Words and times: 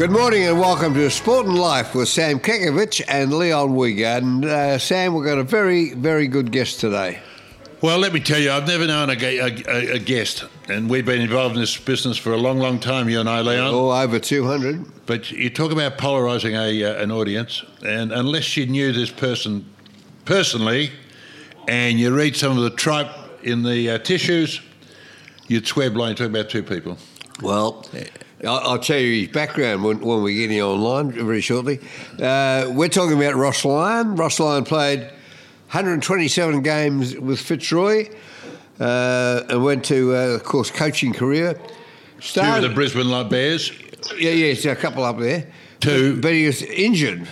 Good 0.00 0.12
morning 0.12 0.44
and 0.46 0.58
welcome 0.58 0.94
to 0.94 1.10
Sport 1.10 1.44
and 1.44 1.58
Life 1.58 1.94
with 1.94 2.08
Sam 2.08 2.40
Kekovich 2.40 3.02
and 3.06 3.34
Leon. 3.34 3.76
And 4.02 4.46
uh, 4.46 4.78
Sam, 4.78 5.12
we've 5.12 5.26
got 5.26 5.36
a 5.36 5.42
very, 5.42 5.92
very 5.92 6.26
good 6.26 6.50
guest 6.50 6.80
today. 6.80 7.18
Well, 7.82 7.98
let 7.98 8.14
me 8.14 8.20
tell 8.20 8.38
you, 8.38 8.50
I've 8.50 8.66
never 8.66 8.86
known 8.86 9.10
a, 9.10 9.12
a, 9.12 9.96
a, 9.96 9.98
guest, 9.98 10.46
and 10.70 10.88
we've 10.88 11.04
been 11.04 11.20
involved 11.20 11.54
in 11.56 11.60
this 11.60 11.76
business 11.76 12.16
for 12.16 12.32
a 12.32 12.38
long, 12.38 12.58
long 12.58 12.80
time, 12.80 13.10
you 13.10 13.20
and 13.20 13.28
I, 13.28 13.42
Leon. 13.42 13.74
Oh, 13.74 13.90
over 13.90 14.18
200. 14.18 15.04
But 15.04 15.30
you 15.32 15.50
talk 15.50 15.70
about 15.70 15.98
polarising 15.98 16.54
a, 16.54 16.82
uh, 16.82 17.02
an 17.02 17.10
audience, 17.10 17.62
and 17.84 18.10
unless 18.10 18.56
you 18.56 18.64
knew 18.64 18.92
this 18.92 19.10
person 19.10 19.70
personally 20.24 20.92
and 21.68 22.00
you 22.00 22.16
read 22.16 22.36
some 22.36 22.56
of 22.56 22.62
the 22.64 22.70
tripe 22.70 23.10
in 23.42 23.64
the 23.64 23.90
uh, 23.90 23.98
tissues, 23.98 24.62
you'd 25.46 25.66
swear 25.66 25.90
blind 25.90 26.16
talking 26.16 26.34
about 26.34 26.48
two 26.48 26.62
people. 26.62 26.96
Well, 27.42 27.84
I'll 28.44 28.78
tell 28.78 28.98
you 28.98 29.26
his 29.26 29.32
background 29.32 29.84
when, 29.84 30.00
when 30.00 30.22
we 30.22 30.34
get 30.34 30.50
him 30.50 30.64
online 30.64 31.12
very 31.12 31.42
shortly. 31.42 31.78
Uh, 32.18 32.70
we're 32.70 32.88
talking 32.88 33.16
about 33.16 33.34
Ross 33.34 33.64
Lyon. 33.64 34.16
Ross 34.16 34.40
Lyon 34.40 34.64
played 34.64 35.00
127 35.00 36.62
games 36.62 37.16
with 37.18 37.38
Fitzroy 37.38 38.08
uh, 38.78 39.42
and 39.48 39.62
went 39.62 39.84
to, 39.86 40.14
uh, 40.16 40.18
of 40.36 40.44
course, 40.44 40.70
coaching 40.70 41.12
career. 41.12 41.60
Started, 42.20 42.48
Two 42.48 42.62
with 42.62 42.70
the 42.70 42.74
Brisbane 42.74 43.28
Bears. 43.28 43.72
Yeah, 44.18 44.30
yeah, 44.30 44.70
a 44.70 44.76
couple 44.76 45.04
up 45.04 45.18
there. 45.18 45.46
Two. 45.80 46.14
But, 46.14 46.22
but 46.22 46.32
he 46.32 46.46
was 46.46 46.62
injured 46.62 47.28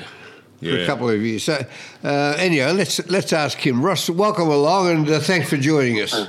yeah. 0.61 0.73
for 0.73 0.81
a 0.83 0.87
couple 0.87 1.09
of 1.09 1.23
years. 1.23 1.45
So, 1.45 1.65
uh, 2.05 2.34
anyhow, 2.39 2.73
let's 2.73 3.06
let's 3.09 3.33
ask 3.33 3.59
him. 3.59 3.84
Ross, 3.84 4.11
welcome 4.11 4.48
along 4.48 4.91
and 4.91 5.09
uh, 5.09 5.20
thanks 5.20 5.48
for 5.48 5.56
joining 5.56 6.00
us. 6.00 6.28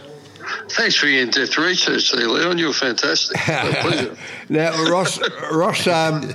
Thanks 0.69 0.95
for 0.95 1.07
your 1.07 1.23
in-depth 1.23 1.57
research 1.57 2.11
there, 2.11 2.27
Leon. 2.27 2.57
You're 2.57 2.73
fantastic. 2.73 3.37
pleasure. 3.81 4.15
now, 4.49 4.71
Ross, 4.89 5.19
Ross, 5.51 5.87
um, 5.87 6.33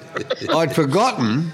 I'd 0.50 0.74
forgotten 0.74 1.52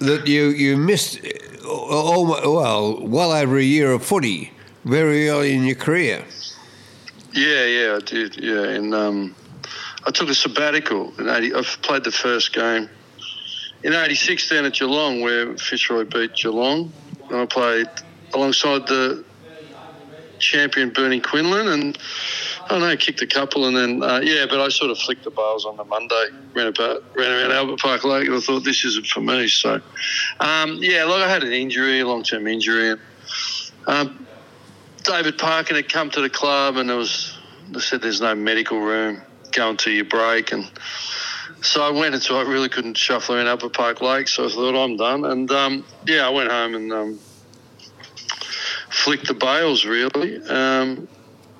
that 0.00 0.26
you 0.26 0.48
you 0.48 0.76
missed 0.76 1.20
all, 1.64 2.26
well, 2.26 3.06
well 3.06 3.32
over 3.32 3.56
a 3.58 3.62
year 3.62 3.92
of 3.92 4.04
footy 4.04 4.52
very 4.84 5.28
early 5.28 5.54
in 5.54 5.64
your 5.64 5.76
career. 5.76 6.24
Yeah, 7.32 7.64
yeah, 7.64 7.96
I 7.96 8.00
did. 8.04 8.36
Yeah, 8.36 8.64
and 8.64 8.94
um, 8.94 9.34
I 10.06 10.10
took 10.10 10.28
a 10.28 10.34
sabbatical 10.34 11.12
in 11.18 11.28
eighty. 11.28 11.54
I 11.54 11.62
played 11.82 12.04
the 12.04 12.12
first 12.12 12.52
game 12.52 12.90
in 13.82 13.92
'86 13.92 14.48
down 14.50 14.64
at 14.64 14.74
Geelong, 14.74 15.20
where 15.20 15.56
Fitzroy 15.56 16.04
beat 16.04 16.34
Geelong. 16.34 16.92
And 17.30 17.40
I 17.40 17.46
played 17.46 17.88
alongside 18.34 18.86
the 18.86 19.24
champion 20.42 20.90
Bernie 20.90 21.20
Quinlan, 21.20 21.68
and 21.68 21.98
I 22.66 22.68
don't 22.68 22.80
know, 22.80 22.96
kicked 22.96 23.22
a 23.22 23.26
couple, 23.26 23.66
and 23.66 23.76
then 23.76 24.02
uh, 24.02 24.20
yeah, 24.22 24.46
but 24.48 24.60
I 24.60 24.68
sort 24.68 24.90
of 24.90 24.98
flicked 24.98 25.24
the 25.24 25.30
bails 25.30 25.64
on 25.64 25.76
the 25.76 25.84
Monday, 25.84 26.26
ran 26.54 26.66
about 26.66 27.02
ran 27.16 27.30
around 27.30 27.52
Albert 27.52 27.80
Park 27.80 28.04
Lake, 28.04 28.26
and 28.26 28.36
I 28.36 28.40
thought 28.40 28.64
this 28.64 28.84
isn't 28.84 29.06
for 29.06 29.20
me. 29.20 29.48
So 29.48 29.80
um, 30.40 30.76
yeah, 30.80 31.04
look, 31.04 31.22
I 31.22 31.28
had 31.30 31.42
an 31.42 31.52
injury, 31.52 32.00
a 32.00 32.06
long 32.06 32.22
term 32.22 32.46
injury, 32.46 32.90
and 32.90 33.00
um, 33.86 34.26
David 35.04 35.38
Parkin 35.38 35.76
had 35.76 35.88
come 35.88 36.10
to 36.10 36.20
the 36.20 36.30
club, 36.30 36.76
and 36.76 36.90
there 36.90 36.96
was 36.96 37.38
they 37.70 37.80
said 37.80 38.02
there's 38.02 38.20
no 38.20 38.34
medical 38.34 38.80
room, 38.80 39.22
go 39.52 39.70
into 39.70 39.90
your 39.90 40.04
break, 40.04 40.52
and 40.52 40.70
so 41.62 41.82
I 41.82 41.90
went 41.90 42.14
into 42.14 42.34
I 42.34 42.42
really 42.42 42.68
couldn't 42.68 42.96
shuffle 42.96 43.36
around 43.36 43.46
Albert 43.46 43.72
Park 43.72 44.00
Lake, 44.02 44.28
so 44.28 44.46
I 44.46 44.48
thought 44.48 44.84
I'm 44.84 44.96
done, 44.96 45.24
and 45.24 45.50
um, 45.50 45.84
yeah, 46.06 46.26
I 46.26 46.30
went 46.30 46.50
home 46.50 46.74
and 46.74 46.92
flicked 48.92 49.26
the 49.26 49.34
bails 49.34 49.84
really. 49.84 50.36
Um, 50.46 51.08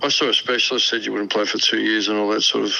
I 0.02 0.08
saw 0.08 0.28
a 0.28 0.34
specialist 0.34 0.88
said 0.88 1.05
you 1.05 1.12
wouldn't 1.12 1.33
play 1.33 1.47
for 1.47 1.58
two 1.58 1.80
years 1.80 2.08
and 2.08 2.18
all 2.18 2.29
that 2.30 2.42
sort 2.42 2.64
of 2.64 2.74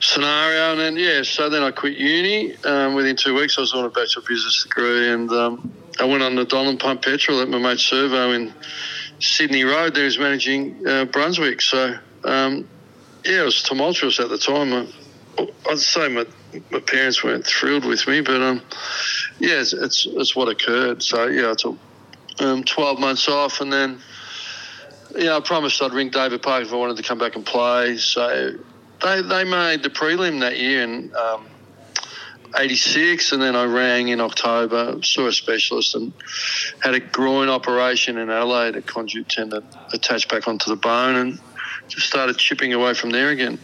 scenario. 0.00 0.72
And 0.72 0.80
then 0.80 0.96
yeah, 0.96 1.22
so 1.22 1.48
then 1.48 1.62
I 1.62 1.70
quit 1.70 1.96
uni. 1.96 2.56
Um, 2.64 2.94
within 2.94 3.16
two 3.16 3.34
weeks, 3.34 3.56
I 3.58 3.62
was 3.62 3.72
on 3.74 3.84
a 3.84 3.90
bachelor 3.90 4.22
business 4.28 4.64
degree, 4.64 5.10
and 5.10 5.30
um, 5.30 5.72
I 6.00 6.04
went 6.04 6.22
on 6.22 6.34
the 6.34 6.44
Donald 6.44 6.80
Pump 6.80 7.02
Petrol 7.02 7.40
at 7.40 7.48
my 7.48 7.58
mate 7.58 7.78
Servo 7.78 8.32
in 8.32 8.52
Sydney 9.20 9.64
Road. 9.64 9.94
There 9.94 10.04
was 10.04 10.18
managing 10.18 10.86
uh, 10.86 11.04
Brunswick. 11.06 11.60
So 11.60 11.96
um, 12.24 12.68
yeah, 13.24 13.42
it 13.42 13.44
was 13.44 13.62
tumultuous 13.62 14.20
at 14.20 14.28
the 14.28 14.38
time. 14.38 14.72
I, 14.72 15.48
I'd 15.70 15.78
say 15.78 16.08
my, 16.08 16.26
my 16.70 16.80
parents 16.80 17.22
weren't 17.22 17.46
thrilled 17.46 17.84
with 17.84 18.06
me, 18.08 18.20
but 18.20 18.42
um, 18.42 18.62
yeah, 19.38 19.60
it's, 19.60 19.72
it's, 19.72 20.06
it's 20.10 20.34
what 20.34 20.48
occurred. 20.48 21.02
So 21.02 21.26
yeah, 21.26 21.50
I 21.50 21.54
took 21.54 21.78
um, 22.40 22.64
12 22.64 22.98
months 22.98 23.28
off, 23.28 23.60
and 23.60 23.72
then 23.72 24.00
yeah, 25.16 25.36
I 25.36 25.40
promised 25.40 25.82
I'd 25.82 25.92
ring 25.92 26.10
David 26.10 26.42
Parkin 26.42 26.66
if 26.66 26.72
I 26.72 26.76
wanted 26.76 26.96
to 26.98 27.02
come 27.02 27.18
back 27.18 27.36
and 27.36 27.44
play. 27.44 27.96
So 27.96 28.52
they 29.02 29.22
they 29.22 29.44
made 29.44 29.82
the 29.82 29.90
prelim 29.90 30.40
that 30.40 30.58
year 30.58 30.82
in 30.82 31.12
um, 31.16 31.46
'86, 32.56 33.32
and 33.32 33.40
then 33.42 33.56
I 33.56 33.64
rang 33.64 34.08
in 34.08 34.20
October, 34.20 35.02
saw 35.02 35.26
a 35.26 35.32
specialist, 35.32 35.94
and 35.94 36.12
had 36.80 36.94
a 36.94 37.00
groin 37.00 37.48
operation 37.48 38.18
in 38.18 38.30
Adelaide, 38.30 38.76
a 38.76 38.82
conjoint 38.82 39.28
tendon 39.28 39.64
attached 39.92 40.28
back 40.28 40.46
onto 40.46 40.70
the 40.70 40.76
bone, 40.76 41.16
and 41.16 41.40
just 41.88 42.06
started 42.06 42.36
chipping 42.36 42.72
away 42.72 42.94
from 42.94 43.10
there 43.10 43.30
again. 43.30 43.58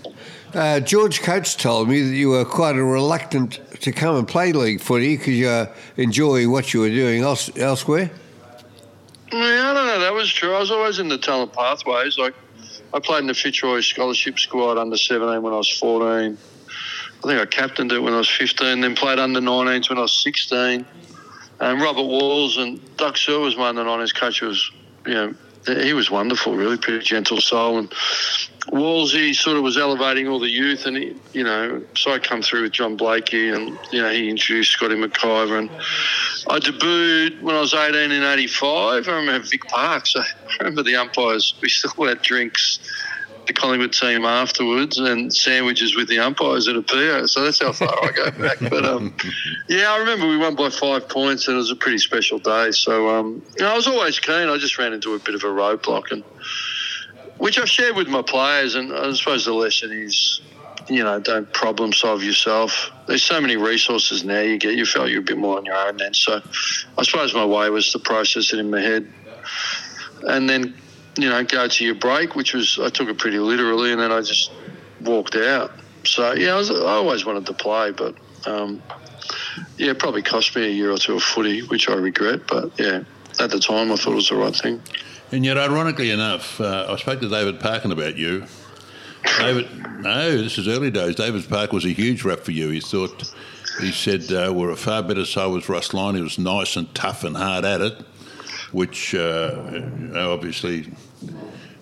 Uh, 0.55 0.79
George 0.79 1.21
Coates 1.21 1.57
told 1.57 1.89
me 1.89 2.01
that 2.01 2.15
you 2.15 2.29
were 2.29 2.45
quite 2.45 2.77
reluctant 2.77 3.61
to 3.81 3.91
come 3.91 4.17
and 4.17 4.27
play 4.27 4.53
league 4.53 4.81
footy 4.81 5.17
because 5.17 5.35
you 5.35 5.67
enjoy 5.97 6.49
what 6.49 6.73
you 6.73 6.81
were 6.81 6.91
doing 6.91 7.23
else, 7.23 7.51
elsewhere. 7.59 8.11
Yeah, 9.35 9.71
I 9.71 9.75
don't 9.75 9.87
know. 9.87 10.01
That 10.01 10.15
was 10.15 10.33
true. 10.33 10.55
I 10.55 10.61
was 10.61 10.71
always 10.71 11.01
in 11.01 11.09
the 11.09 11.19
talent 11.19 11.53
pathways. 11.53 12.17
Like 12.17 12.35
I 12.93 13.01
played 13.01 13.21
in 13.21 13.27
the 13.27 13.35
Fitzroy 13.35 13.81
scholarship 13.81 14.39
squad 14.39 14.79
under 14.79 14.97
17 14.97 15.43
when 15.43 15.53
I 15.53 15.57
was 15.57 15.69
14. 15.69 16.39
I 17.25 17.27
think 17.27 17.41
I 17.41 17.47
captained 17.47 17.91
it 17.91 17.99
when 17.99 18.13
I 18.13 18.19
was 18.19 18.31
15. 18.31 18.81
Then 18.81 18.95
played 18.95 19.19
under 19.19 19.41
19s 19.41 19.89
when 19.89 19.99
I 19.99 20.03
was 20.03 20.13
16. 20.23 20.87
And 21.61 21.83
Robert 21.83 22.03
Walls 22.03 22.59
and 22.59 22.97
Doug 22.97 23.17
Searle 23.17 23.43
was 23.43 23.57
my 23.57 23.71
under 23.71 23.83
19s 23.83 24.15
coach. 24.15 24.41
Was 24.41 24.71
you 25.05 25.15
know 25.15 25.35
he 25.67 25.95
was 25.95 26.11
wonderful, 26.11 26.55
really 26.55 26.77
pretty 26.77 27.05
gentle 27.05 27.41
soul. 27.41 27.79
And 27.79 27.93
Wallsy 28.73 29.35
sort 29.35 29.57
of 29.57 29.63
was 29.63 29.77
elevating 29.77 30.27
all 30.27 30.41
the 30.41 30.51
youth, 30.51 30.87
and 30.87 30.97
he, 30.97 31.21
you 31.33 31.45
know, 31.45 31.83
so 31.97 32.13
I 32.13 32.19
come 32.19 32.43
through 32.43 32.63
with 32.63 32.73
John 32.73 32.97
Blakey, 32.97 33.51
and 33.51 33.79
you 33.91 34.01
know, 34.01 34.11
he 34.11 34.31
introduced 34.31 34.73
Scotty 34.73 34.95
McIvor, 34.95 35.59
and 35.59 35.71
I 36.49 36.59
debuted 36.59 37.43
when 37.43 37.57
I 37.57 37.61
was 37.61 37.75
18 37.75 38.11
in 38.11 38.23
'85. 38.23 39.09
I 39.09 39.13
remember 39.13 39.47
Vic 39.47 39.67
Parks. 39.69 40.15
I 40.17 40.25
remember 40.61 40.83
the 40.83 40.97
umpires. 40.97 41.55
We 41.63 41.69
still 41.69 42.07
had 42.07 42.23
drinks 42.23 42.81
the 43.47 43.53
Collingwood 43.53 43.93
team 43.93 44.25
afterwards 44.25 44.99
and 44.99 45.33
sandwiches 45.33 45.95
with 45.95 46.09
the 46.09 46.19
umpires 46.19 46.67
at 46.67 46.77
a 46.77 46.83
PO. 46.83 47.27
So 47.27 47.43
that's 47.43 47.61
how 47.61 47.73
far 47.73 47.89
I 48.03 48.11
go 48.13 48.31
back. 48.31 48.57
But 48.71 48.87
um, 48.87 49.15
yeah, 49.69 49.93
I 49.93 49.99
remember 49.99 50.27
we 50.27 50.39
won 50.39 50.55
by 50.55 50.71
five 50.71 51.09
points 51.09 51.47
and 51.47 51.55
it 51.55 51.59
was 51.59 51.71
a 51.71 51.77
pretty 51.77 51.99
special 51.99 52.39
day. 52.39 52.71
So 52.71 53.09
um, 53.11 53.43
you 53.59 53.65
know, 53.65 53.73
I 53.73 53.77
was 53.77 53.87
always 53.87 54.19
keen. 54.19 54.49
I 54.49 54.57
just 54.57 54.79
ran 54.79 54.93
into 54.93 55.15
a 55.15 55.19
bit 55.19 55.35
of 55.35 55.43
a 55.43 55.49
roadblock, 55.49 56.05
and 56.11 56.25
which 57.39 57.59
I've 57.59 57.69
shared 57.69 57.97
with 57.97 58.09
my 58.09 58.23
players. 58.23 58.75
And 58.75 58.93
I 58.93 59.13
suppose 59.13 59.45
the 59.45 59.55
lesson 59.55 59.93
is. 59.93 60.41
You 60.87 61.03
know, 61.03 61.19
don't 61.19 61.51
problem 61.51 61.95
solve 61.95 62.23
yourself. 62.23 62.91
There's 63.07 63.23
so 63.23 63.41
many 63.41 63.57
resources 63.57 64.23
now. 64.23 64.41
You 64.41 64.59
get, 64.59 64.75
you 64.75 64.85
felt 64.85 65.09
you're 65.09 65.23
a 65.23 65.25
bit 65.25 65.39
more 65.39 65.57
on 65.57 65.65
your 65.65 65.77
own 65.77 65.97
then. 65.97 66.13
So, 66.13 66.43
I 66.99 67.05
suppose 67.05 67.33
my 67.33 67.47
way 67.47 67.71
was 67.71 67.91
to 67.93 67.99
process 67.99 68.53
it 68.53 68.59
in 68.59 68.71
my 68.71 68.83
head, 68.83 69.11
and 70.29 70.47
then 70.47 70.75
you 71.17 71.29
know, 71.29 71.45
go 71.45 71.69
to 71.69 71.85
your 71.85 71.95
break, 71.95 72.35
which 72.35 72.55
was 72.55 72.79
I 72.79 72.89
took 72.89 73.09
it 73.09 73.19
pretty 73.19 73.39
literally, 73.39 73.93
and 73.93 74.01
then 74.01 74.13
I 74.13 74.21
just 74.21 74.51
walked 75.01 75.37
out. 75.37 75.73
So 76.05 76.33
yeah, 76.33 76.55
I, 76.55 76.57
was, 76.57 76.71
I 76.71 76.75
always 76.75 77.25
wanted 77.25 77.47
to 77.47 77.53
play, 77.53 77.93
but 77.93 78.15
um, 78.47 78.83
yeah, 79.77 79.91
it 79.91 79.99
probably 79.99 80.23
cost 80.23 80.55
me 80.57 80.65
a 80.65 80.71
year 80.71 80.91
or 80.91 80.99
two 80.99 81.17
of 81.17 81.23
footy, 81.23 81.61
which 81.61 81.89
I 81.89 81.95
regret. 81.95 82.47
But 82.47 82.79
yeah, 82.79 83.05
at 83.41 83.51
the 83.51 83.61
time, 83.61 83.93
I 83.93 83.97
thought 83.97 84.13
it 84.13 84.17
was 84.17 84.29
the 84.29 84.37
right 84.37 84.55
thing. 84.55 84.83
And 85.35 85.45
yet, 85.45 85.59
ironically 85.59 86.11
enough, 86.11 86.61
uh, 86.61 86.87
I 86.89 86.97
spoke 86.97 87.21
to 87.21 87.29
David 87.29 87.59
Parkin 87.59 87.91
about 87.91 88.17
you. 88.17 88.45
David, 89.39 89.69
no, 90.01 90.37
this 90.37 90.59
is 90.59 90.69
early 90.69 90.93
days. 90.93 91.17
David 91.17 91.49
Parkin 91.49 91.75
was 91.75 91.85
a 91.85 91.93
huge 91.93 92.25
rep 92.25 92.41
for 92.41 92.53
you. 92.53 92.69
He 92.69 92.81
thought, 92.81 93.33
he 93.81 93.91
said, 93.91 94.31
uh, 94.31 94.53
we're 94.55 94.71
a 94.71 94.77
far 94.77 95.03
better 95.03 95.25
side 95.25 95.53
with 95.53 95.69
Ross 95.69 95.93
Lyon. 95.93 96.15
He 96.15 96.23
was 96.23 96.39
nice 96.39 96.77
and 96.77 96.95
tough 96.95 97.25
and 97.25 97.37
hard 97.37 97.65
at 97.65 97.81
it 97.81 98.05
which 98.75 99.15
uh, 99.15 99.83
obviously, 100.17 100.93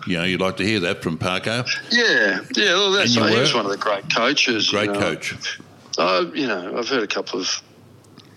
you 0.06 0.18
know, 0.18 0.24
you'd 0.24 0.42
like 0.42 0.58
to 0.58 0.64
hear 0.64 0.78
that 0.80 1.02
from 1.02 1.16
Parker. 1.16 1.64
Yeah, 1.90 2.40
yeah. 2.54 2.74
Well, 2.74 2.92
that's 2.92 3.16
right. 3.16 3.32
He 3.32 3.40
was 3.40 3.54
one 3.54 3.64
of 3.64 3.70
the 3.70 3.78
great 3.78 4.14
coaches. 4.14 4.70
Great 4.70 4.86
you 4.86 4.92
know. 4.92 5.00
coach. 5.00 5.58
I, 5.98 6.20
you 6.34 6.46
know, 6.46 6.78
I've 6.78 6.88
heard 6.88 7.02
a 7.02 7.06
couple 7.06 7.40
of 7.40 7.62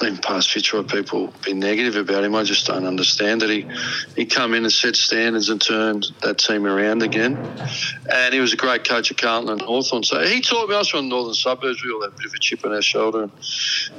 in 0.01 0.17
past 0.17 0.51
Fitzroy 0.51 0.83
people 0.83 1.33
be 1.43 1.53
negative 1.53 1.95
about 1.95 2.23
him. 2.23 2.35
I 2.35 2.43
just 2.43 2.67
don't 2.67 2.85
understand 2.85 3.41
that 3.41 3.49
he 3.49 3.67
he 4.15 4.25
come 4.25 4.53
in 4.53 4.63
and 4.63 4.71
set 4.71 4.95
standards 4.95 5.49
and 5.49 5.61
turned 5.61 6.05
that 6.21 6.37
team 6.37 6.65
around 6.65 7.01
again. 7.01 7.39
And 8.11 8.33
he 8.33 8.39
was 8.39 8.53
a 8.53 8.57
great 8.57 8.87
coach 8.87 9.11
at 9.11 9.17
Carlton 9.17 9.49
and 9.49 9.61
Hawthorn. 9.61 10.03
So 10.03 10.21
he 10.25 10.41
taught 10.41 10.69
me. 10.69 10.75
I 10.75 10.79
was 10.79 10.89
from 10.89 11.09
the 11.09 11.15
northern 11.15 11.33
suburbs. 11.33 11.83
We 11.83 11.91
all 11.91 12.01
had 12.01 12.09
a 12.09 12.15
bit 12.17 12.25
of 12.25 12.33
a 12.33 12.39
chip 12.39 12.65
on 12.65 12.73
our 12.73 12.81
shoulder, 12.81 13.29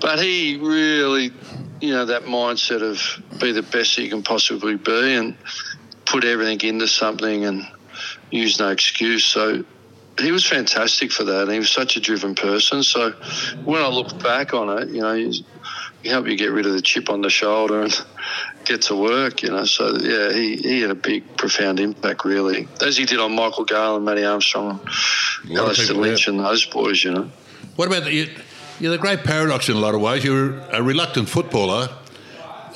but 0.00 0.18
he 0.18 0.58
really, 0.58 1.32
you 1.80 1.92
know, 1.92 2.04
that 2.04 2.24
mindset 2.24 2.82
of 2.82 3.40
be 3.40 3.52
the 3.52 3.62
best 3.62 3.96
you 3.98 4.10
can 4.10 4.22
possibly 4.22 4.76
be 4.76 5.14
and 5.14 5.36
put 6.04 6.24
everything 6.24 6.60
into 6.68 6.88
something 6.88 7.44
and 7.44 7.62
use 8.30 8.58
no 8.58 8.68
excuse. 8.70 9.24
So 9.24 9.64
he 10.18 10.32
was 10.32 10.46
fantastic 10.46 11.12
for 11.12 11.24
that. 11.24 11.48
He 11.48 11.58
was 11.58 11.70
such 11.70 11.96
a 11.96 12.00
driven 12.00 12.34
person. 12.34 12.82
So 12.82 13.12
when 13.64 13.82
I 13.82 13.88
look 13.88 14.22
back 14.22 14.54
on 14.54 14.78
it, 14.78 14.88
you 14.88 15.00
know, 15.00 15.30
he, 16.06 16.14
he 16.14 16.30
you 16.30 16.36
get 16.36 16.52
rid 16.52 16.66
of 16.66 16.72
the 16.72 16.82
chip 16.82 17.10
on 17.10 17.20
the 17.20 17.30
shoulder 17.30 17.82
and 17.82 18.04
get 18.64 18.82
to 18.82 18.96
work, 18.96 19.42
you 19.42 19.50
know. 19.50 19.64
So, 19.64 19.96
yeah, 19.96 20.32
he, 20.32 20.56
he 20.56 20.80
had 20.80 20.90
a 20.90 20.94
big, 20.94 21.36
profound 21.36 21.80
impact, 21.80 22.24
really, 22.24 22.68
as 22.80 22.96
he 22.96 23.04
did 23.04 23.20
on 23.20 23.34
Michael 23.34 23.64
Gale 23.64 23.96
and 23.96 24.04
Matty 24.04 24.24
Armstrong, 24.24 24.80
Alastair 25.50 25.96
Lynch, 25.96 26.28
and 26.28 26.40
those 26.40 26.64
boys, 26.64 27.02
you 27.02 27.12
know. 27.12 27.30
What 27.76 27.88
about 27.88 28.04
the, 28.04 28.12
you, 28.12 28.30
you're 28.80 28.92
the 28.92 28.98
great 28.98 29.24
paradox 29.24 29.68
in 29.68 29.76
a 29.76 29.80
lot 29.80 29.94
of 29.94 30.00
ways. 30.00 30.24
You're 30.24 30.58
a 30.70 30.82
reluctant 30.82 31.28
footballer. 31.28 31.88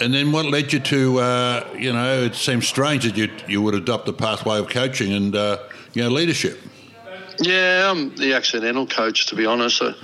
And 0.00 0.14
then 0.14 0.32
what 0.32 0.46
led 0.46 0.72
you 0.72 0.80
to, 0.80 1.18
uh, 1.18 1.68
you 1.78 1.92
know, 1.92 2.22
it 2.22 2.34
seems 2.34 2.66
strange 2.66 3.04
that 3.04 3.18
you, 3.18 3.28
you 3.46 3.60
would 3.60 3.74
adopt 3.74 4.06
the 4.06 4.14
pathway 4.14 4.58
of 4.58 4.70
coaching 4.70 5.12
and, 5.12 5.36
uh, 5.36 5.58
you 5.92 6.02
know, 6.02 6.08
leadership. 6.08 6.58
Yeah, 7.40 7.90
I'm 7.90 8.14
the 8.16 8.34
accidental 8.34 8.86
coach, 8.86 9.26
to 9.26 9.34
be 9.34 9.46
honest. 9.46 9.82
I 9.82 9.94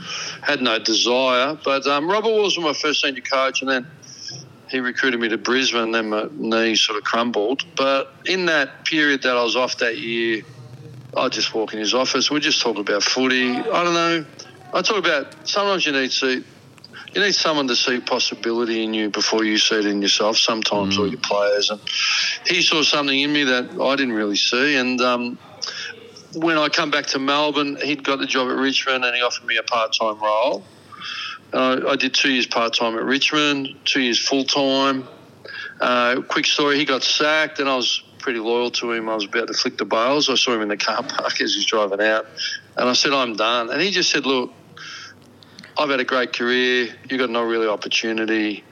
had 0.43 0.63
no 0.63 0.79
desire. 0.79 1.59
But 1.63 1.87
um, 1.87 2.11
Robert 2.11 2.31
was 2.31 2.59
my 2.59 2.73
first 2.73 3.03
senior 3.03 3.21
coach, 3.21 3.61
and 3.61 3.71
then 3.71 3.87
he 4.71 4.81
recruited 4.81 5.21
me 5.21 5.29
to 5.29 5.39
Brisbane, 5.39 5.83
and 5.83 5.95
then 5.95 6.09
my 6.09 6.29
knee 6.33 6.77
sort 6.77 6.99
of 6.99 7.05
crumbled. 7.05 7.65
But 7.77 8.13
in 8.25 8.47
that 8.47 8.87
period 8.87 9.23
that 9.23 9.37
I 9.37 9.43
was 9.43 9.55
off 9.55 9.79
that 9.79 9.99
year, 9.99 10.43
I'd 11.17 11.33
just 11.33 11.55
walk 11.55 11.75
in 11.75 11.79
his 11.79 11.95
office. 11.95 12.31
We'd 12.31 12.43
just 12.43 12.63
talk 12.63 12.79
about 12.79 13.03
footy. 13.03 13.51
I 13.51 13.85
don't 13.85 13.95
know. 13.95 14.25
I 14.73 14.83
talk 14.83 14.99
about 14.99 15.49
sometimes 15.49 15.87
you 15.87 15.93
need 15.93 16.11
to 16.13 16.43
you 17.15 17.23
need 17.23 17.35
someone 17.35 17.69
to 17.69 17.77
see 17.77 18.01
possibility 18.01 18.85
in 18.85 18.93
you 18.93 19.09
before 19.09 19.45
you 19.45 19.57
see 19.57 19.77
it 19.77 19.87
in 19.87 20.03
yourself. 20.03 20.37
Sometimes, 20.37 20.97
mm. 20.97 21.01
or 21.01 21.07
your 21.07 21.21
players, 21.21 21.71
and 21.71 21.81
he 22.47 22.61
saw 22.61 22.83
something 22.83 23.19
in 23.19 23.33
me 23.33 23.45
that 23.45 23.81
I 23.81 23.97
didn't 23.97 24.15
really 24.15 24.37
see. 24.37 24.77
And 24.77 25.01
um, 25.01 25.39
when 26.37 26.59
I 26.59 26.69
come 26.69 26.91
back 26.91 27.07
to 27.07 27.19
Melbourne, 27.19 27.79
he'd 27.83 28.05
got 28.05 28.19
the 28.19 28.27
job 28.27 28.49
at 28.51 28.57
Richmond, 28.57 29.05
and 29.05 29.17
he 29.17 29.23
offered 29.23 29.47
me 29.47 29.57
a 29.57 29.63
part-time 29.63 30.21
role. 30.21 30.63
I, 31.53 31.81
I, 31.89 31.97
did 31.97 32.13
two 32.13 32.31
years 32.31 32.47
part-time 32.47 32.97
at 32.97 33.05
Richmond, 33.05 33.69
two 33.85 34.03
years 34.03 34.19
full-time. 34.19 35.09
Uh, 35.81 36.23
quick 36.29 36.45
story: 36.45 36.79
he 36.79 36.85
got 36.85 37.03
sacked, 37.03 37.59
and 37.59 37.69
I 37.69 37.77
was 37.77 38.03
pretty 38.19 38.39
loyal 38.39 38.71
to 38.73 38.93
him. 38.93 39.09
I 39.09 39.15
was 39.15 39.25
about 39.25 39.49
to 39.49 39.55
flick 39.55 39.79
the 39.79 39.85
bails. 39.85 40.29
I 40.29 40.35
saw 40.35 40.55
him 40.55 40.63
in 40.63 40.69
the 40.69 40.77
car 40.77 41.03
park 41.03 41.41
as 41.41 41.55
he's 41.55 41.65
driving 41.65 42.01
out, 42.01 42.27
and 42.77 42.89
I 42.89 42.93
said, 42.93 43.13
"I'm 43.13 43.37
done." 43.37 43.71
And 43.71 43.81
he 43.81 43.91
just 43.91 44.11
said, 44.11 44.27
"Look." 44.27 44.53
I've 45.79 45.91
had 45.91 46.01
a 46.01 46.05
great 46.05 46.33
career. 46.33 46.89
You've 47.11 47.21
got 47.21 47.29
no 47.29 47.43
really 47.43 47.67
opportunity. 47.69 48.65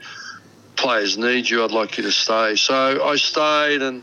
Players 0.75 1.19
need 1.19 1.47
you. 1.47 1.63
I'd 1.63 1.69
like 1.69 1.97
you 1.97 2.03
to 2.03 2.11
stay. 2.11 2.55
So 2.55 3.05
I 3.05 3.15
stayed 3.17 3.83
and 3.83 4.01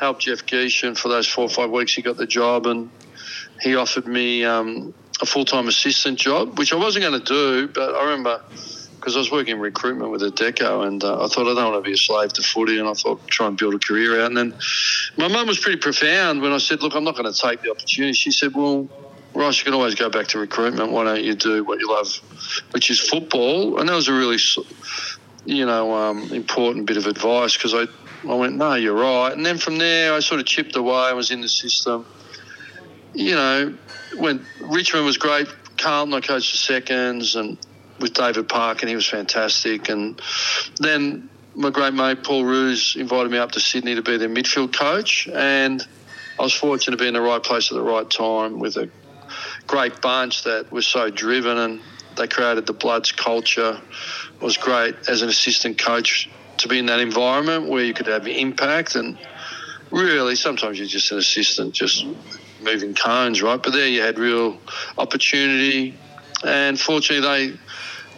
helped 0.00 0.22
Jeff 0.22 0.46
Gieschen 0.46 0.96
for 0.96 1.08
those 1.08 1.28
four 1.28 1.44
or 1.44 1.50
five 1.50 1.70
weeks. 1.70 1.94
He 1.94 2.02
got 2.02 2.16
the 2.16 2.26
job 2.26 2.66
and 2.66 2.90
he 3.60 3.76
offered 3.76 4.06
me 4.06 4.44
um, 4.44 4.94
a 5.20 5.26
full 5.26 5.44
time 5.44 5.68
assistant 5.68 6.18
job, 6.18 6.58
which 6.58 6.72
I 6.72 6.76
wasn't 6.76 7.04
going 7.04 7.20
to 7.20 7.26
do. 7.26 7.68
But 7.68 7.94
I 7.94 8.04
remember 8.04 8.42
because 8.96 9.16
I 9.16 9.18
was 9.18 9.30
working 9.30 9.54
in 9.54 9.60
recruitment 9.60 10.10
with 10.10 10.20
Adecco, 10.20 10.86
and 10.86 11.02
uh, 11.02 11.24
I 11.24 11.28
thought 11.28 11.50
I 11.50 11.54
don't 11.54 11.72
want 11.72 11.82
to 11.82 11.88
be 11.88 11.94
a 11.94 11.96
slave 11.96 12.34
to 12.34 12.42
footy 12.42 12.78
and 12.78 12.86
I 12.86 12.92
thought 12.92 13.26
try 13.28 13.46
and 13.46 13.56
build 13.56 13.74
a 13.74 13.78
career 13.78 14.20
out. 14.20 14.26
And 14.26 14.36
then 14.36 14.54
my 15.16 15.28
mum 15.28 15.46
was 15.46 15.58
pretty 15.58 15.78
profound 15.78 16.42
when 16.42 16.52
I 16.52 16.58
said, 16.58 16.82
Look, 16.82 16.94
I'm 16.94 17.04
not 17.04 17.16
going 17.16 17.32
to 17.32 17.38
take 17.38 17.62
the 17.62 17.70
opportunity. 17.70 18.14
She 18.14 18.30
said, 18.30 18.54
Well, 18.54 18.88
Ross, 19.34 19.58
you 19.58 19.64
can 19.64 19.74
always 19.74 19.94
go 19.94 20.10
back 20.10 20.28
to 20.28 20.38
recruitment. 20.38 20.92
Why 20.92 21.04
don't 21.04 21.22
you 21.22 21.34
do 21.34 21.62
what 21.64 21.78
you 21.78 21.88
love, 21.88 22.08
which 22.72 22.90
is 22.90 23.00
football? 23.00 23.78
And 23.78 23.88
that 23.88 23.94
was 23.94 24.08
a 24.08 24.12
really, 24.12 24.38
you 25.44 25.66
know, 25.66 25.94
um, 25.94 26.32
important 26.32 26.86
bit 26.86 26.96
of 26.96 27.06
advice 27.06 27.56
because 27.56 27.74
I, 27.74 27.86
I 28.28 28.34
went, 28.34 28.56
no, 28.56 28.74
you're 28.74 28.94
right. 28.94 29.32
And 29.32 29.44
then 29.44 29.58
from 29.58 29.78
there, 29.78 30.12
I 30.12 30.20
sort 30.20 30.40
of 30.40 30.46
chipped 30.46 30.76
away. 30.76 30.94
I 30.94 31.12
was 31.12 31.30
in 31.30 31.40
the 31.40 31.48
system. 31.48 32.06
You 33.14 33.34
know, 33.34 33.74
when 34.16 34.46
Richmond 34.60 35.06
was 35.06 35.16
great, 35.16 35.48
Carlton, 35.78 36.14
I 36.14 36.20
coached 36.20 36.52
the 36.52 36.58
seconds, 36.58 37.34
and 37.34 37.56
with 37.98 38.14
David 38.14 38.48
Parkin, 38.48 38.82
and 38.82 38.88
he 38.90 38.94
was 38.94 39.08
fantastic. 39.08 39.88
And 39.88 40.20
then 40.78 41.28
my 41.54 41.70
great 41.70 41.94
mate 41.94 42.22
Paul 42.24 42.44
Roos 42.44 42.96
invited 42.96 43.30
me 43.30 43.38
up 43.38 43.52
to 43.52 43.60
Sydney 43.60 43.94
to 43.94 44.02
be 44.02 44.16
their 44.16 44.28
midfield 44.28 44.76
coach, 44.76 45.28
and 45.28 45.86
I 46.38 46.42
was 46.42 46.54
fortunate 46.54 46.96
to 46.96 47.02
be 47.02 47.08
in 47.08 47.14
the 47.14 47.20
right 47.20 47.42
place 47.42 47.70
at 47.70 47.74
the 47.74 47.82
right 47.82 48.08
time 48.08 48.58
with 48.58 48.76
a 48.76 48.90
great 49.66 50.00
bunch 50.00 50.44
that 50.44 50.72
was 50.72 50.86
so 50.86 51.10
driven 51.10 51.56
and 51.58 51.80
they 52.16 52.26
created 52.26 52.66
the 52.66 52.72
Bloods 52.72 53.12
culture. 53.12 53.80
It 54.34 54.42
was 54.42 54.56
great 54.56 54.96
as 55.08 55.22
an 55.22 55.28
assistant 55.28 55.78
coach 55.78 56.28
to 56.60 56.68
be 56.68 56.78
in 56.78 56.86
that 56.86 57.00
environment 57.00 57.68
where 57.68 57.84
you 57.84 57.94
could 57.94 58.06
have 58.06 58.26
impact 58.26 58.96
and 58.96 59.18
really 59.90 60.36
sometimes 60.36 60.78
you're 60.78 60.86
just 60.86 61.10
an 61.12 61.18
assistant 61.18 61.74
just 61.74 62.06
moving 62.62 62.94
cones, 62.94 63.42
right? 63.42 63.62
But 63.62 63.72
there 63.72 63.88
you 63.88 64.02
had 64.02 64.18
real 64.18 64.58
opportunity 64.98 65.94
and 66.44 66.78
fortunately 66.78 67.26
they 67.26 67.58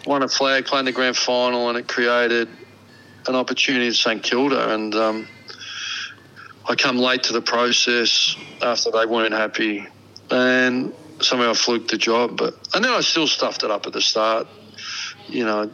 won 0.06 0.22
a 0.22 0.28
flag, 0.28 0.66
playing 0.66 0.86
the 0.86 0.92
grand 0.92 1.16
final 1.16 1.68
and 1.68 1.78
it 1.78 1.88
created 1.88 2.48
an 3.26 3.36
opportunity 3.36 3.88
at 3.88 3.94
St 3.94 4.22
Kilda 4.22 4.74
and 4.74 4.94
um, 4.94 5.28
I 6.68 6.74
come 6.74 6.98
late 6.98 7.24
to 7.24 7.32
the 7.32 7.42
process 7.42 8.36
after 8.60 8.90
they 8.90 9.06
weren't 9.06 9.34
happy 9.34 9.86
and 10.30 10.92
somehow 11.20 11.50
I 11.50 11.54
fluked 11.54 11.90
the 11.90 11.98
job. 11.98 12.36
But 12.36 12.54
and 12.74 12.84
then 12.84 12.92
I 12.92 13.00
still 13.00 13.26
stuffed 13.26 13.62
it 13.62 13.70
up 13.70 13.86
at 13.86 13.92
the 13.92 14.00
start. 14.00 14.46
You 15.28 15.44
know, 15.44 15.70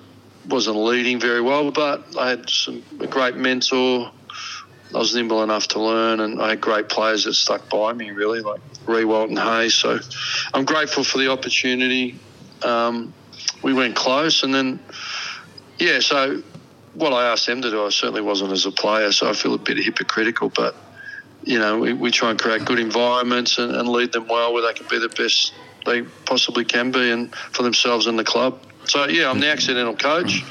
wasn't 0.48 0.76
leading 0.76 1.20
very 1.20 1.40
well, 1.40 1.70
but 1.70 2.04
I 2.18 2.30
had 2.30 2.48
some 2.50 2.82
a 3.00 3.06
great 3.06 3.36
mentor. 3.36 4.10
I 4.94 4.98
was 4.98 5.14
nimble 5.14 5.42
enough 5.42 5.68
to 5.68 5.80
learn, 5.80 6.20
and 6.20 6.40
I 6.40 6.50
had 6.50 6.60
great 6.60 6.88
players 6.88 7.24
that 7.24 7.34
stuck 7.34 7.68
by 7.68 7.92
me. 7.92 8.10
Really, 8.10 8.40
like 8.40 8.60
Riewoldt 8.86 9.28
and 9.28 9.38
Hayes. 9.38 9.74
So 9.74 9.98
I'm 10.54 10.64
grateful 10.64 11.04
for 11.04 11.18
the 11.18 11.30
opportunity. 11.30 12.18
Um, 12.62 13.12
we 13.62 13.74
went 13.74 13.96
close, 13.96 14.42
and 14.42 14.54
then 14.54 14.80
yeah. 15.78 16.00
So 16.00 16.42
what 16.94 17.12
I 17.12 17.30
asked 17.30 17.46
them 17.46 17.62
to 17.62 17.70
do, 17.70 17.84
I 17.84 17.90
certainly 17.90 18.22
wasn't 18.22 18.52
as 18.52 18.64
a 18.66 18.72
player, 18.72 19.12
so 19.12 19.28
I 19.28 19.34
feel 19.34 19.54
a 19.54 19.58
bit 19.58 19.76
hypocritical, 19.76 20.48
but 20.48 20.74
you 21.42 21.58
know, 21.58 21.78
we, 21.78 21.92
we 21.92 22.10
try 22.10 22.30
and 22.30 22.38
create 22.38 22.64
good 22.64 22.78
environments 22.78 23.58
and, 23.58 23.74
and 23.74 23.88
lead 23.88 24.12
them 24.12 24.26
well 24.28 24.52
where 24.52 24.62
they 24.62 24.72
can 24.72 24.86
be 24.88 24.98
the 24.98 25.08
best 25.08 25.52
they 25.86 26.02
possibly 26.26 26.64
can 26.64 26.90
be 26.90 27.10
and 27.10 27.34
for 27.34 27.62
themselves 27.62 28.06
and 28.06 28.18
the 28.18 28.24
club. 28.24 28.60
So, 28.88 29.06
yeah, 29.06 29.30
I'm 29.30 29.40
the 29.40 29.48
accidental 29.48 29.96
coach. 29.96 30.44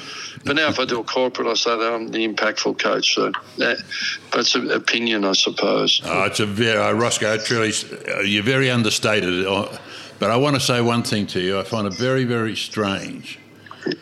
But 0.46 0.56
now, 0.56 0.70
if 0.70 0.80
I 0.80 0.86
do 0.86 1.00
a 1.00 1.04
corporate, 1.04 1.48
I 1.48 1.56
say 1.56 1.78
that 1.78 1.94
I'm 1.94 2.10
the 2.10 2.26
impactful 2.26 2.80
coach. 2.80 3.16
So 3.16 3.32
that, 3.58 3.84
that's 4.32 4.56
an 4.56 4.72
opinion, 4.72 5.26
I 5.26 5.34
suppose. 5.34 6.02
Oh, 6.06 6.24
it's 6.24 6.40
a 6.40 6.46
very, 6.46 6.78
uh, 6.78 6.94
Roscoe, 6.94 7.38
truly, 7.38 7.74
uh, 8.08 8.22
you're 8.22 8.44
very 8.44 8.72
understated. 8.72 9.46
Uh, 9.46 9.78
but 10.20 10.32
I 10.32 10.38
want 10.38 10.56
to 10.56 10.62
say 10.62 10.80
one 10.80 11.04
thing 11.04 11.28
to 11.28 11.42
you. 11.42 11.60
I 11.60 11.64
find 11.64 11.86
it 11.86 11.94
very, 11.94 12.24
very 12.24 12.56
strange. 12.56 13.40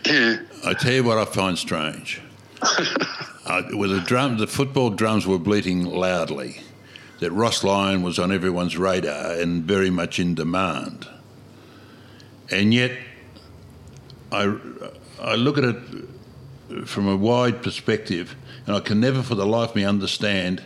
Yeah. 0.06 0.38
I 0.66 0.74
tell 0.74 0.94
you 0.94 1.04
what 1.04 1.18
I 1.18 1.26
find 1.26 1.58
strange. 1.58 2.22
uh, 2.62 3.64
with 3.72 3.92
the 3.92 4.04
drum, 4.06 4.38
the 4.38 4.48
football 4.48 4.92
drums 4.92 5.26
were 5.26 5.40
bleating 5.40 5.86
loudly 5.86 6.62
that 7.20 7.32
Ross 7.32 7.64
Lyon 7.64 8.04
was 8.04 8.20
on 8.20 8.32
everyone's 8.32 8.78
radar 8.78 9.32
and 9.32 9.64
very 9.64 9.90
much 9.90 10.20
in 10.20 10.36
demand. 10.36 11.08
And 12.52 12.74
yet, 12.74 12.92
I, 14.32 14.58
I 15.22 15.36
look 15.36 15.58
at 15.58 15.64
it 15.64 16.88
from 16.88 17.08
a 17.08 17.16
wide 17.16 17.62
perspective, 17.62 18.36
and 18.66 18.76
I 18.76 18.80
can 18.80 19.00
never 19.00 19.22
for 19.22 19.36
the 19.36 19.46
life 19.46 19.72
of 19.72 19.76
me 19.76 19.86
understand 19.86 20.64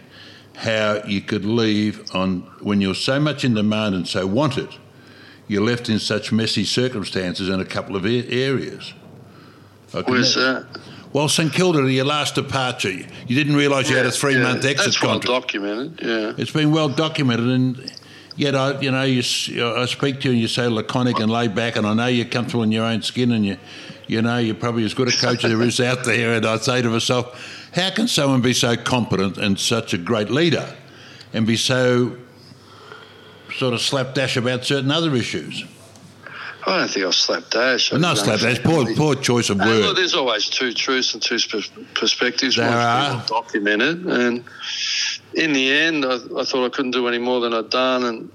how 0.56 1.02
you 1.06 1.22
could 1.22 1.46
leave 1.46 2.04
on 2.14 2.42
when 2.62 2.82
you're 2.82 2.96
so 2.96 3.20
much 3.20 3.46
in 3.46 3.54
demand 3.54 3.96
and 3.96 4.08
so 4.08 4.28
wanted, 4.28 4.70
you're 5.48 5.64
left 5.64 5.90
in 5.90 6.00
such 6.00 6.32
messy 6.32 6.66
circumstances 6.66 7.50
in 7.50 7.60
a 7.60 7.66
couple 7.66 7.96
of 7.96 8.06
areas. 8.06 8.94
Where's 9.92 10.36
that? 10.36 10.68
Well, 11.12 11.28
St 11.28 11.52
Kilda, 11.52 11.92
your 11.92 12.06
last 12.06 12.36
departure, 12.36 12.92
you 12.92 13.08
didn't 13.28 13.56
realise 13.56 13.90
you 13.90 13.96
yeah, 13.96 14.04
had 14.04 14.14
a 14.14 14.16
three 14.16 14.38
month 14.38 14.64
exit 14.64 14.86
that's 14.86 14.98
contract. 14.98 15.28
well 15.28 15.40
documented. 15.42 16.00
Yeah, 16.04 16.34
it's 16.38 16.52
been 16.52 16.72
well 16.72 16.90
documented, 16.90 17.48
and 17.48 17.99
yet 18.36 18.56
I, 18.56 18.80
you 18.80 18.92
know, 18.92 19.04
you, 19.04 19.22
I 19.66 19.86
speak 19.86 20.22
to 20.22 20.28
you 20.28 20.34
and 20.34 20.42
you 20.42 20.48
say 20.48 20.68
laconic 20.68 21.20
and 21.20 21.32
laid 21.32 21.56
back, 21.56 21.76
and 21.76 21.86
I 21.86 21.94
know 21.94 22.08
you're 22.08 22.26
comfortable 22.26 22.64
in 22.64 22.72
your 22.72 22.86
own 22.86 23.02
skin, 23.02 23.32
and 23.32 23.46
you, 23.46 23.58
you 24.08 24.22
know, 24.22 24.38
you're 24.38 24.56
probably 24.56 24.84
as 24.86 24.94
good 24.94 25.08
a 25.08 25.12
coach 25.12 25.44
as 25.44 25.52
there 25.52 25.62
is 25.62 25.80
out 25.80 26.04
there. 26.04 26.34
And 26.34 26.46
I 26.46 26.58
say 26.58 26.82
to 26.82 26.90
myself, 26.90 27.70
how 27.74 27.90
can 27.92 28.08
someone 28.08 28.42
be 28.42 28.54
so 28.54 28.76
competent 28.76 29.38
and 29.38 29.60
such 29.60 29.94
a 29.94 29.98
great 29.98 30.30
leader, 30.30 30.76
and 31.34 31.46
be 31.46 31.58
so 31.58 32.18
sort 33.58 33.74
of 33.74 33.82
slapdash 33.82 34.38
about 34.38 34.66
certain 34.66 34.92
other 34.92 35.16
issues? 35.16 35.66
I 36.66 36.80
don't 36.80 36.90
think 36.90 37.06
I'll 37.06 37.12
slapdash. 37.12 37.94
No, 37.94 38.14
slapdash. 38.16 38.62
Poor, 38.62 38.94
poor 38.94 39.16
choice 39.16 39.50
of 39.50 39.58
word. 39.58 39.82
Well, 39.82 39.94
there's 39.94 40.14
always 40.14 40.50
two 40.50 40.74
truths 40.74 41.14
and 41.14 41.24
two 41.24 41.38
perspectives. 41.96 42.58
There 42.58 42.70
are. 42.70 43.26
documented, 43.28 44.06
and 44.06 44.44
in 45.40 45.54
the 45.54 45.72
end, 45.72 46.06
I, 46.06 46.16
I, 46.16 46.44
thought 46.44 46.66
I 46.66 46.70
couldn't 46.70 46.92
do 46.92 47.08
any 47.08 47.18
more 47.18 47.40
than 47.40 47.54
I'd 47.54 47.70
done, 47.70 48.04
and 48.04 48.32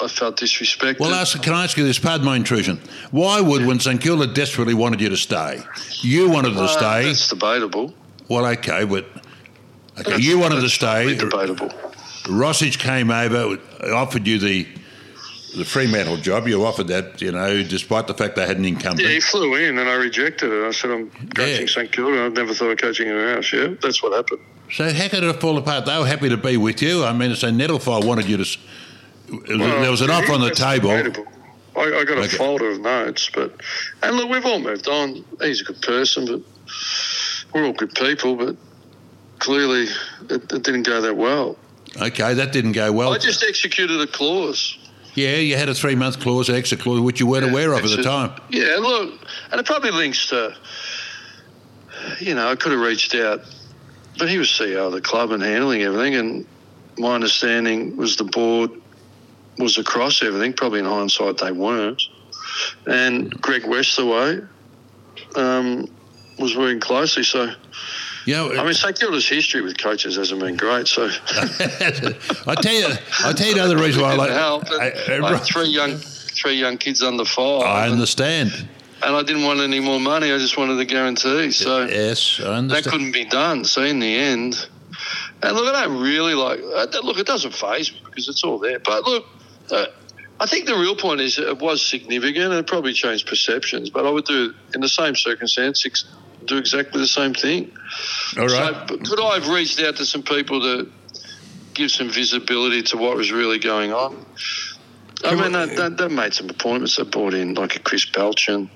I 0.00 0.08
felt 0.08 0.38
disrespected. 0.38 0.98
Well, 0.98 1.14
ask, 1.14 1.40
can 1.42 1.52
I 1.52 1.64
ask 1.64 1.76
you 1.76 1.84
this? 1.84 1.98
Pardon 1.98 2.24
my 2.24 2.36
intrusion. 2.36 2.80
Why 3.10 3.40
would, 3.40 3.66
when 3.66 3.78
St 3.78 4.00
Kilda 4.00 4.26
desperately 4.26 4.74
wanted 4.74 5.00
you 5.00 5.10
to 5.10 5.16
stay, 5.16 5.62
you 6.00 6.30
wanted 6.30 6.54
to 6.54 6.62
uh, 6.62 6.66
stay? 6.66 7.04
That's 7.04 7.28
debatable. 7.28 7.94
Well, 8.28 8.46
okay, 8.46 8.84
but 8.84 9.06
okay, 9.98 10.18
you 10.18 10.38
wanted 10.38 10.60
to 10.62 10.68
stay. 10.68 11.16
Debatable. 11.16 11.68
Rosich 12.24 12.78
came 12.78 13.10
over, 13.10 13.58
offered 13.92 14.26
you 14.26 14.38
the 14.38 14.66
the 15.56 15.64
Fremantle 15.64 16.16
job. 16.16 16.46
You 16.46 16.64
offered 16.64 16.86
that, 16.88 17.20
you 17.20 17.32
know, 17.32 17.62
despite 17.64 18.06
the 18.06 18.14
fact 18.14 18.36
they 18.36 18.46
had 18.46 18.58
an 18.58 18.64
incumbent. 18.64 19.00
Yeah, 19.00 19.14
he 19.14 19.20
flew 19.20 19.56
in 19.56 19.78
and 19.78 19.88
I 19.88 19.94
rejected 19.94 20.52
it. 20.52 20.64
I 20.64 20.70
said, 20.70 20.90
I'm 20.90 21.10
coaching 21.10 21.60
Yeah. 21.62 21.66
St 21.66 21.90
Kilda. 21.90 22.24
I've 22.24 22.34
never 22.34 22.54
thought 22.54 22.70
of 22.70 22.78
coaching 22.78 23.08
anyone 23.08 23.34
house. 23.34 23.52
Yeah, 23.52 23.74
that's 23.82 24.00
what 24.00 24.12
happened. 24.12 24.40
So 24.72 24.92
how 24.92 25.08
could 25.08 25.24
it 25.24 25.26
have 25.26 25.40
fall 25.40 25.58
apart? 25.58 25.86
They 25.86 25.98
were 25.98 26.06
happy 26.06 26.28
to 26.28 26.36
be 26.36 26.56
with 26.56 26.80
you. 26.82 27.04
I 27.04 27.12
mean, 27.12 27.34
so 27.34 27.50
Nettlefold 27.50 28.04
wanted 28.06 28.26
you 28.28 28.36
to. 28.36 28.42
s- 28.42 28.58
there 29.28 29.90
was 29.90 30.00
an 30.00 30.10
offer 30.10 30.32
on 30.32 30.40
the 30.40 30.50
table. 30.50 30.90
debatable. 30.90 31.26
I, 31.76 31.80
I 32.00 32.04
got 32.04 32.18
a 32.18 32.22
Okay. 32.22 32.36
folder 32.36 32.70
of 32.70 32.80
notes, 32.80 33.30
but 33.32 33.60
and 34.02 34.16
look, 34.16 34.28
we've 34.28 34.44
all 34.44 34.58
moved 34.58 34.88
on. 34.88 35.24
He's 35.40 35.60
a 35.60 35.64
good 35.64 35.80
person, 35.82 36.26
but 36.26 36.40
we're 37.54 37.64
all 37.64 37.72
good 37.72 37.94
people. 37.94 38.34
But 38.36 38.56
clearly, 39.38 39.84
it, 40.28 40.52
it 40.52 40.62
didn't 40.62 40.82
go 40.82 41.00
that 41.00 41.16
well. 41.16 41.56
Okay, 42.00 42.34
that 42.34 42.52
didn't 42.52 42.72
go 42.72 42.90
well. 42.92 43.12
I 43.12 43.18
just 43.18 43.44
executed 43.44 44.00
a 44.00 44.06
clause. 44.06 44.76
yeah, 45.14 45.36
you 45.36 45.56
had 45.56 45.68
a 45.68 45.74
three 45.74 45.94
month 45.94 46.18
clause, 46.20 46.48
an 46.48 46.56
exit 46.56 46.80
clause, 46.80 47.00
which 47.00 47.18
you 47.20 47.26
weren't 47.26 47.48
aware 47.48 47.72
of 47.72 47.84
at 47.84 47.90
the 47.96 48.02
time. 48.02 48.32
Yeah, 48.50 48.76
look, 48.80 49.14
and 49.52 49.60
it 49.60 49.66
probably 49.66 49.90
links 49.92 50.26
to, 50.28 50.56
you 52.20 52.34
know, 52.34 52.48
I 52.50 52.56
could 52.56 52.72
have 52.72 52.80
reached 52.80 53.14
out, 53.14 53.40
but 54.20 54.28
he 54.28 54.38
was 54.38 54.48
CEO 54.48 54.86
of 54.86 54.92
the 54.92 55.00
club 55.00 55.32
and 55.32 55.42
handling 55.42 55.82
everything, 55.82 56.14
and 56.14 56.46
my 56.98 57.14
understanding 57.14 57.96
was 57.96 58.16
the 58.16 58.24
board 58.24 58.70
was 59.58 59.78
across 59.78 60.22
everything. 60.22 60.52
Probably 60.52 60.78
in 60.78 60.84
hindsight, 60.84 61.38
they 61.38 61.50
weren't. 61.50 62.02
And 62.86 63.30
Greg 63.40 63.62
Westaway 63.62 64.46
um, 65.36 65.86
was 66.38 66.54
working 66.54 66.80
closely, 66.80 67.22
so 67.22 67.50
You 68.26 68.34
know, 68.34 68.52
I 68.52 68.62
mean, 68.64 68.74
St 68.74 68.98
Kilda's 68.98 69.26
history 69.26 69.62
with 69.62 69.78
coaches 69.78 70.16
hasn't 70.16 70.40
been 70.40 70.56
great. 70.56 70.86
So 70.86 71.08
I 72.46 72.54
tell 72.60 72.74
you, 72.74 72.88
I 73.24 73.32
tell 73.32 73.46
you 73.46 73.54
another 73.54 73.78
reason 73.78 74.02
why 74.02 74.12
I 74.12 74.16
like. 74.16 74.30
help. 74.30 74.70
I, 74.70 74.92
I, 75.08 75.32
had 75.32 75.42
three 75.44 75.68
young, 75.68 75.96
three 75.96 76.54
young 76.54 76.76
kids 76.76 77.02
under 77.02 77.24
five. 77.24 77.62
I 77.62 77.88
understand. 77.88 78.52
and 78.52 78.68
I 79.02 79.22
didn't 79.22 79.44
want 79.44 79.60
any 79.60 79.80
more 79.80 80.00
money. 80.00 80.32
I 80.32 80.38
just 80.38 80.56
wanted 80.56 80.74
the 80.76 80.84
guarantee. 80.84 81.50
So 81.52 81.86
Yes, 81.86 82.40
I 82.40 82.60
that 82.60 82.84
couldn't 82.84 83.12
be 83.12 83.24
done. 83.24 83.64
So 83.64 83.82
in 83.82 83.98
the 84.00 84.14
end, 84.14 84.68
and 85.42 85.56
look, 85.56 85.74
I 85.74 85.84
don't 85.86 86.02
really 86.02 86.34
like. 86.34 86.60
uh, 86.60 86.86
Look, 87.02 87.18
it 87.18 87.26
doesn't 87.26 87.54
phase 87.54 87.92
me 87.92 88.00
because 88.04 88.28
it's 88.28 88.44
all 88.44 88.58
there. 88.58 88.78
But 88.78 89.04
look, 89.04 89.26
uh, 89.70 89.86
I 90.38 90.46
think 90.46 90.66
the 90.66 90.74
real 90.74 90.96
point 90.96 91.20
is 91.20 91.38
it 91.38 91.58
was 91.58 91.84
significant 91.84 92.46
and 92.46 92.54
it 92.54 92.66
probably 92.66 92.92
changed 92.92 93.26
perceptions. 93.26 93.90
But 93.90 94.06
I 94.06 94.10
would 94.10 94.24
do 94.24 94.54
in 94.74 94.80
the 94.80 94.88
same 94.88 95.14
circumstance 95.16 95.84
ex- 95.86 96.04
do 96.44 96.56
exactly 96.56 97.00
the 97.00 97.06
same 97.06 97.34
thing. 97.34 97.70
All 98.38 98.46
right. 98.46 98.88
So, 98.88 98.96
could 98.98 99.20
I 99.20 99.34
have 99.38 99.48
reached 99.48 99.80
out 99.80 99.96
to 99.96 100.06
some 100.06 100.22
people 100.22 100.60
to 100.62 100.90
give 101.74 101.90
some 101.90 102.08
visibility 102.10 102.82
to 102.82 102.96
what 102.96 103.16
was 103.16 103.30
really 103.32 103.58
going 103.58 103.92
on? 103.92 104.24
I 105.24 105.34
mean, 105.34 105.52
they, 105.52 105.88
they 105.90 106.08
made 106.08 106.32
some 106.32 106.48
appointments. 106.48 106.96
They 106.96 107.02
brought 107.04 107.34
in 107.34 107.54
like 107.54 107.76
a 107.76 107.78
Chris 107.78 108.06
Pelchen, 108.06 108.70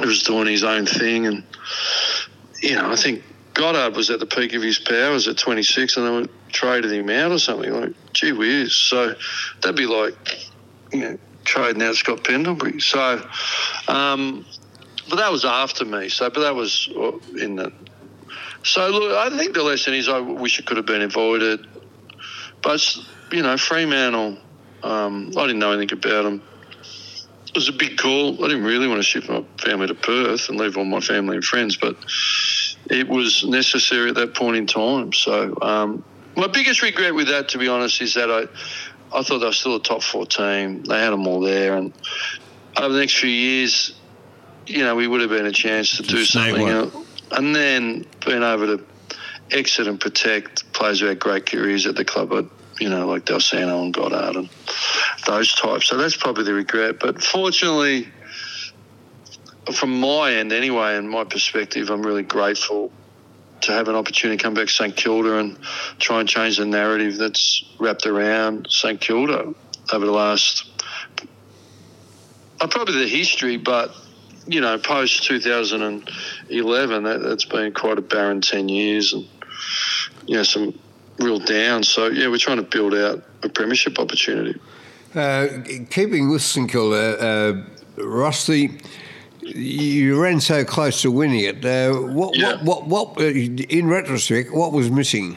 who 0.00 0.06
was 0.06 0.22
doing 0.22 0.46
his 0.46 0.64
own 0.64 0.86
thing, 0.86 1.26
and 1.26 1.44
you 2.62 2.74
know, 2.74 2.90
I 2.90 2.96
think 2.96 3.22
Goddard 3.54 3.96
was 3.96 4.10
at 4.10 4.20
the 4.20 4.26
peak 4.26 4.52
of 4.54 4.62
his 4.62 4.78
powers 4.78 5.26
at 5.26 5.36
26, 5.36 5.96
and 5.96 6.26
they 6.26 6.32
traded 6.50 6.92
him 6.92 7.10
out 7.10 7.32
or 7.32 7.38
something. 7.38 7.72
Like, 7.72 7.92
gee 8.12 8.32
whiz! 8.32 8.74
So 8.74 9.14
that'd 9.60 9.76
be 9.76 9.86
like, 9.86 10.14
you 10.92 11.00
know, 11.00 11.18
trading 11.44 11.82
out 11.82 11.96
Scott 11.96 12.22
Pendlebury. 12.24 12.80
So, 12.80 13.26
um, 13.88 14.46
but 15.08 15.16
that 15.16 15.32
was 15.32 15.44
after 15.44 15.84
me. 15.84 16.08
So, 16.08 16.30
but 16.30 16.40
that 16.40 16.54
was 16.54 16.88
uh, 16.96 17.12
in 17.36 17.56
the. 17.56 17.72
So 18.62 18.88
look, 18.90 19.12
I 19.16 19.36
think 19.36 19.54
the 19.54 19.62
lesson 19.62 19.94
is 19.94 20.08
I 20.08 20.20
wish 20.20 20.58
it 20.58 20.66
could 20.66 20.76
have 20.76 20.86
been 20.86 21.02
avoided, 21.02 21.66
but 22.62 22.96
you 23.32 23.42
know, 23.42 23.56
Fremantle. 23.56 24.38
Um, 24.80 25.32
I 25.36 25.46
didn't 25.46 25.58
know 25.58 25.72
anything 25.72 25.98
about 25.98 26.22
them. 26.22 26.42
Was 27.58 27.68
a 27.68 27.72
big 27.72 27.98
call. 27.98 28.34
I 28.44 28.46
didn't 28.46 28.62
really 28.62 28.86
want 28.86 29.00
to 29.00 29.02
ship 29.02 29.28
my 29.28 29.42
family 29.60 29.88
to 29.88 29.94
Perth 29.96 30.48
and 30.48 30.60
leave 30.60 30.76
all 30.76 30.84
my 30.84 31.00
family 31.00 31.34
and 31.34 31.44
friends, 31.44 31.76
but 31.76 31.96
it 32.88 33.08
was 33.08 33.42
necessary 33.44 34.10
at 34.10 34.14
that 34.14 34.32
point 34.32 34.56
in 34.56 34.68
time. 34.68 35.12
So 35.12 35.58
um, 35.60 36.04
my 36.36 36.46
biggest 36.46 36.82
regret 36.82 37.16
with 37.16 37.26
that, 37.26 37.48
to 37.48 37.58
be 37.58 37.66
honest, 37.66 38.00
is 38.00 38.14
that 38.14 38.30
I, 38.30 38.42
I 39.12 39.24
thought 39.24 39.40
they 39.40 39.46
were 39.46 39.52
still 39.52 39.74
a 39.74 39.80
top 39.82 40.04
four 40.04 40.24
team. 40.24 40.84
They 40.84 41.00
had 41.00 41.10
them 41.10 41.26
all 41.26 41.40
there, 41.40 41.76
and 41.76 41.92
over 42.76 42.92
the 42.92 43.00
next 43.00 43.16
few 43.16 43.28
years, 43.28 43.92
you 44.68 44.84
know, 44.84 44.94
we 44.94 45.08
would 45.08 45.20
have 45.20 45.30
been 45.30 45.46
a 45.46 45.50
chance 45.50 45.96
to, 45.96 46.04
To 46.04 46.08
do 46.08 46.24
something, 46.24 46.68
else. 46.68 46.94
and 47.32 47.56
then 47.56 48.06
being 48.24 48.44
able 48.44 48.78
to 48.78 48.84
exit 49.50 49.88
and 49.88 49.98
protect 49.98 50.72
players 50.72 51.00
who 51.00 51.06
had 51.06 51.18
great 51.18 51.46
careers 51.46 51.86
at 51.88 51.96
the 51.96 52.04
club. 52.04 52.48
You 52.80 52.88
know, 52.88 53.06
like 53.06 53.24
Dal 53.24 53.40
Santo 53.40 53.82
and 53.82 53.92
Goddard 53.92 54.36
and 54.36 54.48
those 55.26 55.54
types. 55.54 55.88
So 55.88 55.96
that's 55.96 56.16
probably 56.16 56.44
the 56.44 56.54
regret. 56.54 57.00
But 57.00 57.22
fortunately, 57.22 58.08
from 59.72 60.00
my 60.00 60.34
end 60.34 60.52
anyway, 60.52 60.96
and 60.96 61.08
my 61.08 61.24
perspective, 61.24 61.90
I'm 61.90 62.02
really 62.02 62.22
grateful 62.22 62.92
to 63.62 63.72
have 63.72 63.88
an 63.88 63.96
opportunity 63.96 64.36
to 64.38 64.42
come 64.42 64.54
back 64.54 64.68
to 64.68 64.72
St 64.72 64.96
Kilda 64.96 65.38
and 65.38 65.58
try 65.98 66.20
and 66.20 66.28
change 66.28 66.58
the 66.58 66.66
narrative 66.66 67.18
that's 67.18 67.64
wrapped 67.78 68.06
around 68.06 68.68
St 68.70 69.00
Kilda 69.00 69.54
over 69.92 70.06
the 70.06 70.12
last, 70.12 70.70
uh, 72.60 72.66
probably 72.68 73.00
the 73.00 73.08
history, 73.08 73.56
but 73.56 73.94
you 74.48 74.62
know, 74.62 74.78
post 74.78 75.24
2011, 75.24 77.02
that, 77.02 77.22
that's 77.22 77.44
been 77.44 77.72
quite 77.74 77.98
a 77.98 78.00
barren 78.00 78.40
10 78.40 78.70
years 78.70 79.12
and, 79.12 79.28
you 80.26 80.36
know, 80.36 80.42
some 80.42 80.78
real 81.18 81.38
down. 81.38 81.82
So, 81.82 82.06
yeah, 82.08 82.28
we're 82.28 82.38
trying 82.38 82.58
to 82.58 82.62
build 82.62 82.94
out 82.94 83.22
a 83.42 83.48
premiership 83.48 83.98
opportunity. 83.98 84.58
Uh, 85.14 85.48
keeping 85.90 86.28
with 86.30 86.42
St 86.42 86.70
Kilda, 86.70 87.18
uh, 87.98 88.02
Rusty, 88.02 88.78
you 89.40 90.20
ran 90.20 90.40
so 90.40 90.64
close 90.64 91.02
to 91.02 91.10
winning 91.10 91.40
it. 91.40 91.64
Uh, 91.64 91.92
what, 91.94 92.36
Yeah. 92.36 92.62
what, 92.62 92.86
what, 92.86 93.16
what, 93.16 93.20
uh, 93.20 93.24
in 93.24 93.88
retrospect, 93.88 94.52
what 94.52 94.72
was 94.72 94.90
missing? 94.90 95.36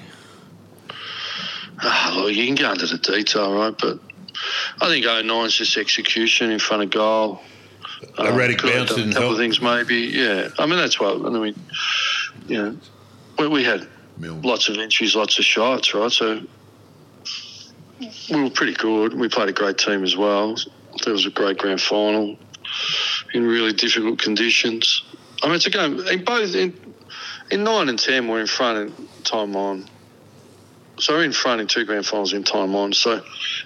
Ah, 1.83 2.13
look, 2.15 2.33
you 2.35 2.45
can 2.45 2.55
go 2.55 2.71
into 2.71 2.85
the 2.85 2.97
detail, 2.97 3.53
right? 3.55 3.75
But 3.77 3.99
I 4.81 4.87
think 4.87 5.05
09's 5.05 5.55
just 5.55 5.77
execution 5.77 6.51
in 6.51 6.59
front 6.59 6.83
of 6.83 6.89
goal. 6.91 7.41
Erratic 8.19 8.59
could 8.59 8.69
have 8.69 8.79
bounce 8.79 8.89
done 8.89 8.97
didn't 8.99 9.11
a 9.11 9.13
couple 9.13 9.29
help. 9.29 9.33
of 9.33 9.37
things, 9.39 9.61
maybe. 9.61 9.95
Yeah, 10.15 10.49
I 10.59 10.65
mean 10.65 10.77
that's 10.77 10.99
what. 10.99 11.15
And 11.17 11.33
then 11.35 11.41
we, 11.41 11.55
you 12.47 12.57
know, 12.61 12.77
we, 13.39 13.47
we 13.47 13.63
had 13.63 13.87
Milne. 14.21 14.41
lots 14.43 14.69
of 14.69 14.77
entries, 14.77 15.15
lots 15.15 15.39
of 15.39 15.45
shots, 15.45 15.93
right? 15.93 16.11
So 16.11 16.41
we 18.31 18.41
were 18.43 18.49
pretty 18.49 18.73
good. 18.73 19.13
We 19.13 19.27
played 19.29 19.49
a 19.49 19.53
great 19.53 19.77
team 19.77 20.03
as 20.03 20.15
well. 20.15 20.55
There 21.03 21.13
was 21.13 21.25
a 21.25 21.29
great 21.29 21.57
grand 21.57 21.81
final 21.81 22.37
in 23.33 23.45
really 23.45 23.73
difficult 23.73 24.19
conditions. 24.19 25.03
I 25.43 25.47
mean, 25.47 25.55
it's 25.55 25.65
a 25.65 25.69
game. 25.69 25.99
In 26.07 26.23
both 26.23 26.53
in 26.55 26.73
in 27.49 27.63
nine 27.63 27.89
and 27.89 27.99
ten, 27.99 28.27
we're 28.27 28.41
in 28.41 28.47
front 28.47 28.89
in 28.99 29.07
time 29.23 29.55
on. 29.55 29.85
So 30.99 31.13
we're 31.15 31.23
in 31.23 31.31
front 31.31 31.61
in 31.61 31.67
two 31.67 31.83
grand 31.85 32.05
finals 32.05 32.33
in 32.33 32.43
time 32.43 32.75
on. 32.75 32.93
So 32.93 33.23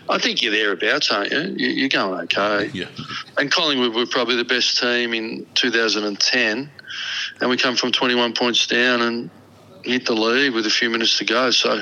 I 0.08 0.18
think 0.20 0.42
you're 0.42 0.54
thereabouts, 0.54 1.12
aren't 1.12 1.32
you? 1.32 1.42
You- 1.58 1.74
You're 1.74 1.90
going 1.90 2.22
okay. 2.22 2.70
Yeah. 2.74 2.86
And 3.38 3.52
Collingwood 3.52 3.94
were 3.94 4.06
probably 4.06 4.38
the 4.38 4.46
best 4.46 4.80
team 4.80 5.14
in 5.14 5.46
2010, 5.56 6.70
and 7.42 7.50
we 7.50 7.58
come 7.58 7.76
from 7.76 7.92
21 7.92 8.34
points 8.34 8.66
down 8.68 9.02
and 9.02 9.30
hit 9.86 10.06
the 10.06 10.14
lead 10.14 10.54
with 10.54 10.66
a 10.66 10.70
few 10.70 10.90
minutes 10.90 11.18
to 11.20 11.26
go. 11.26 11.52
So, 11.52 11.82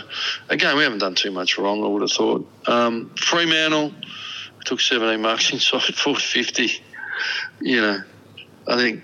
again, 0.50 0.78
we 0.78 0.84
haven't 0.84 1.00
done 1.00 1.16
too 1.16 1.32
much 1.32 1.58
wrong. 1.58 1.84
I 1.84 1.88
would 1.88 2.02
have 2.02 2.12
thought. 2.12 2.48
Um, 2.68 3.12
Fremantle 3.16 3.94
took 4.66 4.80
17 4.80 5.22
marks 5.22 5.52
inside 5.54 5.82
450. 5.82 6.72
You 7.62 7.82
know, 7.82 8.04
I 8.68 8.76
think. 8.76 9.04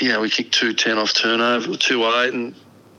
Know, 0.00 0.20
we 0.20 0.30
kicked 0.30 0.54
two 0.54 0.74
ten 0.74 0.96
off 0.96 1.12
turnover, 1.12 1.76
two 1.76 2.04
eight, 2.04 2.32
and 2.32 2.54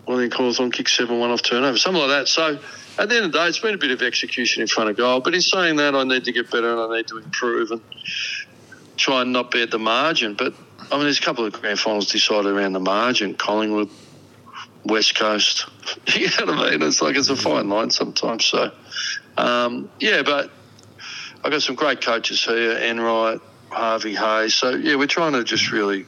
I 0.06 0.18
think 0.18 0.34
Hawthorn 0.34 0.70
kicked 0.70 0.90
seven 0.90 1.18
one 1.18 1.32
off 1.32 1.42
turnover, 1.42 1.78
something 1.78 2.02
like 2.02 2.12
that. 2.12 2.28
So. 2.28 2.60
At 2.98 3.08
the 3.08 3.16
end 3.16 3.26
of 3.28 3.32
the 3.32 3.38
day, 3.38 3.48
it's 3.48 3.60
been 3.60 3.74
a 3.74 3.78
bit 3.78 3.92
of 3.92 4.02
execution 4.02 4.62
in 4.62 4.68
front 4.68 4.90
of 4.90 4.98
goal. 4.98 5.22
But 5.22 5.34
in 5.34 5.40
saying 5.40 5.78
that, 5.78 5.96
I 5.96 6.04
need 6.04 6.26
to 6.26 6.34
get 6.34 6.52
better 6.52 6.70
and 6.70 6.82
I 6.82 6.98
need 6.98 7.08
to 7.08 7.18
improve 7.18 7.72
and 7.72 7.80
try 8.98 9.22
and 9.22 9.32
not 9.32 9.52
bet 9.52 9.72
the 9.72 9.80
margin. 9.80 10.34
But 10.34 10.54
I 10.92 10.96
mean, 10.96 11.04
there's 11.04 11.20
a 11.20 11.22
couple 11.22 11.46
of 11.46 11.54
grand 11.54 11.80
finals 11.80 12.12
decided 12.12 12.52
around 12.52 12.74
the 12.74 12.80
margin. 12.80 13.36
Collingwood, 13.36 13.90
West 14.86 15.18
Coast. 15.18 15.66
you 16.16 16.28
know 16.40 16.54
what 16.54 16.68
I 16.68 16.72
mean? 16.72 16.82
It's 16.82 17.02
like 17.02 17.16
it's 17.16 17.30
a 17.30 17.36
fine 17.36 17.70
line 17.70 17.90
sometimes. 17.90 18.46
So, 18.46 18.72
um, 19.38 19.90
yeah, 20.00 20.22
but 20.24 20.52
I've 21.44 21.52
got 21.52 21.62
some 21.62 21.76
great 21.76 22.02
coaches 22.02 22.44
here, 22.44 22.74
Enright, 22.74 23.40
Harvey 23.70 24.16
Hayes. 24.16 24.56
So, 24.56 24.72
yeah, 24.72 24.96
we're 24.96 25.08
trying 25.08 25.34
to 25.34 25.44
just 25.44 25.72
really 25.72 26.06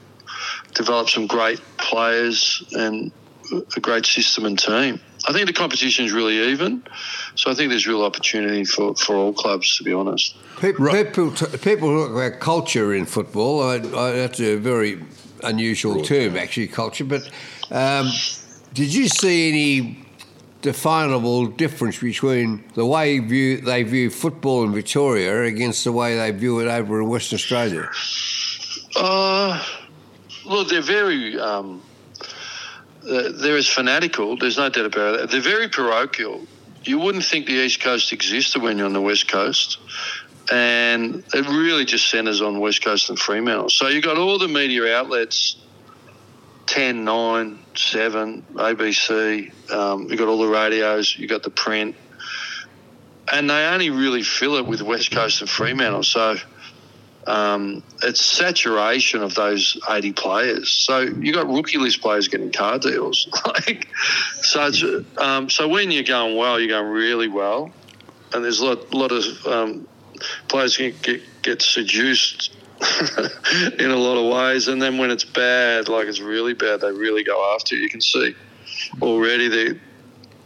develop 0.73 1.09
some 1.09 1.27
great 1.27 1.61
players 1.77 2.63
and 2.73 3.11
a 3.75 3.79
great 3.79 4.05
system 4.05 4.45
and 4.45 4.57
team. 4.57 4.99
I 5.27 5.33
think 5.33 5.45
the 5.47 5.53
competition 5.53 6.05
is 6.05 6.13
really 6.13 6.51
even. 6.51 6.83
So 7.35 7.51
I 7.51 7.53
think 7.53 7.69
there's 7.69 7.85
real 7.85 8.03
opportunity 8.03 8.65
for, 8.65 8.95
for 8.95 9.15
all 9.15 9.33
clubs, 9.33 9.77
to 9.77 9.83
be 9.83 9.93
honest. 9.93 10.35
People, 10.59 10.89
people, 10.89 11.31
people 11.31 12.07
talk 12.07 12.11
about 12.11 12.39
culture 12.39 12.93
in 12.93 13.05
football. 13.05 13.61
I, 13.61 13.75
I, 13.75 14.11
that's 14.13 14.39
a 14.39 14.55
very 14.55 15.03
unusual 15.43 16.01
term, 16.03 16.37
actually, 16.37 16.67
culture. 16.67 17.03
But 17.03 17.29
um, 17.69 18.09
did 18.73 18.93
you 18.93 19.07
see 19.07 19.49
any 19.49 20.05
definable 20.61 21.47
difference 21.47 21.99
between 21.99 22.63
the 22.75 22.85
way 22.85 23.19
view, 23.19 23.61
they 23.61 23.83
view 23.83 24.09
football 24.09 24.63
in 24.63 24.73
Victoria 24.73 25.43
against 25.43 25.83
the 25.83 25.91
way 25.91 26.15
they 26.15 26.31
view 26.31 26.59
it 26.59 26.67
over 26.67 27.01
in 27.01 27.09
Western 27.09 27.37
Australia? 27.37 27.89
Uh, 28.95 29.63
look, 30.45 30.69
they're 30.69 30.81
very. 30.81 31.39
Um, 31.39 31.81
they're 33.03 33.57
as 33.57 33.67
fanatical. 33.67 34.37
There's 34.37 34.57
no 34.57 34.69
doubt 34.69 34.85
about 34.85 35.15
it. 35.15 35.31
They're 35.31 35.41
very 35.41 35.67
parochial. 35.67 36.45
You 36.83 36.99
wouldn't 36.99 37.23
think 37.23 37.47
the 37.47 37.53
East 37.53 37.81
Coast 37.81 38.13
existed 38.13 38.61
when 38.61 38.77
you're 38.77 38.85
on 38.85 38.93
the 38.93 39.01
West 39.01 39.27
Coast, 39.27 39.79
and 40.51 41.23
it 41.33 41.47
really 41.47 41.85
just 41.85 42.09
centres 42.09 42.41
on 42.41 42.59
West 42.59 42.83
Coast 42.83 43.09
and 43.09 43.17
Fremantle. 43.17 43.69
So 43.69 43.87
you've 43.87 44.03
got 44.03 44.17
all 44.17 44.37
the 44.37 44.47
media 44.47 44.95
outlets 44.95 45.55
10, 46.71 47.03
9, 47.03 47.59
7, 47.75 48.45
ABC, 48.53 49.71
um, 49.73 50.07
you've 50.09 50.17
got 50.17 50.29
all 50.29 50.37
the 50.37 50.47
radios, 50.47 51.13
you've 51.17 51.29
got 51.29 51.43
the 51.43 51.49
print, 51.49 51.97
and 53.29 53.49
they 53.49 53.65
only 53.65 53.89
really 53.89 54.23
fill 54.23 54.55
it 54.55 54.65
with 54.65 54.81
West 54.81 55.11
Coast 55.11 55.41
and 55.41 55.49
Fremantle. 55.49 56.03
So 56.03 56.37
um, 57.27 57.83
it's 58.03 58.23
saturation 58.23 59.21
of 59.21 59.35
those 59.35 59.77
80 59.89 60.13
players. 60.13 60.71
So 60.71 61.01
you've 61.01 61.35
got 61.35 61.49
rookie 61.49 61.77
list 61.77 61.99
players 61.99 62.29
getting 62.29 62.53
car 62.53 62.79
deals. 62.79 63.27
like, 63.45 63.89
so 64.41 65.03
um, 65.17 65.49
so 65.49 65.67
when 65.67 65.91
you're 65.91 66.03
going 66.03 66.37
well, 66.37 66.57
you're 66.57 66.69
going 66.69 66.89
really 66.89 67.27
well, 67.27 67.69
and 68.33 68.45
there's 68.45 68.61
a 68.61 68.65
lot, 68.65 68.93
lot 68.93 69.11
of 69.11 69.25
um, 69.45 69.87
players 70.47 70.77
get 70.77 71.21
get 71.41 71.61
seduced 71.61 72.53
in 73.79 73.91
a 73.91 73.95
lot 73.95 74.17
of 74.17 74.31
ways, 74.33 74.67
and 74.67 74.81
then 74.81 74.97
when 74.97 75.11
it's 75.11 75.23
bad, 75.23 75.87
like 75.87 76.07
it's 76.07 76.19
really 76.19 76.53
bad, 76.53 76.81
they 76.81 76.91
really 76.91 77.23
go 77.23 77.53
after 77.55 77.75
you. 77.75 77.83
You 77.83 77.89
can 77.89 78.01
see 78.01 78.35
already 79.01 79.47
they 79.47 79.79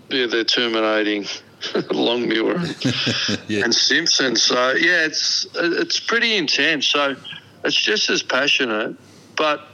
yeah, 0.10 0.28
they're 0.28 0.44
terminating 0.44 1.24
Longmuir 1.92 2.58
yeah. 3.48 3.64
and 3.64 3.74
Simpson. 3.74 4.36
So 4.36 4.72
yeah, 4.72 5.06
it's 5.06 5.48
it's 5.56 6.00
pretty 6.00 6.36
intense. 6.36 6.88
So 6.88 7.16
it's 7.64 7.76
just 7.76 8.10
as 8.10 8.22
passionate, 8.22 8.96
but 9.36 9.68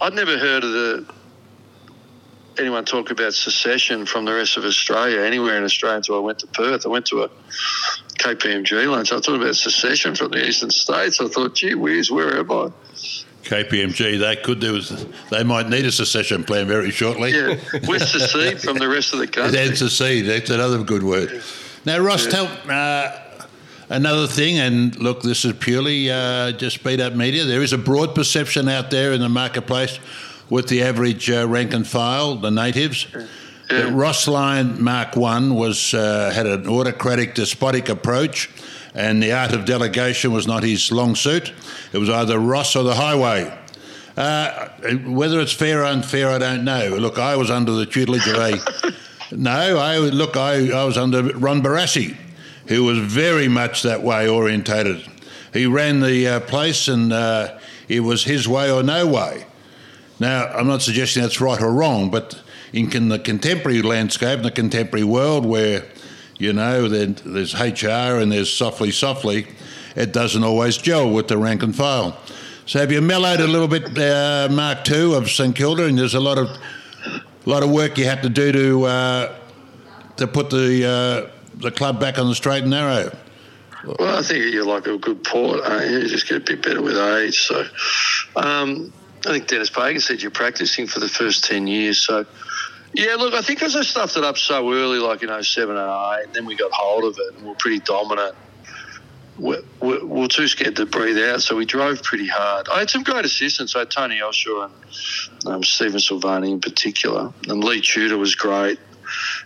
I'd 0.00 0.14
never 0.14 0.38
heard 0.38 0.64
of 0.64 0.72
the 0.72 1.14
anyone 2.58 2.84
talk 2.84 3.10
about 3.10 3.34
secession 3.34 4.04
from 4.04 4.24
the 4.24 4.34
rest 4.34 4.56
of 4.56 4.64
Australia 4.64 5.20
anywhere 5.20 5.56
in 5.56 5.64
Australia 5.64 5.96
until 5.96 6.16
I 6.16 6.20
went 6.20 6.40
to 6.40 6.46
Perth. 6.48 6.84
I 6.84 6.88
went 6.88 7.06
to 7.06 7.22
a 7.22 7.30
KPMG 8.18 8.90
lunch. 8.90 9.12
I 9.12 9.20
thought 9.20 9.40
about 9.40 9.56
secession 9.56 10.14
from 10.14 10.32
the 10.32 10.46
eastern 10.46 10.70
states. 10.70 11.20
I 11.20 11.28
thought, 11.28 11.54
gee 11.54 11.74
whiz, 11.74 12.10
where 12.10 12.38
am 12.38 12.50
I? 12.50 12.68
KPMG, 13.44 14.18
they 14.18 14.36
could 14.36 14.60
do 14.60 14.80
they 15.30 15.42
might 15.42 15.68
need 15.68 15.86
a 15.86 15.92
secession 15.92 16.44
plan 16.44 16.66
very 16.66 16.90
shortly. 16.90 17.30
Yeah, 17.30 17.56
we 17.88 17.98
secede 17.98 18.60
from 18.60 18.76
the 18.78 18.88
rest 18.88 19.14
of 19.14 19.20
the 19.20 19.26
country. 19.26 19.52
That's 19.52 19.78
secede. 19.78 20.26
That's 20.26 20.50
another 20.50 20.82
good 20.82 21.02
word. 21.02 21.42
Now, 21.86 21.98
Ross, 21.98 22.26
yeah. 22.26 22.30
tell 22.30 22.46
uh, 22.68 23.46
another 23.88 24.26
thing, 24.26 24.58
and 24.58 24.94
look, 24.96 25.22
this 25.22 25.46
is 25.46 25.54
purely 25.54 26.10
uh, 26.10 26.52
just 26.52 26.76
speed 26.76 27.00
up 27.00 27.14
media. 27.14 27.44
There 27.44 27.62
is 27.62 27.72
a 27.72 27.78
broad 27.78 28.14
perception 28.14 28.68
out 28.68 28.90
there 28.90 29.12
in 29.12 29.20
the 29.20 29.30
marketplace 29.30 29.98
with 30.50 30.68
the 30.68 30.82
average 30.82 31.30
uh, 31.30 31.46
rank 31.48 31.72
and 31.72 31.86
file, 31.86 32.34
the 32.34 32.50
natives. 32.50 33.06
Yeah. 33.14 33.26
That 33.70 33.92
Ross 33.92 34.26
Lyon 34.26 34.82
Mark 34.82 35.14
One 35.16 35.54
was 35.54 35.92
uh, 35.92 36.32
had 36.34 36.46
an 36.46 36.66
autocratic, 36.66 37.34
despotic 37.34 37.88
approach 37.88 38.48
and 38.94 39.22
the 39.22 39.32
art 39.32 39.52
of 39.52 39.64
delegation 39.64 40.32
was 40.32 40.46
not 40.46 40.64
his 40.64 40.90
long 40.90 41.14
suit. 41.14 41.52
It 41.92 41.98
was 41.98 42.10
either 42.10 42.38
Ross 42.38 42.74
or 42.74 42.82
the 42.82 42.96
highway. 42.96 43.56
Uh, 44.16 44.68
whether 45.06 45.40
it's 45.40 45.52
fair 45.52 45.82
or 45.82 45.84
unfair, 45.84 46.30
I 46.30 46.38
don't 46.38 46.64
know. 46.64 46.96
Look, 46.98 47.18
I 47.18 47.36
was 47.36 47.50
under 47.50 47.72
the 47.72 47.86
tutelage 47.86 48.26
of 48.26 48.34
a. 48.34 48.56
no, 49.36 49.78
I 49.78 49.98
look, 49.98 50.36
I, 50.36 50.72
I 50.72 50.84
was 50.84 50.98
under 50.98 51.22
Ron 51.22 51.62
Barassi, 51.62 52.16
who 52.66 52.82
was 52.82 52.98
very 52.98 53.46
much 53.46 53.82
that 53.84 54.02
way 54.02 54.28
orientated. 54.28 55.06
He 55.52 55.66
ran 55.66 56.00
the 56.00 56.26
uh, 56.26 56.40
place, 56.40 56.88
and 56.88 57.12
uh, 57.12 57.58
it 57.86 58.00
was 58.00 58.24
his 58.24 58.48
way 58.48 58.70
or 58.70 58.82
no 58.82 59.06
way. 59.06 59.46
Now, 60.18 60.46
I'm 60.46 60.66
not 60.66 60.82
suggesting 60.82 61.22
that's 61.22 61.40
right 61.40 61.62
or 61.62 61.72
wrong, 61.72 62.10
but 62.10 62.42
in 62.72 63.08
the 63.08 63.18
contemporary 63.18 63.82
landscape, 63.82 64.38
in 64.38 64.42
the 64.42 64.50
contemporary 64.50 65.04
world, 65.04 65.46
where 65.46 65.84
you 66.38 66.52
know, 66.52 66.88
there's 66.88 67.54
HR 67.54 68.20
and 68.20 68.30
there's 68.30 68.52
softly, 68.52 68.92
softly. 68.92 69.48
It 69.96 70.12
doesn't 70.12 70.44
always 70.44 70.76
gel 70.76 71.10
with 71.10 71.26
the 71.26 71.36
rank 71.36 71.64
and 71.64 71.74
file. 71.74 72.16
So 72.66 72.78
have 72.78 72.92
you 72.92 73.00
mellowed 73.00 73.40
a 73.40 73.46
little 73.46 73.66
bit, 73.66 73.98
uh, 73.98 74.48
Mark 74.50 74.84
Two 74.84 75.14
of 75.14 75.30
St 75.30 75.56
Kilda, 75.56 75.86
and 75.86 75.98
there's 75.98 76.14
a 76.14 76.20
lot 76.20 76.38
of 76.38 76.48
lot 77.44 77.62
of 77.62 77.70
work 77.70 77.96
you 77.96 78.04
have 78.04 78.22
to 78.22 78.28
do 78.28 78.52
to 78.52 78.84
uh, 78.84 79.38
to 80.18 80.26
put 80.26 80.50
the 80.50 80.84
uh, 80.86 81.30
the 81.56 81.70
club 81.70 81.98
back 81.98 82.18
on 82.18 82.28
the 82.28 82.34
straight 82.34 82.62
and 82.62 82.70
narrow. 82.70 83.10
Well, 83.84 84.18
I 84.18 84.22
think 84.22 84.52
you're 84.52 84.66
like 84.66 84.86
a 84.86 84.98
good 84.98 85.24
port. 85.24 85.60
You? 85.66 85.98
you 85.98 86.08
just 86.08 86.28
get 86.28 86.36
a 86.36 86.40
bit 86.40 86.62
better 86.62 86.82
with 86.82 86.96
age. 86.98 87.40
So, 87.40 87.64
um, 88.36 88.92
I 89.24 89.30
think 89.30 89.46
Denis 89.46 89.70
Pagan 89.70 90.00
said 90.00 90.20
you're 90.20 90.30
practicing 90.30 90.86
for 90.86 91.00
the 91.00 91.08
first 91.08 91.44
ten 91.44 91.66
years. 91.66 92.04
So, 92.04 92.26
yeah, 92.94 93.14
look, 93.14 93.34
I 93.34 93.42
think 93.42 93.58
because 93.58 93.76
I 93.76 93.82
stuffed 93.82 94.16
it 94.16 94.24
up 94.24 94.38
so 94.38 94.72
early, 94.72 94.98
like 94.98 95.22
in 95.22 95.42
07 95.42 95.76
and 95.76 95.88
08, 95.88 96.26
and 96.26 96.34
then 96.34 96.46
we 96.46 96.56
got 96.56 96.72
hold 96.72 97.04
of 97.04 97.18
it 97.18 97.36
and 97.36 97.44
we 97.44 97.52
are 97.52 97.56
pretty 97.56 97.80
dominant. 97.80 98.34
We're, 99.38 99.62
we're, 99.80 100.04
we're, 100.04 100.26
too 100.26 100.48
scared 100.48 100.74
to 100.76 100.86
breathe 100.86 101.18
out, 101.18 101.42
so 101.42 101.54
we 101.54 101.64
drove 101.64 102.02
pretty 102.02 102.26
hard. 102.26 102.68
I 102.68 102.80
had 102.80 102.90
some 102.90 103.04
great 103.04 103.24
assistants. 103.24 103.76
I 103.76 103.80
had 103.80 103.90
Tony 103.90 104.18
Elshaw 104.18 104.64
and 104.64 105.46
um, 105.46 105.62
Stephen 105.62 106.00
Silvagni 106.00 106.50
in 106.50 106.60
particular, 106.60 107.32
and 107.46 107.62
Lee 107.62 107.80
Tudor 107.80 108.18
was 108.18 108.34
great. 108.34 108.80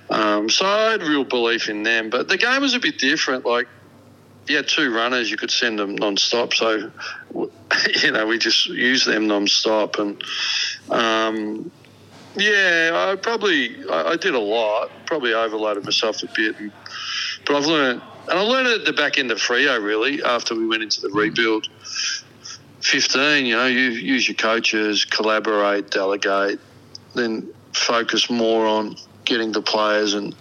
Um, 0.08 0.48
so 0.48 0.64
I 0.64 0.92
had 0.92 1.02
real 1.02 1.24
belief 1.24 1.68
in 1.68 1.82
them. 1.82 2.10
But 2.10 2.28
the 2.28 2.38
game 2.38 2.62
was 2.62 2.74
a 2.74 2.80
bit 2.80 2.98
different. 2.98 3.44
Like, 3.44 3.68
you 4.48 4.56
had 4.56 4.66
two 4.66 4.94
runners, 4.94 5.30
you 5.30 5.36
could 5.36 5.50
send 5.50 5.78
them 5.78 5.94
non-stop. 5.94 6.54
So, 6.54 6.90
you 8.02 8.12
know, 8.12 8.26
we 8.26 8.38
just 8.38 8.66
used 8.66 9.06
them 9.06 9.28
non-stop. 9.28 9.98
And, 9.98 10.22
um, 10.90 11.70
yeah, 12.36 12.90
I 12.94 13.16
probably 13.16 13.76
I, 13.90 14.10
I, 14.10 14.16
did 14.16 14.34
a 14.34 14.40
lot. 14.40 14.90
Probably 15.06 15.34
overloaded 15.34 15.84
myself 15.84 16.22
a 16.22 16.28
bit, 16.34 16.58
and, 16.58 16.72
but 17.46 17.56
I've 17.56 17.66
learned, 17.66 18.02
and 18.28 18.38
I 18.38 18.42
learned 18.42 18.68
at 18.68 18.84
the 18.84 18.92
back 18.92 19.18
end 19.18 19.30
of 19.30 19.38
Freo 19.38 19.82
really 19.82 20.22
after 20.22 20.54
we 20.54 20.66
went 20.66 20.82
into 20.82 21.00
the 21.00 21.10
rebuild. 21.10 21.68
Fifteen, 22.80 23.46
you 23.46 23.56
know, 23.56 23.66
you 23.66 23.90
use 23.90 24.26
your 24.26 24.34
coaches, 24.34 25.04
collaborate, 25.04 25.90
delegate, 25.90 26.58
then 27.14 27.52
focus 27.72 28.28
more 28.28 28.66
on 28.66 28.96
getting 29.24 29.52
the 29.52 29.62
players 29.62 30.14
and 30.14 30.34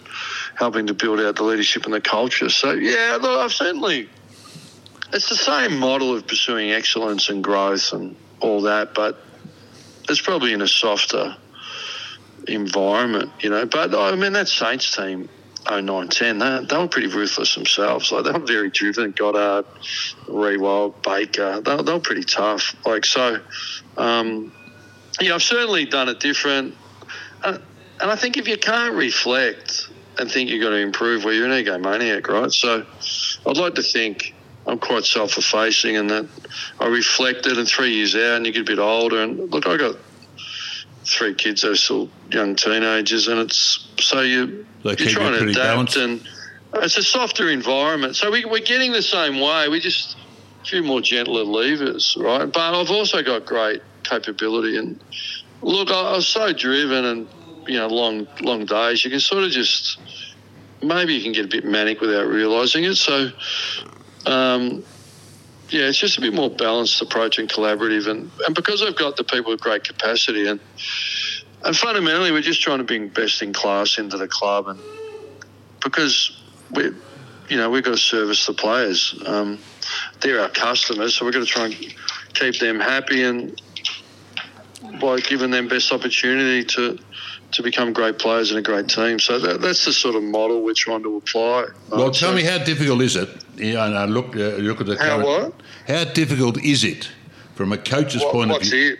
helping 0.55 0.87
to 0.87 0.93
build 0.93 1.19
out 1.19 1.35
the 1.35 1.43
leadership 1.43 1.85
and 1.85 1.93
the 1.93 2.01
culture. 2.01 2.49
So 2.49 2.71
yeah, 2.71 3.17
look, 3.21 3.39
I've 3.39 3.53
certainly. 3.53 4.09
It's 5.13 5.27
the 5.27 5.35
same 5.35 5.77
model 5.77 6.15
of 6.15 6.25
pursuing 6.25 6.71
excellence 6.71 7.27
and 7.27 7.43
growth 7.43 7.91
and 7.91 8.15
all 8.39 8.61
that, 8.61 8.93
but 8.93 9.21
it's 10.07 10.21
probably 10.21 10.53
in 10.53 10.61
a 10.61 10.67
softer 10.69 11.35
environment, 12.47 13.31
you 13.39 13.49
know. 13.49 13.65
But 13.65 13.93
I 13.93 14.15
mean, 14.15 14.33
that 14.33 14.47
Saints 14.47 14.95
team, 14.95 15.29
09 15.69 16.07
10, 16.07 16.39
they, 16.39 16.65
they 16.69 16.77
were 16.77 16.87
pretty 16.87 17.07
ruthless 17.07 17.55
themselves. 17.55 18.11
Like, 18.11 18.25
they 18.25 18.31
were 18.31 18.39
very 18.39 18.69
driven. 18.69 19.11
Goddard, 19.11 19.65
Riewoldt, 20.27 21.03
Baker, 21.03 21.61
they, 21.61 21.81
they 21.81 21.93
were 21.93 21.99
pretty 21.99 22.23
tough. 22.23 22.75
Like, 22.85 23.05
so, 23.05 23.39
um, 23.97 24.51
yeah, 25.19 25.35
I've 25.35 25.43
certainly 25.43 25.85
done 25.85 26.09
it 26.09 26.19
different. 26.19 26.75
Uh, 27.43 27.57
and 27.99 28.09
I 28.09 28.15
think 28.15 28.37
if 28.37 28.47
you 28.47 28.57
can't 28.57 28.95
reflect 28.95 29.89
and 30.17 30.29
think 30.29 30.49
you've 30.49 30.61
got 30.61 30.69
to 30.69 30.77
improve, 30.77 31.23
well, 31.23 31.33
you're 31.33 31.45
an 31.45 31.51
egomaniac, 31.51 32.27
right? 32.27 32.51
So 32.51 32.85
I'd 33.45 33.57
like 33.57 33.75
to 33.75 33.83
think 33.83 34.33
I'm 34.65 34.79
quite 34.79 35.05
self 35.05 35.37
effacing 35.37 35.97
and 35.97 36.09
that 36.09 36.27
I 36.79 36.87
reflected 36.87 37.57
and 37.57 37.67
three 37.67 37.93
years 37.93 38.15
out 38.15 38.37
and 38.37 38.45
you 38.45 38.51
get 38.51 38.61
a 38.61 38.65
bit 38.65 38.79
older. 38.79 39.21
And 39.21 39.51
look, 39.51 39.67
I 39.67 39.77
got 39.77 39.95
three 41.05 41.33
kids 41.33 41.63
are 41.63 41.75
still 41.75 42.09
young 42.29 42.55
teenagers, 42.55 43.27
and 43.27 43.39
it's 43.39 43.87
so 43.99 44.21
you 44.21 44.65
you're 44.83 44.95
trying 44.95 45.33
to 45.33 45.49
adapt, 45.49 45.55
balanced. 45.55 45.97
and 45.97 46.27
it's 46.75 46.97
a 46.97 47.03
softer 47.03 47.49
environment. 47.49 48.15
So 48.15 48.31
we, 48.31 48.45
we're 48.45 48.59
getting 48.59 48.91
the 48.91 49.01
same 49.01 49.39
way. 49.39 49.67
We 49.67 49.79
just 49.79 50.17
a 50.61 50.65
few 50.65 50.83
more 50.83 51.01
gentler 51.01 51.43
levers, 51.43 52.15
right? 52.19 52.45
But 52.45 52.79
I've 52.79 52.91
also 52.91 53.21
got 53.23 53.45
great 53.45 53.81
capability, 54.03 54.77
and 54.77 54.99
look, 55.61 55.89
I, 55.89 56.13
I 56.13 56.15
was 56.15 56.27
so 56.27 56.53
driven, 56.53 57.05
and 57.05 57.27
you 57.67 57.77
know, 57.77 57.87
long 57.87 58.27
long 58.41 58.65
days. 58.65 59.03
You 59.03 59.11
can 59.11 59.19
sort 59.19 59.43
of 59.43 59.51
just 59.51 59.99
maybe 60.81 61.13
you 61.13 61.23
can 61.23 61.31
get 61.31 61.45
a 61.45 61.49
bit 61.49 61.65
manic 61.65 62.01
without 62.01 62.27
realizing 62.27 62.83
it. 62.83 62.95
So. 62.95 63.31
Um, 64.23 64.83
yeah, 65.71 65.87
it's 65.87 65.97
just 65.97 66.17
a 66.17 66.21
bit 66.21 66.33
more 66.33 66.49
balanced 66.49 67.01
approach 67.01 67.39
and 67.39 67.49
collaborative, 67.49 68.07
and, 68.07 68.29
and 68.45 68.53
because 68.53 68.83
I've 68.83 68.97
got 68.97 69.15
the 69.15 69.23
people 69.23 69.51
with 69.51 69.61
great 69.61 69.85
capacity, 69.85 70.47
and 70.47 70.59
and 71.63 71.75
fundamentally 71.75 72.31
we're 72.31 72.41
just 72.41 72.61
trying 72.61 72.79
to 72.79 72.83
bring 72.83 73.07
best 73.07 73.41
in 73.41 73.53
class 73.53 73.97
into 73.97 74.17
the 74.17 74.27
club, 74.27 74.67
and 74.67 74.79
because 75.81 76.37
we, 76.71 76.91
you 77.49 77.57
know, 77.57 77.69
we've 77.69 77.83
got 77.83 77.91
to 77.91 77.97
service 77.97 78.45
the 78.45 78.53
players. 78.53 79.15
Um, 79.25 79.59
they're 80.19 80.41
our 80.41 80.49
customers, 80.49 81.15
so 81.15 81.25
we're 81.25 81.31
going 81.31 81.45
to 81.45 81.51
try 81.51 81.65
and 81.65 81.75
keep 82.33 82.59
them 82.59 82.79
happy 82.79 83.23
and 83.23 83.59
by 84.99 85.19
giving 85.19 85.51
them 85.51 85.67
best 85.67 85.91
opportunity 85.91 86.63
to 86.63 86.97
to 87.53 87.63
become 87.63 87.93
great 87.93 88.17
players 88.19 88.51
and 88.51 88.59
a 88.59 88.61
great 88.61 88.87
team. 88.87 89.19
So 89.19 89.39
that, 89.39 89.61
that's 89.61 89.85
the 89.85 89.93
sort 89.93 90.15
of 90.15 90.23
model 90.23 90.61
we're 90.63 90.73
trying 90.73 91.03
to 91.03 91.17
apply. 91.17 91.65
Well, 91.89 92.03
Um, 92.05 92.11
tell 92.11 92.29
so 92.29 92.33
me 92.35 92.43
how 92.43 92.57
difficult 92.59 93.01
is 93.01 93.15
it? 93.15 93.29
Yeah, 93.57 93.85
and 93.85 93.95
I 93.97 94.05
look 94.05 94.35
uh, 94.35 94.57
look 94.67 94.79
at 94.81 94.87
the 94.87 94.97
How 94.97 95.19
current- 95.21 95.25
what? 95.27 95.53
How 95.87 96.03
difficult 96.05 96.57
is 96.63 96.83
it 96.83 97.09
from 97.55 97.71
a 97.71 97.77
coach's 97.77 98.21
what- 98.23 98.31
point 98.33 98.51
of 98.51 98.55
what's 98.57 98.69
view? 98.69 98.93
it? 98.93 98.99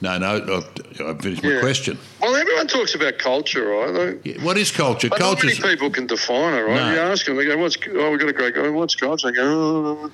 No, 0.00 0.18
no, 0.18 0.30
I've, 0.34 1.00
I've 1.06 1.20
finished 1.20 1.44
my 1.44 1.50
Yeah. 1.52 1.60
question. 1.60 1.96
Well, 2.20 2.34
everyone 2.34 2.66
talks 2.66 2.92
about 2.96 3.18
culture, 3.18 3.64
right? 3.68 3.90
Like, 3.90 4.26
Yeah, 4.26 4.42
What 4.42 4.58
is 4.58 4.72
culture? 4.72 5.08
Culture. 5.08 5.46
many 5.46 5.60
people 5.60 5.90
can 5.90 6.08
define 6.08 6.54
it, 6.54 6.62
right? 6.62 6.74
No. 6.74 6.92
You 6.94 6.98
ask 6.98 7.24
them, 7.24 7.36
they 7.36 7.44
go, 7.44 7.56
"What's 7.56 7.76
oh, 7.94 8.10
we 8.10 8.18
got 8.18 8.28
a 8.28 8.32
great 8.32 8.54
guy? 8.56 8.68
What's 8.68 8.96
culture?" 8.96 9.30
They 9.30 9.36
go, 9.36 9.44
oh. 9.44 10.10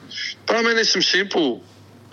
but 0.46 0.56
I 0.56 0.62
mean, 0.62 0.74
there's 0.74 0.90
some 0.92 1.00
simple. 1.00 1.62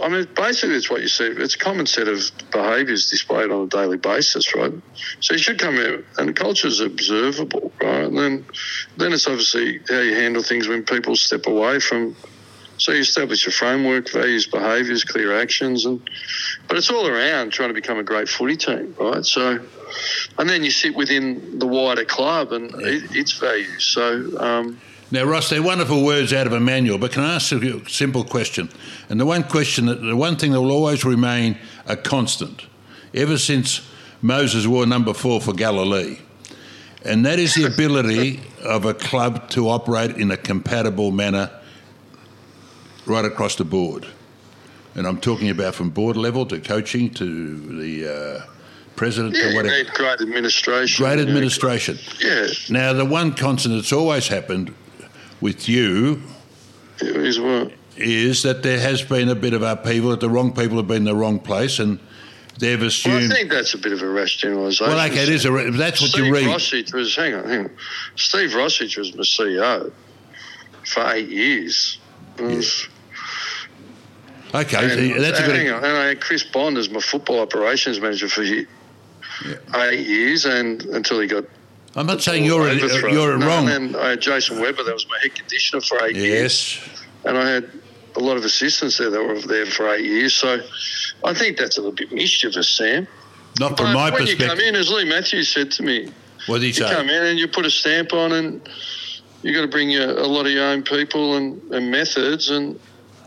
I 0.02 0.10
mean, 0.10 0.28
basically, 0.36 0.76
it's 0.76 0.90
what 0.90 1.02
you 1.02 1.08
see. 1.08 1.26
It's 1.26 1.56
a 1.56 1.58
common 1.58 1.86
set 1.86 2.08
of 2.08 2.20
behaviours 2.52 3.10
displayed 3.10 3.50
on 3.50 3.64
a 3.64 3.68
daily 3.68 3.98
basis, 3.98 4.54
right? 4.54 4.74
So 5.22 5.34
you 5.34 5.40
should 5.40 5.58
come 5.58 5.78
out, 5.78 6.04
and 6.18 6.36
culture 6.36 6.68
is 6.68 6.82
observable, 6.82 7.72
right? 7.82 8.04
And 8.04 8.18
then, 8.18 8.46
then 8.98 9.14
it's 9.14 9.28
obviously 9.28 9.80
how 9.88 10.00
you 10.00 10.14
handle 10.14 10.44
things 10.44 10.68
when 10.68 10.84
people 10.84 11.16
step 11.16 11.48
away 11.48 11.80
from. 11.80 12.16
So 12.78 12.92
you 12.92 13.00
establish 13.00 13.46
your 13.46 13.54
framework, 13.54 14.12
values, 14.12 14.48
behaviours, 14.48 15.06
clear 15.06 15.40
actions, 15.40 15.86
and 15.86 16.02
but 16.68 16.76
it's 16.76 16.90
all 16.90 17.08
around 17.08 17.52
trying 17.52 17.70
to 17.70 17.74
become 17.74 17.98
a 17.98 18.04
great 18.04 18.28
footy 18.28 18.58
team, 18.58 18.94
right? 19.00 19.26
So, 19.26 19.66
and 20.38 20.50
then 20.50 20.66
you 20.66 20.72
sit 20.72 20.94
within 20.94 21.58
the 21.58 21.68
wider 21.68 22.04
club 22.04 22.52
and 22.52 22.76
it, 22.82 23.16
its 23.16 23.32
values. 23.32 23.86
So, 23.86 24.38
um, 24.40 24.82
Now, 25.12 25.24
Ross, 25.24 25.50
they're 25.50 25.62
wonderful 25.62 26.04
words 26.04 26.34
out 26.34 26.48
of 26.48 26.54
a 26.54 26.60
manual, 26.60 26.98
but 26.98 27.12
can 27.12 27.24
I 27.24 27.36
ask 27.36 27.52
you 27.52 27.84
a 27.86 27.90
simple 27.90 28.24
question? 28.24 28.70
And 29.08 29.20
the 29.20 29.26
one 29.26 29.44
question, 29.44 29.86
that 29.86 30.02
the 30.02 30.16
one 30.16 30.36
thing 30.36 30.52
that 30.52 30.62
will 30.62 30.72
always 30.72 31.06
remain 31.06 31.58
a 31.86 31.96
constant, 31.96 32.64
ever 33.14 33.38
since 33.38 33.88
Moses 34.22 34.66
wore 34.66 34.88
number 34.88 35.14
four 35.14 35.42
for 35.42 35.54
Galilee, 35.54 36.18
and 37.04 37.24
that 37.26 37.38
is 37.38 37.54
the 37.54 37.66
ability 37.74 38.42
of 38.64 38.86
a 38.86 38.96
club 38.96 39.48
to 39.52 39.70
operate 39.70 40.18
in 40.18 40.32
a 40.32 40.38
compatible 40.38 41.12
manner 41.12 41.52
right 43.06 43.26
across 43.26 43.56
the 43.56 43.66
board. 43.66 44.08
And 44.96 45.06
I'm 45.06 45.20
talking 45.20 45.52
about 45.52 45.76
from 45.76 45.92
board 45.92 46.18
level 46.18 46.48
to 46.48 46.60
coaching 46.60 47.12
to 47.16 47.80
the 47.80 48.42
uh, 48.42 48.46
president 48.96 49.36
yeah, 49.36 49.44
to 49.44 49.50
you 49.50 49.56
whatever. 49.56 49.76
need 49.76 49.88
great 49.90 50.22
administration. 50.22 51.04
Great 51.06 51.20
administration. 51.20 52.00
Yeah, 52.20 52.48
Now, 52.70 52.94
the 52.94 53.06
one 53.06 53.34
constant 53.36 53.76
that's 53.76 53.94
always 53.94 54.30
happened 54.30 54.74
with 55.42 55.68
you 55.70 56.22
is 57.02 57.40
what 57.40 57.72
is 57.98 58.44
that 58.44 58.62
there 58.64 58.80
has 58.80 59.02
been 59.02 59.30
a 59.30 59.36
bit 59.36 59.54
of 59.54 59.62
upheaval, 59.62 60.10
that 60.12 60.20
the 60.20 60.30
wrong 60.30 60.52
people 60.54 60.76
have 60.78 60.88
been 60.88 60.98
in 60.98 61.04
the 61.06 61.16
wrong 61.16 61.40
place, 61.40 61.80
and 61.80 61.98
they've 62.60 62.78
Well, 62.80 62.86
I 62.86 62.88
assumed. 62.88 63.32
think 63.32 63.50
that's 63.50 63.74
a 63.74 63.78
bit 63.78 63.94
of 63.94 64.02
a 64.02 64.08
rash 64.08 64.36
generalisation. 64.38 64.88
Well, 64.88 65.06
okay, 65.08 65.24
it 65.24 65.30
is 65.30 65.46
a. 65.46 65.72
That's 65.72 66.02
what 66.02 66.10
Steve 66.10 66.26
you 66.26 66.34
read. 66.34 66.46
Rosich 66.46 66.94
was, 66.94 67.16
hang 67.16 67.34
on, 67.36 67.48
hang 67.48 67.60
on. 67.66 67.70
Steve 68.16 68.50
Rosich 68.50 68.98
was 68.98 69.16
my 69.16 69.24
CEO 69.24 69.92
for 70.86 71.10
eight 71.14 71.30
years. 71.30 72.00
Okay, 72.40 72.68
And, 74.54 75.24
that's 75.24 75.40
a 75.40 75.44
uh, 75.44 75.48
good. 75.48 75.56
hang 75.56 75.70
on, 75.70 75.84
and 75.84 75.98
I 75.98 76.06
had 76.08 76.22
Chris 76.22 76.44
Bond 76.44 76.78
as 76.78 76.90
my 76.90 77.00
football 77.02 77.40
operations 77.40 78.00
manager 78.00 78.28
for 78.30 78.44
ye- 78.44 78.66
eight 79.76 80.06
years, 80.08 80.46
and 80.46 80.82
until 80.86 81.20
he 81.20 81.28
got 81.28 81.44
I'm 81.96 82.06
not 82.06 82.22
saying 82.22 82.44
you're 82.44 82.68
overthrown. 82.68 83.14
you're 83.14 83.38
No, 83.38 83.48
wrong. 83.48 83.70
And 83.70 83.94
then 83.94 84.02
I 84.02 84.10
had 84.12 84.22
Jason 84.22 84.60
Webber. 84.60 84.84
that 84.84 84.94
was 84.94 85.08
my 85.08 85.18
head 85.22 85.34
conditioner 85.36 85.82
for 85.82 86.04
eight 86.06 86.16
years, 86.16 86.78
Yes. 86.82 86.90
and 87.26 87.38
I 87.38 87.50
had 87.50 87.70
a 88.16 88.20
lot 88.20 88.38
of 88.38 88.44
assistants 88.46 88.98
there 88.98 89.10
that 89.10 89.24
were 89.24 89.40
there 89.42 89.66
for 89.66 89.94
eight 89.94 90.06
years. 90.06 90.34
So 90.34 90.60
I 91.24 91.34
think 91.34 91.58
that's 91.58 91.78
a 91.78 91.82
little 91.82 91.96
bit 91.96 92.12
mischievous, 92.12 92.70
Sam. 92.70 93.08
Not 93.60 93.78
from 93.78 93.88
But 93.88 93.94
my 93.94 94.10
when 94.12 94.28
you 94.28 94.36
come 94.38 94.60
in, 94.60 94.76
as 94.76 94.90
Leigh 94.90 95.06
Matthews 95.06 95.50
said 95.50 95.72
to 95.74 95.84
me, 95.84 96.12
What 96.48 96.60
did 96.60 96.76
he 96.76 96.82
you 96.84 96.90
come 96.90 97.10
in 97.10 97.24
and 97.24 97.40
you 97.40 97.48
put 97.48 97.66
a 97.66 97.72
stamp 97.72 98.12
on, 98.12 98.34
and 98.34 98.62
you've 99.42 99.56
got 99.56 99.62
to 99.62 99.68
bring 99.70 99.90
your, 99.90 100.10
a 100.10 100.28
lot 100.28 100.46
of 100.46 100.52
your 100.52 100.66
own 100.66 100.84
people 100.84 101.38
and, 101.38 101.62
and 101.74 101.90
methods. 101.92 102.50
And 102.50 102.78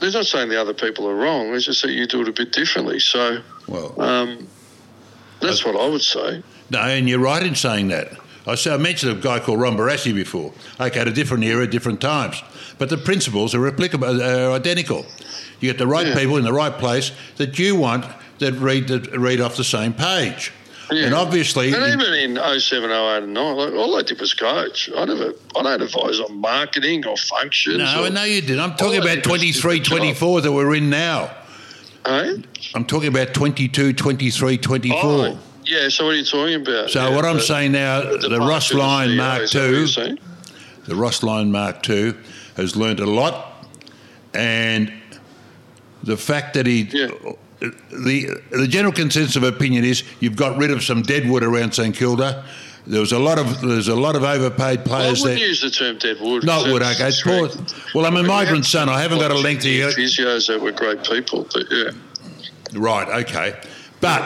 there's 0.00 0.12
not 0.14 0.26
saying 0.26 0.50
the 0.50 0.60
other 0.60 0.74
people 0.74 1.08
are 1.08 1.14
wrong. 1.14 1.54
It's 1.54 1.64
just 1.64 1.80
that 1.82 1.92
you 1.92 2.06
do 2.06 2.20
it 2.20 2.28
a 2.28 2.32
bit 2.32 2.52
differently. 2.52 3.00
So 3.00 3.40
Well, 3.66 3.98
um, 4.00 4.46
that's 5.40 5.64
what 5.64 5.74
I 5.76 5.88
would 5.88 6.02
say. 6.02 6.42
no, 6.68 6.80
and 6.80 7.08
you're 7.08 7.18
right 7.20 7.42
in 7.42 7.54
saying 7.54 7.88
that. 7.88 8.12
I, 8.48 8.56
I 8.70 8.76
mentioned 8.78 9.12
a 9.12 9.20
guy 9.20 9.38
called 9.40 9.60
Ron 9.60 9.76
Barassi 9.76 10.14
before. 10.14 10.52
Okay, 10.80 10.98
at 11.00 11.06
a 11.08 11.12
different 11.12 11.44
era, 11.44 11.66
different 11.66 12.00
times, 12.00 12.42
but 12.78 12.88
the 12.88 12.96
principles 12.96 13.54
are 13.54 13.60
replicable, 13.60 14.04
uh, 14.20 14.48
are 14.50 14.52
identical. 14.52 15.04
You 15.60 15.70
get 15.70 15.78
the 15.78 15.86
right 15.86 16.06
Yeah. 16.06 16.14
people 16.14 16.36
in 16.36 16.44
the 16.44 16.52
right 16.52 16.76
place 16.76 17.12
that 17.36 17.58
you 17.58 17.76
want 17.76 18.06
that 18.38 18.52
read 18.54 18.88
that 18.88 19.10
read 19.18 19.40
off 19.40 19.56
the 19.56 19.64
same 19.64 19.92
page. 19.92 20.52
Yeah. 20.90 21.04
And 21.06 21.14
obviously, 21.14 21.74
And 21.74 21.84
even 22.00 22.14
in 22.14 22.38
07, 22.38 22.90
08, 22.90 23.22
and 23.24 23.34
9, 23.34 23.56
like, 23.56 23.72
all 23.74 23.96
I 23.98 24.02
did 24.02 24.18
was 24.20 24.32
coach. 24.32 24.88
I 24.96 25.04
never, 25.04 25.34
I 25.54 25.62
don't 25.62 25.82
advise 25.82 26.18
on 26.18 26.40
marketing 26.40 27.06
or 27.06 27.14
functions. 27.18 27.76
no, 27.78 28.02
or, 28.04 28.06
I 28.06 28.08
know 28.08 28.24
you 28.24 28.40
did. 28.40 28.58
I'm 28.58 28.74
talking 28.74 28.96
about 28.98 29.22
did 29.22 29.26
was 29.26 29.42
do 29.42 29.52
23, 29.52 29.78
the 29.80 29.84
job. 29.84 29.98
24 29.98 30.40
that 30.42 30.52
we're 30.52 30.74
in 30.76 30.88
now. 30.88 31.30
I'm 32.06 32.84
talking 32.86 33.08
about 33.08 33.34
22, 33.34 33.92
23, 33.92 34.56
24. 34.56 34.98
Oh, 35.02 35.38
yeah. 35.68 35.88
So 35.88 36.06
what 36.06 36.14
are 36.14 36.18
you 36.18 36.24
talking 36.24 36.54
about? 36.62 36.90
So 36.90 37.08
Yeah, 37.08 37.14
what 37.14 37.24
I'm 37.24 37.40
saying 37.40 37.72
now, 37.72 38.00
the, 38.02 38.18
departure 38.18 38.38
Ross 38.40 38.72
Lyon 38.74 39.16
Mark 39.16 39.42
is 39.42 39.52
that 39.52 39.58
what 39.60 39.96
you're 39.96 40.08
II, 40.08 40.20
the 40.86 40.96
Ross 40.96 41.22
Lyon 41.22 41.52
Mark 41.52 41.88
II 41.88 42.14
has 42.56 42.74
learnt 42.76 43.00
a 43.00 43.06
lot, 43.06 43.66
and 44.34 44.92
the 46.02 46.16
fact 46.16 46.54
that 46.54 46.66
he, 46.66 46.88
Yeah. 46.92 47.08
the 47.60 48.40
the 48.50 48.66
general 48.68 48.92
consensus 48.92 49.36
of 49.36 49.42
opinion 49.42 49.84
is 49.84 50.02
you've 50.20 50.36
got 50.36 50.56
rid 50.56 50.70
of 50.70 50.82
some 50.82 51.02
deadwood 51.02 51.42
around 51.42 51.72
St 51.74 51.94
Kilda. 51.94 52.44
There 52.86 53.00
was 53.00 53.12
a 53.12 53.18
lot 53.18 53.38
of 53.38 53.60
there's 53.60 53.88
a 53.88 53.94
lot 53.94 54.16
of 54.16 54.24
overpaid 54.24 54.78
Well, 54.86 54.94
I 54.94 55.00
players 55.02 55.22
wouldn't 55.22 55.40
use 55.40 55.60
the 55.60 55.70
term 55.70 55.98
dead 55.98 56.16
wood. 56.20 56.44
Not 56.44 56.68
wood, 56.72 56.82
okay. 56.82 57.10
Poor. 57.22 57.50
Well, 57.94 58.06
I'm 58.06 58.16
a 58.16 58.22
migrant 58.22 58.64
son. 58.64 58.88
I 58.88 59.02
haven't 59.02 59.18
got 59.18 59.30
a 59.30 59.34
lengthy. 59.34 59.80
physios 59.80 60.46
that 60.48 60.60
were 60.60 60.72
great 60.72 61.04
people, 61.04 61.46
but 61.52 61.64
yeah. 61.70 61.90
Right, 62.72 63.08
okay. 63.22 63.60
But 64.00 64.22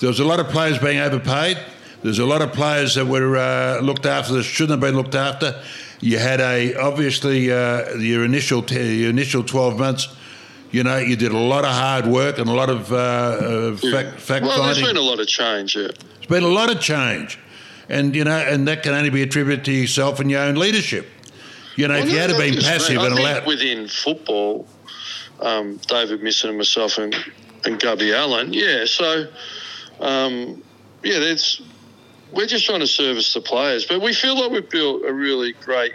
there 0.00 0.08
was 0.08 0.20
a 0.20 0.24
lot 0.24 0.40
of 0.40 0.48
players 0.48 0.78
being 0.78 0.98
overpaid. 0.98 1.58
There's 2.02 2.18
a 2.18 2.24
lot 2.26 2.40
of 2.42 2.52
players 2.52 2.94
that 2.94 3.06
were 3.06 3.36
uh, 3.36 3.80
looked 3.80 4.06
after 4.06 4.32
that 4.34 4.42
shouldn't 4.44 4.70
have 4.72 4.80
been 4.80 4.96
looked 4.96 5.14
after. 5.14 5.60
You 6.00 6.18
had 6.18 6.40
a 6.40 6.74
obviously 6.76 7.52
uh, 7.52 7.94
your 7.96 8.24
initial 8.24 8.62
t- 8.62 9.00
your 9.00 9.10
initial 9.10 9.42
twelve 9.44 9.78
months. 9.78 10.08
You 10.72 10.84
know, 10.84 10.98
you 10.98 11.16
did 11.16 11.32
a 11.32 11.38
lot 11.38 11.64
of 11.64 11.72
hard 11.72 12.06
work 12.06 12.38
and 12.38 12.48
a 12.48 12.52
lot 12.52 12.70
of 12.70 12.92
uh, 12.92 12.96
uh, 12.96 13.76
fact, 13.76 14.20
fact 14.20 14.44
Well, 14.46 14.62
there's 14.62 14.76
finding. 14.78 14.84
been 14.94 14.96
a 14.96 15.00
lot 15.04 15.18
of 15.18 15.26
change, 15.26 15.74
yeah. 15.74 15.88
There's 15.88 16.26
been 16.28 16.44
a 16.44 16.48
lot 16.48 16.70
of 16.70 16.80
change, 16.80 17.40
and 17.88 18.14
you 18.14 18.22
know, 18.24 18.38
and 18.38 18.68
that 18.68 18.82
can 18.84 18.94
only 18.94 19.10
be 19.10 19.22
attributed 19.22 19.64
to 19.64 19.72
yourself 19.72 20.20
and 20.20 20.30
your 20.30 20.42
own 20.42 20.54
leadership. 20.54 21.08
You 21.76 21.88
know, 21.88 21.94
if 21.94 22.04
Well, 22.04 22.12
you 22.12 22.18
had 22.20 22.36
been 22.36 22.54
passive 22.62 22.96
right. 22.96 23.06
and 23.10 23.18
allowed, 23.18 23.46
within 23.46 23.88
football, 23.88 24.66
um, 25.40 25.80
David 25.88 26.22
Misson 26.22 26.50
and 26.50 26.58
myself 26.58 26.98
and, 26.98 27.16
and 27.64 27.80
Gubby 27.80 28.14
Allen, 28.14 28.52
yeah. 28.52 28.84
So, 28.86 29.26
um, 30.00 30.62
yeah, 31.02 31.18
that's 31.18 31.62
we're 32.32 32.46
just 32.46 32.64
trying 32.64 32.80
to 32.80 32.86
service 32.86 33.32
the 33.34 33.40
players, 33.40 33.84
but 33.84 34.00
we 34.00 34.14
feel 34.14 34.38
like 34.38 34.50
we've 34.50 34.70
built 34.70 35.04
a 35.04 35.12
really 35.12 35.52
great 35.52 35.92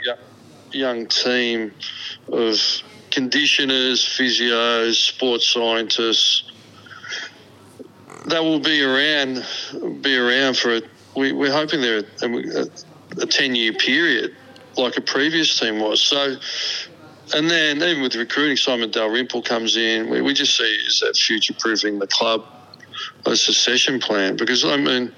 young, 0.72 1.08
team 1.08 1.72
of 2.32 2.60
conditioners, 3.12 4.04
physios, 4.04 4.96
sports 4.96 5.48
scientists. 5.48 6.52
That 8.26 8.44
will 8.44 8.60
be 8.60 8.82
around 8.82 9.46
be 10.02 10.18
around 10.18 10.58
for 10.58 10.78
a, 10.78 10.82
we, 11.16 11.32
we're 11.32 11.52
hoping 11.52 11.82
they're 11.82 12.04
a, 12.24 13.22
a 13.22 13.26
10 13.26 13.56
year 13.56 13.74
period 13.74 14.36
like 14.78 14.98
a 14.98 15.02
previous 15.02 15.58
team 15.58 15.80
was. 15.80 16.02
So 16.02 16.36
and 17.34 17.50
then 17.50 17.82
even 17.82 18.04
with 18.04 18.16
recruiting 18.16 18.58
Simon 18.58 18.92
Dalrymple 18.92 19.44
comes 19.44 19.78
in 19.78 20.10
we, 20.10 20.22
we 20.22 20.34
just 20.34 20.58
see 20.58 20.76
is 20.88 21.00
that 21.00 21.16
future 21.16 21.54
proofing 21.54 22.00
the 22.00 22.08
club 22.08 22.46
a 23.34 23.38
succession 23.38 24.00
plan 24.00 24.36
because 24.36 24.64
I 24.66 24.78
mean 24.78 25.14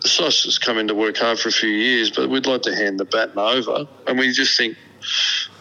Sos 0.00 0.44
has 0.44 0.58
come 0.58 0.78
in 0.78 0.88
to 0.88 0.94
work 0.94 1.16
hard 1.16 1.38
for 1.38 1.48
a 1.48 1.52
few 1.52 1.70
years 1.70 2.10
but 2.10 2.28
we'd 2.28 2.46
like 2.46 2.62
to 2.62 2.74
hand 2.74 2.98
the 2.98 3.04
baton 3.04 3.38
over 3.38 3.86
and 4.06 4.18
we 4.18 4.32
just 4.32 4.56
think 4.56 4.76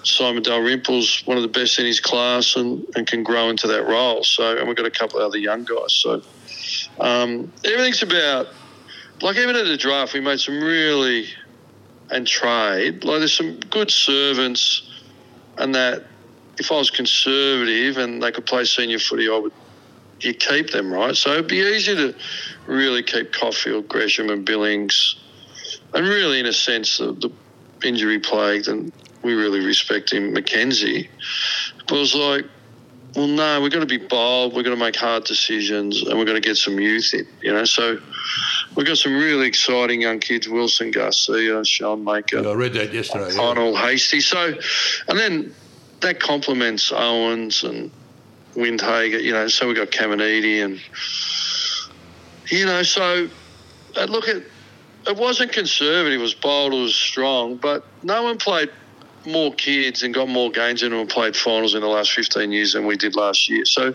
Simon 0.04 0.42
Dalrymple's 0.42 1.26
one 1.26 1.38
of 1.38 1.44
the 1.44 1.50
best 1.50 1.80
in 1.80 1.86
his 1.86 2.00
class 2.00 2.56
and, 2.56 2.86
and 2.96 3.06
can 3.06 3.24
grow 3.24 3.50
into 3.50 3.68
that 3.68 3.86
role. 3.88 4.24
So, 4.24 4.58
and 4.58 4.68
we've 4.68 4.78
got 4.78 4.86
a 4.86 4.92
couple 4.92 5.20
of 5.20 5.26
other 5.26 5.38
young 5.38 5.66
guys. 5.66 5.94
So, 5.94 6.22
um, 7.00 7.52
everything's 7.66 8.02
about 8.02 8.48
like 9.22 9.36
even 9.36 9.56
at 9.56 9.66
the 9.66 9.78
draft, 9.78 10.14
we 10.14 10.22
made 10.22 10.40
some 10.40 10.62
really 10.62 11.28
and 12.10 12.26
trade 12.26 13.04
like 13.04 13.20
there's 13.20 13.34
some 13.34 13.60
good 13.60 13.92
servants, 13.92 14.90
and 15.58 15.76
that 15.76 16.06
if 16.58 16.72
I 16.72 16.76
was 16.76 16.90
conservative 16.90 17.98
and 17.98 18.24
they 18.24 18.32
could 18.32 18.46
play 18.46 18.64
senior 18.64 19.00
footy, 19.00 19.30
I 19.30 19.38
would 19.38 19.54
you 20.22 20.34
keep 20.34 20.72
them 20.72 20.92
right. 20.92 21.16
So 21.16 21.32
it'd 21.34 21.48
be 21.48 21.60
easy 21.60 21.96
to 21.96 22.16
really 22.66 23.04
keep 23.04 23.34
Coffield, 23.34 23.88
Gresham, 23.88 24.30
and 24.30 24.46
Billings, 24.46 25.16
and 25.94 26.08
really 26.08 26.40
in 26.40 26.46
a 26.46 26.54
sense 26.54 26.98
the, 26.98 27.14
the 27.14 27.32
injury 27.88 28.20
plagued 28.20 28.68
and 28.68 28.92
we 29.24 29.34
really 29.34 29.66
respect 29.66 30.12
him, 30.14 30.34
Mackenzie. 30.34 31.10
But 31.88 31.96
it 31.96 32.00
was 32.00 32.16
like, 32.16 32.46
well, 33.16 33.28
no, 33.28 33.62
we've 33.62 33.72
got 33.72 33.80
to 33.80 33.86
be 33.86 33.98
bold. 33.98 34.54
We've 34.54 34.64
got 34.64 34.72
to 34.72 34.76
make 34.78 34.96
hard 34.96 35.24
decisions, 35.24 36.04
and 36.04 36.18
we've 36.18 36.28
got 36.28 36.34
to 36.34 36.40
get 36.40 36.56
some 36.58 36.80
youth 36.80 37.14
in. 37.14 37.26
You 37.42 37.54
know, 37.54 37.66
so 37.66 38.00
we've 38.76 38.86
got 38.86 38.98
some 38.98 39.16
really 39.16 39.48
exciting 39.48 40.02
young 40.02 40.20
kids: 40.20 40.48
Wilson 40.48 40.92
Garcia, 40.92 41.66
Sean 41.66 42.04
Maker, 42.04 42.42
Yeah, 42.42 42.50
I 42.50 42.54
read 42.54 42.74
that 42.74 42.94
yesterday. 42.94 43.34
yeah. 43.34 43.42
Arnold 43.42 43.78
Hasty. 43.78 44.20
So, 44.20 44.54
and 45.08 45.18
then 45.18 45.56
that 46.02 46.20
complements 46.20 46.92
Owens 46.92 47.64
and 47.64 47.90
Windhager. 48.58 49.22
You 49.22 49.32
know, 49.34 49.48
so 49.48 49.68
we 49.68 49.76
got 49.76 49.92
Caminiti 49.92 50.66
and 50.66 50.82
you 52.50 52.66
know, 52.66 52.84
so 52.84 53.30
uh, 53.96 54.06
look 54.06 54.28
at 54.28 54.44
it 55.08 55.16
wasn't 55.16 55.54
conservative. 55.54 56.20
It 56.20 56.22
was 56.22 56.34
bold. 56.34 56.74
It 56.74 56.82
was 56.82 56.96
strong, 56.96 57.56
but 57.56 57.86
no 58.04 58.24
one 58.24 58.38
played 58.38 58.70
more 59.26 59.54
kids 59.54 60.04
and 60.04 60.14
got 60.14 60.28
more 60.28 60.50
games 60.50 60.84
into 60.84 61.00
and 61.00 61.10
played 61.10 61.36
finals 61.36 61.76
in 61.76 61.82
the 61.82 61.88
last 61.88 62.12
15 62.12 62.52
years 62.52 62.74
than 62.74 62.86
we 62.86 62.98
did 62.98 63.16
last 63.16 63.50
year. 63.50 63.66
So 63.66 63.94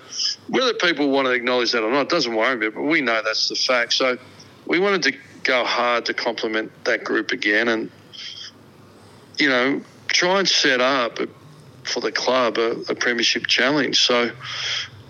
whether 0.49 0.75
people 0.75 1.11
want 1.11 1.27
to 1.27 1.33
acknowledge 1.33 1.73
that 1.73 1.83
or 1.83 1.91
not 1.91 2.03
it 2.03 2.09
doesn't 2.09 2.35
worry 2.35 2.57
me, 2.57 2.69
but 2.69 2.83
we 2.83 3.01
know 3.01 3.21
that's 3.25 3.49
the 3.49 3.55
fact. 3.55 3.95
So 3.95 4.19
we 4.67 4.79
wanted 4.79 5.03
to 5.05 5.13
go 5.43 5.65
hard 5.65 6.07
to 6.07 6.15
complement 6.15 6.71
that 6.85 7.05
group 7.05 7.31
again 7.33 7.69
and, 7.69 7.91
you 9.39 9.49
know, 9.49 9.83
try 10.09 10.39
and 10.39 10.49
set 10.49 10.81
up 10.81 11.19
for 11.85 12.01
the 12.01 12.13
club 12.13 12.59
a, 12.59 12.73
a 12.89 12.95
premiership 12.95 13.47
challenge. 13.47 14.01
So, 14.01 14.31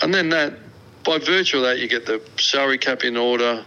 and 0.01 0.13
then 0.13 0.31
that, 0.31 0.59
by 1.05 1.19
virtue 1.19 1.59
of 1.59 1.65
that, 1.65 1.79
you 1.79 1.89
get 1.89 2.07
the 2.07 2.23
salary 2.39 2.79
cap 2.79 3.05
in 3.05 3.17
order. 3.17 3.65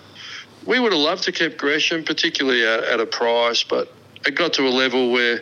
We 0.65 0.79
would 0.79 0.91
have 0.91 1.01
loved 1.01 1.23
to 1.23 1.31
keep 1.31 1.57
Gresham, 1.57 2.03
particularly 2.03 2.65
at, 2.65 2.83
at 2.83 2.99
a 2.99 3.05
price, 3.05 3.63
but 3.63 3.91
it 4.25 4.35
got 4.35 4.53
to 4.53 4.67
a 4.67 4.69
level 4.69 5.11
where 5.11 5.41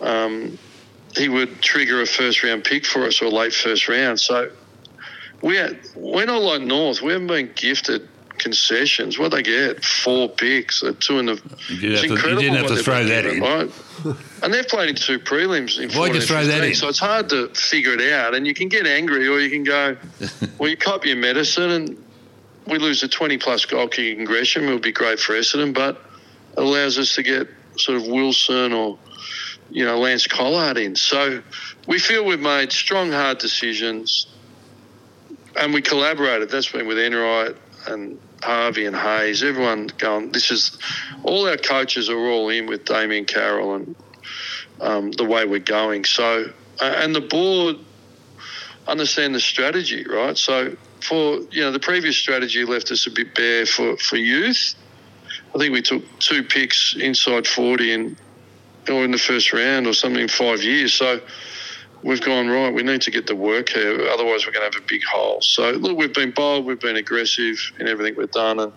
um, 0.00 0.58
he 1.16 1.28
would 1.28 1.60
trigger 1.62 2.00
a 2.02 2.06
first 2.06 2.42
round 2.42 2.64
pick 2.64 2.84
for 2.84 3.04
us 3.04 3.22
or 3.22 3.30
late 3.30 3.52
first 3.52 3.88
round. 3.88 4.18
So 4.18 4.50
we 5.42 5.56
had, 5.56 5.80
we're 5.94 6.26
not 6.26 6.42
like 6.42 6.62
North. 6.62 7.00
We 7.02 7.12
haven't 7.12 7.28
been 7.28 7.52
gifted 7.54 8.08
concessions. 8.38 9.18
What 9.18 9.30
they 9.30 9.42
get? 9.42 9.84
Four 9.84 10.28
picks, 10.28 10.82
two 11.00 11.18
in 11.18 11.26
the. 11.26 11.32
You 11.68 11.80
didn't 11.80 11.92
it's 11.92 12.02
have 12.02 12.22
to- 12.22 12.30
you 12.30 12.36
didn't 12.36 12.56
have 12.56 12.66
to 12.68 12.82
throw 12.82 13.04
that 13.04 13.26
in. 13.26 13.40
Right? 13.40 13.70
and 14.42 14.54
they've 14.54 14.66
played 14.68 14.90
in 14.90 14.94
two 14.94 15.18
prelims 15.18 15.80
in 15.80 15.90
Why'd 15.90 16.14
you 16.14 16.20
throw 16.20 16.44
that 16.44 16.64
in? 16.64 16.74
So 16.74 16.88
it's 16.88 16.98
hard 16.98 17.28
to 17.30 17.48
figure 17.48 17.94
it 17.94 18.12
out. 18.12 18.34
And 18.34 18.46
you 18.46 18.54
can 18.54 18.68
get 18.68 18.86
angry 18.86 19.26
or 19.26 19.40
you 19.40 19.50
can 19.50 19.64
go, 19.64 19.96
well, 20.58 20.68
you 20.68 20.76
cop 20.76 21.04
your 21.04 21.16
medicine 21.16 21.70
and 21.70 22.04
we 22.66 22.78
lose 22.78 23.02
a 23.02 23.08
20 23.08 23.38
plus 23.38 23.64
goal 23.64 23.88
kicking 23.88 24.24
Gresham. 24.24 24.68
It 24.68 24.72
would 24.72 24.82
be 24.82 24.92
great 24.92 25.18
for 25.18 25.32
Essendon, 25.32 25.74
but 25.74 26.00
it 26.56 26.60
allows 26.60 26.98
us 26.98 27.14
to 27.16 27.22
get 27.22 27.48
sort 27.76 27.98
of 27.98 28.06
Wilson 28.06 28.72
or, 28.72 28.98
you 29.70 29.84
know, 29.84 29.98
Lance 29.98 30.26
Collard 30.26 30.78
in. 30.78 30.94
So 30.94 31.42
we 31.86 31.98
feel 31.98 32.24
we've 32.24 32.38
made 32.38 32.70
strong, 32.70 33.10
hard 33.10 33.38
decisions 33.38 34.26
and 35.56 35.74
we 35.74 35.82
collaborated. 35.82 36.50
That's 36.50 36.70
been 36.70 36.86
with 36.86 36.98
Enright 36.98 37.56
and 37.86 38.18
Harvey 38.42 38.86
and 38.86 38.96
Hayes. 38.96 39.42
Everyone 39.42 39.88
going, 39.98 40.32
this 40.32 40.50
is, 40.50 40.78
all 41.24 41.48
our 41.48 41.56
coaches 41.56 42.08
are 42.08 42.18
all 42.18 42.48
in 42.48 42.66
with 42.66 42.84
Damien 42.84 43.24
Carroll 43.24 43.74
and 43.74 43.96
um, 44.80 45.10
the 45.12 45.24
way 45.24 45.44
we're 45.44 45.58
going. 45.58 46.04
So, 46.04 46.52
and 46.80 47.14
the 47.14 47.20
board 47.20 47.76
understand 48.86 49.34
the 49.34 49.40
strategy, 49.40 50.06
right? 50.06 50.36
So, 50.36 50.76
for 51.00 51.38
you 51.50 51.62
know, 51.62 51.70
the 51.70 51.80
previous 51.80 52.16
strategy 52.16 52.64
left 52.64 52.90
us 52.90 53.06
a 53.06 53.10
bit 53.10 53.34
bare 53.34 53.66
for 53.66 53.96
for 53.96 54.16
youth. 54.16 54.74
I 55.54 55.58
think 55.58 55.72
we 55.72 55.82
took 55.82 56.02
two 56.18 56.42
picks 56.42 56.96
inside 56.98 57.46
forty 57.46 57.92
in 57.92 58.16
or 58.88 59.04
in 59.04 59.10
the 59.10 59.18
first 59.18 59.52
round 59.52 59.86
or 59.86 59.92
something 59.92 60.22
in 60.22 60.28
five 60.28 60.62
years. 60.62 60.94
So. 60.94 61.20
We've 62.02 62.20
gone 62.20 62.48
right. 62.48 62.72
We 62.72 62.82
need 62.82 63.02
to 63.02 63.10
get 63.10 63.26
the 63.26 63.34
work 63.34 63.70
here, 63.70 64.08
otherwise 64.08 64.46
we're 64.46 64.52
going 64.52 64.70
to 64.70 64.76
have 64.76 64.82
a 64.82 64.86
big 64.86 65.02
hole. 65.04 65.40
So 65.40 65.70
look, 65.70 65.96
we've 65.96 66.14
been 66.14 66.30
bold, 66.30 66.64
we've 66.64 66.80
been 66.80 66.96
aggressive 66.96 67.72
in 67.80 67.88
everything 67.88 68.14
we've 68.16 68.30
done, 68.30 68.60
and 68.60 68.72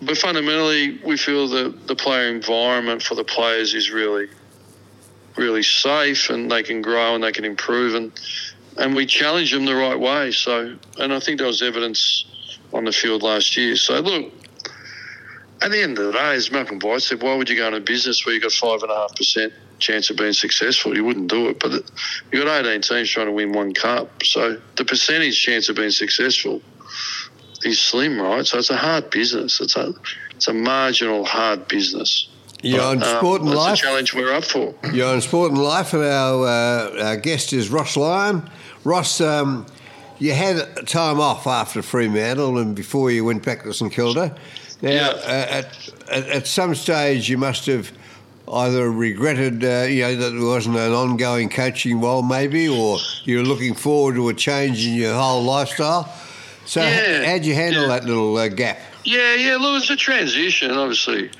but 0.00 0.16
fundamentally, 0.16 1.00
we 1.04 1.16
feel 1.16 1.48
that 1.48 1.88
the 1.88 1.96
player 1.96 2.28
environment 2.28 3.02
for 3.02 3.16
the 3.16 3.24
players 3.24 3.74
is 3.74 3.90
really, 3.90 4.28
really 5.36 5.64
safe, 5.64 6.30
and 6.30 6.50
they 6.50 6.62
can 6.62 6.82
grow 6.82 7.14
and 7.14 7.24
they 7.24 7.32
can 7.32 7.44
improve, 7.44 7.94
and 7.94 8.12
and 8.76 8.94
we 8.94 9.06
challenge 9.06 9.50
them 9.50 9.64
the 9.64 9.74
right 9.74 9.98
way. 9.98 10.30
So, 10.30 10.76
and 10.98 11.12
I 11.12 11.18
think 11.18 11.38
there 11.38 11.48
was 11.48 11.62
evidence 11.62 12.24
on 12.72 12.84
the 12.84 12.92
field 12.92 13.22
last 13.24 13.56
year. 13.56 13.74
So 13.74 13.98
look, 13.98 14.32
at 15.62 15.70
the 15.70 15.82
end 15.82 15.98
of 15.98 16.06
the 16.06 16.12
day, 16.12 16.34
as 16.34 16.50
Malcolm 16.50 16.78
White 16.80 17.02
said, 17.02 17.22
why 17.22 17.34
would 17.36 17.48
you 17.48 17.56
go 17.56 17.66
into 17.68 17.80
business 17.80 18.24
where 18.24 18.34
you 18.34 18.40
got 18.40 18.52
five 18.52 18.82
and 18.82 18.90
a 18.90 18.94
half 18.94 19.14
percent 19.16 19.52
chance 19.78 20.10
of 20.10 20.16
being 20.16 20.32
successful? 20.32 20.96
You 20.96 21.04
wouldn't 21.04 21.28
do 21.28 21.48
it. 21.48 21.58
But 21.60 21.82
you 22.32 22.44
got 22.44 22.64
18 22.66 22.80
teams 22.82 23.10
trying 23.10 23.26
to 23.26 23.32
win 23.32 23.52
one 23.52 23.74
cup, 23.74 24.22
so 24.24 24.60
the 24.76 24.84
percentage 24.84 25.40
chance 25.40 25.68
of 25.68 25.76
being 25.76 25.90
successful 25.90 26.60
is 27.64 27.80
slim, 27.80 28.20
right? 28.20 28.46
So 28.46 28.58
it's 28.58 28.70
a 28.70 28.76
hard 28.76 29.10
business. 29.10 29.60
It's 29.60 29.76
a 29.76 29.92
it's 30.36 30.46
a 30.48 30.52
marginal 30.54 31.24
hard 31.24 31.66
business. 31.68 32.28
You're 32.62 32.80
on 32.82 33.02
Um, 33.02 33.16
Sport 33.18 33.40
and 33.42 33.50
that's 33.50 33.56
Life. 33.58 33.78
a 33.78 33.82
challenge 33.82 34.14
we're 34.14 34.32
up 34.32 34.44
for. 34.44 34.74
You're 34.92 35.08
on 35.14 35.20
Sport 35.20 35.52
and 35.52 35.62
Life, 35.62 35.92
and 35.94 36.02
our, 36.04 36.46
uh, 36.46 37.02
our 37.04 37.16
guest 37.16 37.52
is 37.52 37.68
Ross 37.68 37.96
Lyon. 37.96 38.48
Ross, 38.84 39.20
um, 39.20 39.66
you 40.18 40.32
had 40.32 40.86
time 40.88 41.20
off 41.20 41.46
after 41.46 41.82
Fremantle 41.82 42.58
and 42.58 42.74
before 42.74 43.10
you 43.12 43.24
went 43.24 43.44
back 43.44 43.62
to 43.62 43.72
St 43.72 43.92
Kilda. 43.92 44.36
Now, 44.82 44.90
Yeah. 44.90 45.08
uh, 45.08 45.46
at, 45.50 45.90
at, 46.10 46.26
at 46.28 46.46
some 46.46 46.74
stage, 46.74 47.28
you 47.28 47.38
must 47.38 47.66
have 47.66 47.90
either 48.52 48.90
regretted, 48.90 49.62
uh, 49.64 49.86
you 49.88 50.02
know, 50.02 50.16
that 50.16 50.30
there 50.30 50.44
wasn't 50.46 50.76
an 50.76 50.92
ongoing 50.92 51.48
coaching 51.50 52.00
role, 52.00 52.22
maybe, 52.22 52.68
or 52.68 52.98
you're 53.24 53.42
looking 53.42 53.74
forward 53.74 54.14
to 54.14 54.28
a 54.28 54.34
change 54.34 54.86
in 54.86 54.94
your 54.94 55.14
whole 55.14 55.42
lifestyle. 55.42 56.10
So, 56.64 56.80
Yeah. 56.82 57.24
how'd 57.24 57.44
you 57.44 57.54
handle 57.54 57.82
Yeah. 57.82 57.88
that 57.88 58.04
little 58.04 58.36
uh, 58.36 58.48
gap? 58.48 58.78
Yeah, 59.04 59.34
yeah. 59.34 59.56
Look, 59.56 59.72
was 59.74 59.90
a 59.90 59.96
transition. 59.96 60.70
Obviously, 60.70 61.30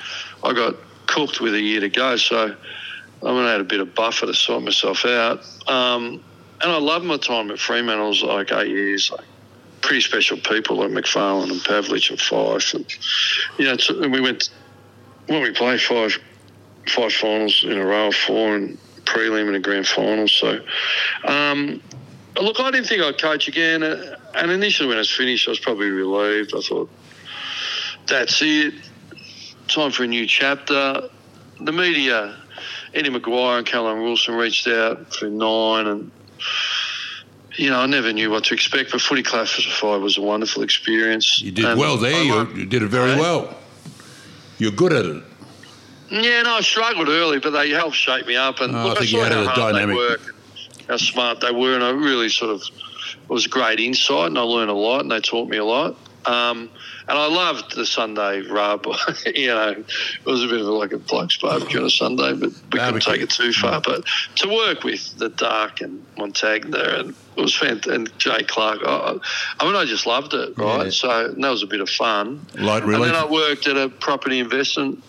I 0.42 0.53
got 0.53 0.74
cooked 1.07 1.40
with 1.40 1.55
a 1.55 1.61
year 1.61 1.81
to 1.81 1.88
go, 1.88 2.16
so 2.16 2.44
I'm 2.46 2.55
gonna 3.22 3.51
have 3.51 3.61
a 3.61 3.64
bit 3.64 3.81
of 3.81 3.94
buffer 3.94 4.27
to 4.27 4.35
sort 4.35 4.62
myself 4.62 5.05
out. 5.05 5.42
Um, 5.66 6.22
and 6.61 6.72
I 6.72 6.79
love 6.79 7.05
my 7.05 7.16
time 7.18 7.51
at 7.51 7.59
Fremantle. 7.59 8.07
It 8.07 8.09
was 8.09 8.22
like 8.22 8.53
eight 8.53 8.68
years. 8.68 9.11
Like 9.11 9.24
pretty 9.81 10.01
special 10.01 10.37
people 10.38 10.77
like 10.77 10.91
McPharlin 10.91 11.51
and 11.51 11.61
Pavlich 11.61 12.11
and 12.11 12.19
Fyfe, 12.19 12.75
and 12.75 12.87
you 13.59 13.64
know, 13.67 14.09
we 14.09 14.21
went. 14.21 14.51
Well, 15.29 15.43
we 15.43 15.53
played 15.53 15.81
five 15.81 16.19
five 16.88 17.12
finals 17.12 17.64
in 17.64 17.77
a 17.79 17.85
row, 17.85 18.11
four 18.11 18.57
and 18.57 18.79
prelim 19.05 19.47
and 19.47 19.57
a 19.57 19.61
grand 19.61 19.87
final. 19.87 20.27
So, 20.29 20.61
um, 21.25 21.83
look, 22.37 22.61
I 22.61 22.71
didn't 22.71 22.87
think 22.87 23.03
I'd 23.03 23.21
coach 23.21 23.49
again. 23.49 23.83
uh, 23.83 24.17
And 24.35 24.51
initially, 24.51 24.88
when 24.88 24.97
I 24.97 25.01
was 25.01 25.11
finished, 25.11 25.49
I 25.49 25.51
was 25.51 25.61
probably 25.61 25.91
relieved. 25.91 26.55
I 26.57 26.61
thought, 26.61 26.91
that's 28.07 28.41
it. 28.43 28.75
Time 29.69 29.91
for 29.91 30.05
a 30.05 30.07
new 30.07 30.27
chapter. 30.27 31.09
The 31.61 31.73
media, 31.73 32.37
Eddie 32.95 33.11
McGuire 33.11 33.59
and 33.59 33.67
Callum 33.67 34.03
Wilson 34.03 34.35
reached 34.35 34.67
out 34.69 35.14
for 35.14 35.27
nine, 35.27 35.87
and 35.87 36.11
you 37.59 37.71
know 37.71 37.81
I 37.81 37.87
never 37.87 38.12
knew 38.12 38.31
what 38.31 38.44
to 38.44 38.55
expect. 38.55 38.92
But 38.92 39.01
footy 39.01 39.23
classified 39.23 40.01
was 40.01 40.16
a 40.16 40.23
wonderful 40.23 40.62
experience. 40.62 41.40
You 41.42 41.51
did 41.51 41.64
And 41.64 41.79
well 41.79 41.97
there. 41.97 42.23
You, 42.23 42.47
you 42.55 42.66
did 42.66 42.83
it 42.83 42.88
very 42.88 43.18
well. 43.18 43.55
You're 44.59 44.73
good 44.73 44.92
at 44.92 45.05
it. 45.05 45.23
Yeah, 46.11 46.42
no, 46.42 46.55
I 46.55 46.61
struggled 46.62 47.09
early, 47.09 47.38
but 47.38 47.51
they 47.51 47.71
helped 47.71 47.94
shape 47.97 48.27
me 48.27 48.35
up. 48.37 48.61
And 48.61 48.75
Oh, 48.75 48.79
I 48.79 48.85
look, 48.85 48.97
I, 48.97 49.01
think 49.01 49.12
you 49.12 49.18
saw 49.18 49.27
added 49.27 49.35
how 49.37 49.42
a 49.42 49.47
hard 49.49 49.73
dynamic. 49.75 49.94
they 49.94 50.01
work, 50.01 50.21
and 50.79 50.88
how 50.88 50.97
smart 50.97 51.40
they 51.40 51.53
were, 51.53 51.75
and 51.75 51.85
I 51.85 51.90
really 51.90 52.29
sort 52.31 52.53
of 52.53 52.62
it 52.62 53.29
was 53.33 53.47
great 53.47 53.79
insight, 53.79 54.29
and 54.29 54.38
I 54.38 54.42
learned 54.42 54.71
a 54.71 54.75
lot, 54.75 55.03
and 55.03 55.11
they 55.11 55.21
taught 55.21 55.49
me 55.49 55.59
a 55.59 55.64
lot. 55.64 55.97
Um, 56.26 56.70
and 57.09 57.16
I 57.18 57.26
loved 57.26 57.74
the 57.74 57.87
Sunday 57.87 58.42
rub. 58.42 58.87
you 59.35 59.48
know, 59.48 59.70
it 59.70 60.24
was 60.26 60.44
a 60.44 60.48
bit 60.48 60.61
of 60.61 60.66
like 60.66 60.92
a 60.92 60.98
bloke's 60.98 61.38
barbecue 61.38 61.81
on 61.81 61.87
a 61.87 61.90
Sunday, 61.90 62.35
but 62.35 62.50
we 62.72 62.78
couldn't 62.78 63.00
take 63.00 63.22
it 63.22 63.31
too 63.31 63.52
far. 63.52 63.81
But 63.81 64.04
to 64.37 64.48
work 64.48 64.85
with 64.85 65.16
the 65.16 65.28
Dark 65.28 65.81
and 65.81 66.04
Montagna, 66.16 67.00
and 67.00 67.14
it 67.37 67.40
was 67.40 67.54
fantastic, 67.54 67.94
and 67.94 68.18
Jay 68.18 68.42
Clark, 68.42 68.81
I, 68.85 69.18
I 69.61 69.64
mean, 69.64 69.76
I 69.76 69.85
just 69.85 70.07
loved 70.07 70.35
it, 70.35 70.59
right? 70.59 70.85
Yeah. 70.85 70.90
So 70.90 71.28
that 71.28 71.50
was 71.50 71.62
a 71.62 71.66
bit 71.66 71.81
of 71.81 71.88
fun. 71.88 72.46
Light 72.54 72.83
And 72.83 73.02
then 73.02 73.14
I 73.14 73.26
worked 73.26 73.66
at 73.66 73.76
a 73.76 73.88
property 73.88 74.38
investment 74.38 75.02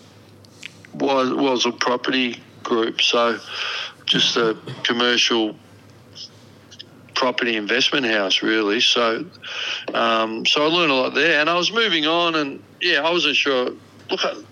was 0.94 1.32
was 1.32 1.66
a 1.66 1.72
property 1.72 2.40
group, 2.62 3.02
so 3.02 3.38
just 4.06 4.36
a 4.36 4.56
commercial 4.82 5.56
property 7.20 7.54
investment 7.54 8.06
house, 8.06 8.42
really. 8.42 8.80
So, 8.80 9.26
um, 9.92 10.46
so 10.46 10.64
I 10.64 10.68
learned 10.68 10.90
a 10.90 10.94
lot 10.94 11.14
there, 11.14 11.38
and 11.38 11.50
I 11.50 11.54
was 11.54 11.70
moving 11.70 12.06
on, 12.06 12.34
and 12.34 12.62
yeah, 12.80 13.02
I 13.02 13.10
wasn't 13.10 13.36
sure. 13.36 13.72
Look, 14.10 14.24
a 14.24 14.42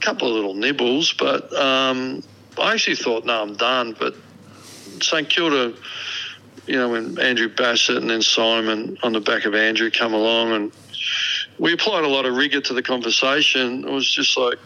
couple 0.00 0.28
of 0.28 0.34
little 0.34 0.54
nibbles, 0.54 1.12
but 1.12 1.52
um, 1.52 2.22
I 2.58 2.72
actually 2.72 2.96
thought, 2.96 3.26
no, 3.26 3.42
I'm 3.42 3.54
done. 3.54 3.94
But 3.98 4.16
St 5.02 5.28
Kilda, 5.28 5.74
you 6.66 6.76
know, 6.76 6.88
when 6.88 7.20
Andrew 7.20 7.50
Bassat 7.50 7.98
and 7.98 8.08
then 8.08 8.22
Simon 8.22 8.96
on 9.02 9.12
the 9.12 9.20
back 9.20 9.44
of 9.44 9.54
Andrew 9.54 9.90
come 9.90 10.14
along, 10.14 10.52
and 10.52 10.72
we 11.58 11.74
applied 11.74 12.04
a 12.04 12.08
lot 12.08 12.24
of 12.24 12.34
rigor 12.34 12.62
to 12.62 12.72
the 12.72 12.82
conversation. 12.82 13.84
It 13.84 13.90
was 13.90 14.10
just 14.10 14.38
like 14.38 14.58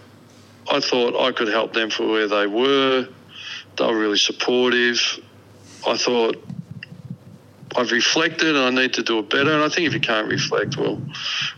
I 0.70 0.78
thought 0.78 1.20
I 1.20 1.32
could 1.32 1.48
help 1.48 1.72
them 1.72 1.90
for 1.90 2.06
where 2.06 2.28
they 2.28 2.46
were. 2.46 3.08
They 3.76 3.86
were 3.86 3.98
really 3.98 4.18
supportive. 4.18 5.00
I 5.84 5.96
thought 5.96 6.36
I've 7.76 7.90
reflected 7.90 8.54
and 8.56 8.78
I 8.78 8.82
need 8.82 8.94
to 8.94 9.02
do 9.02 9.18
it 9.18 9.30
better. 9.30 9.52
And 9.52 9.62
I 9.62 9.68
think 9.68 9.86
if 9.86 9.94
you 9.94 10.00
can't 10.00 10.28
reflect, 10.28 10.76
well, 10.76 11.00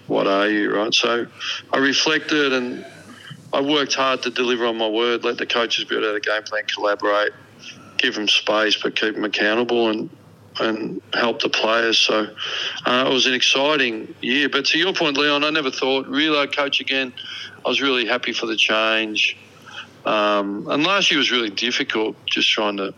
what 0.06 0.26
are 0.26 0.48
you, 0.48 0.74
right? 0.74 0.92
So 0.94 1.26
I 1.72 1.78
reflected 1.78 2.52
and 2.52 2.84
I 3.52 3.60
worked 3.60 3.94
hard 3.94 4.22
to 4.22 4.30
deliver 4.30 4.66
on 4.66 4.76
my 4.76 4.88
word, 4.88 5.24
let 5.24 5.38
the 5.38 5.46
coaches 5.46 5.84
build 5.84 6.04
out 6.04 6.14
a 6.14 6.20
game 6.20 6.42
plan, 6.42 6.64
collaborate, 6.72 7.32
give 7.98 8.14
them 8.14 8.28
space, 8.28 8.80
but 8.80 8.96
keep 8.96 9.14
them 9.14 9.24
accountable 9.24 9.88
and 9.88 10.10
and 10.60 11.02
help 11.12 11.42
the 11.42 11.48
players. 11.48 11.98
So 11.98 12.28
uh, 12.86 13.04
it 13.08 13.12
was 13.12 13.26
an 13.26 13.34
exciting 13.34 14.14
year. 14.20 14.48
But 14.48 14.66
to 14.66 14.78
your 14.78 14.92
point, 14.92 15.16
Leon, 15.16 15.42
I 15.42 15.50
never 15.50 15.70
thought 15.70 16.06
reload 16.06 16.54
coach 16.54 16.80
again. 16.80 17.12
I 17.64 17.68
was 17.68 17.82
really 17.82 18.06
happy 18.06 18.32
for 18.32 18.46
the 18.46 18.56
change. 18.56 19.36
Um, 20.04 20.66
and 20.68 20.84
last 20.84 21.10
year 21.10 21.18
was 21.18 21.30
really 21.30 21.50
difficult, 21.50 22.14
just 22.26 22.50
trying 22.50 22.76
to 22.76 22.94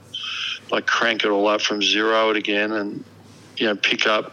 like 0.71 0.87
crank 0.87 1.25
it 1.25 1.31
all 1.31 1.47
up 1.47 1.61
from 1.61 1.83
zero 1.83 2.31
it 2.31 2.37
again 2.37 2.73
and 2.73 3.05
you 3.57 3.67
know 3.67 3.77
pick 3.77 4.07
up 4.07 4.33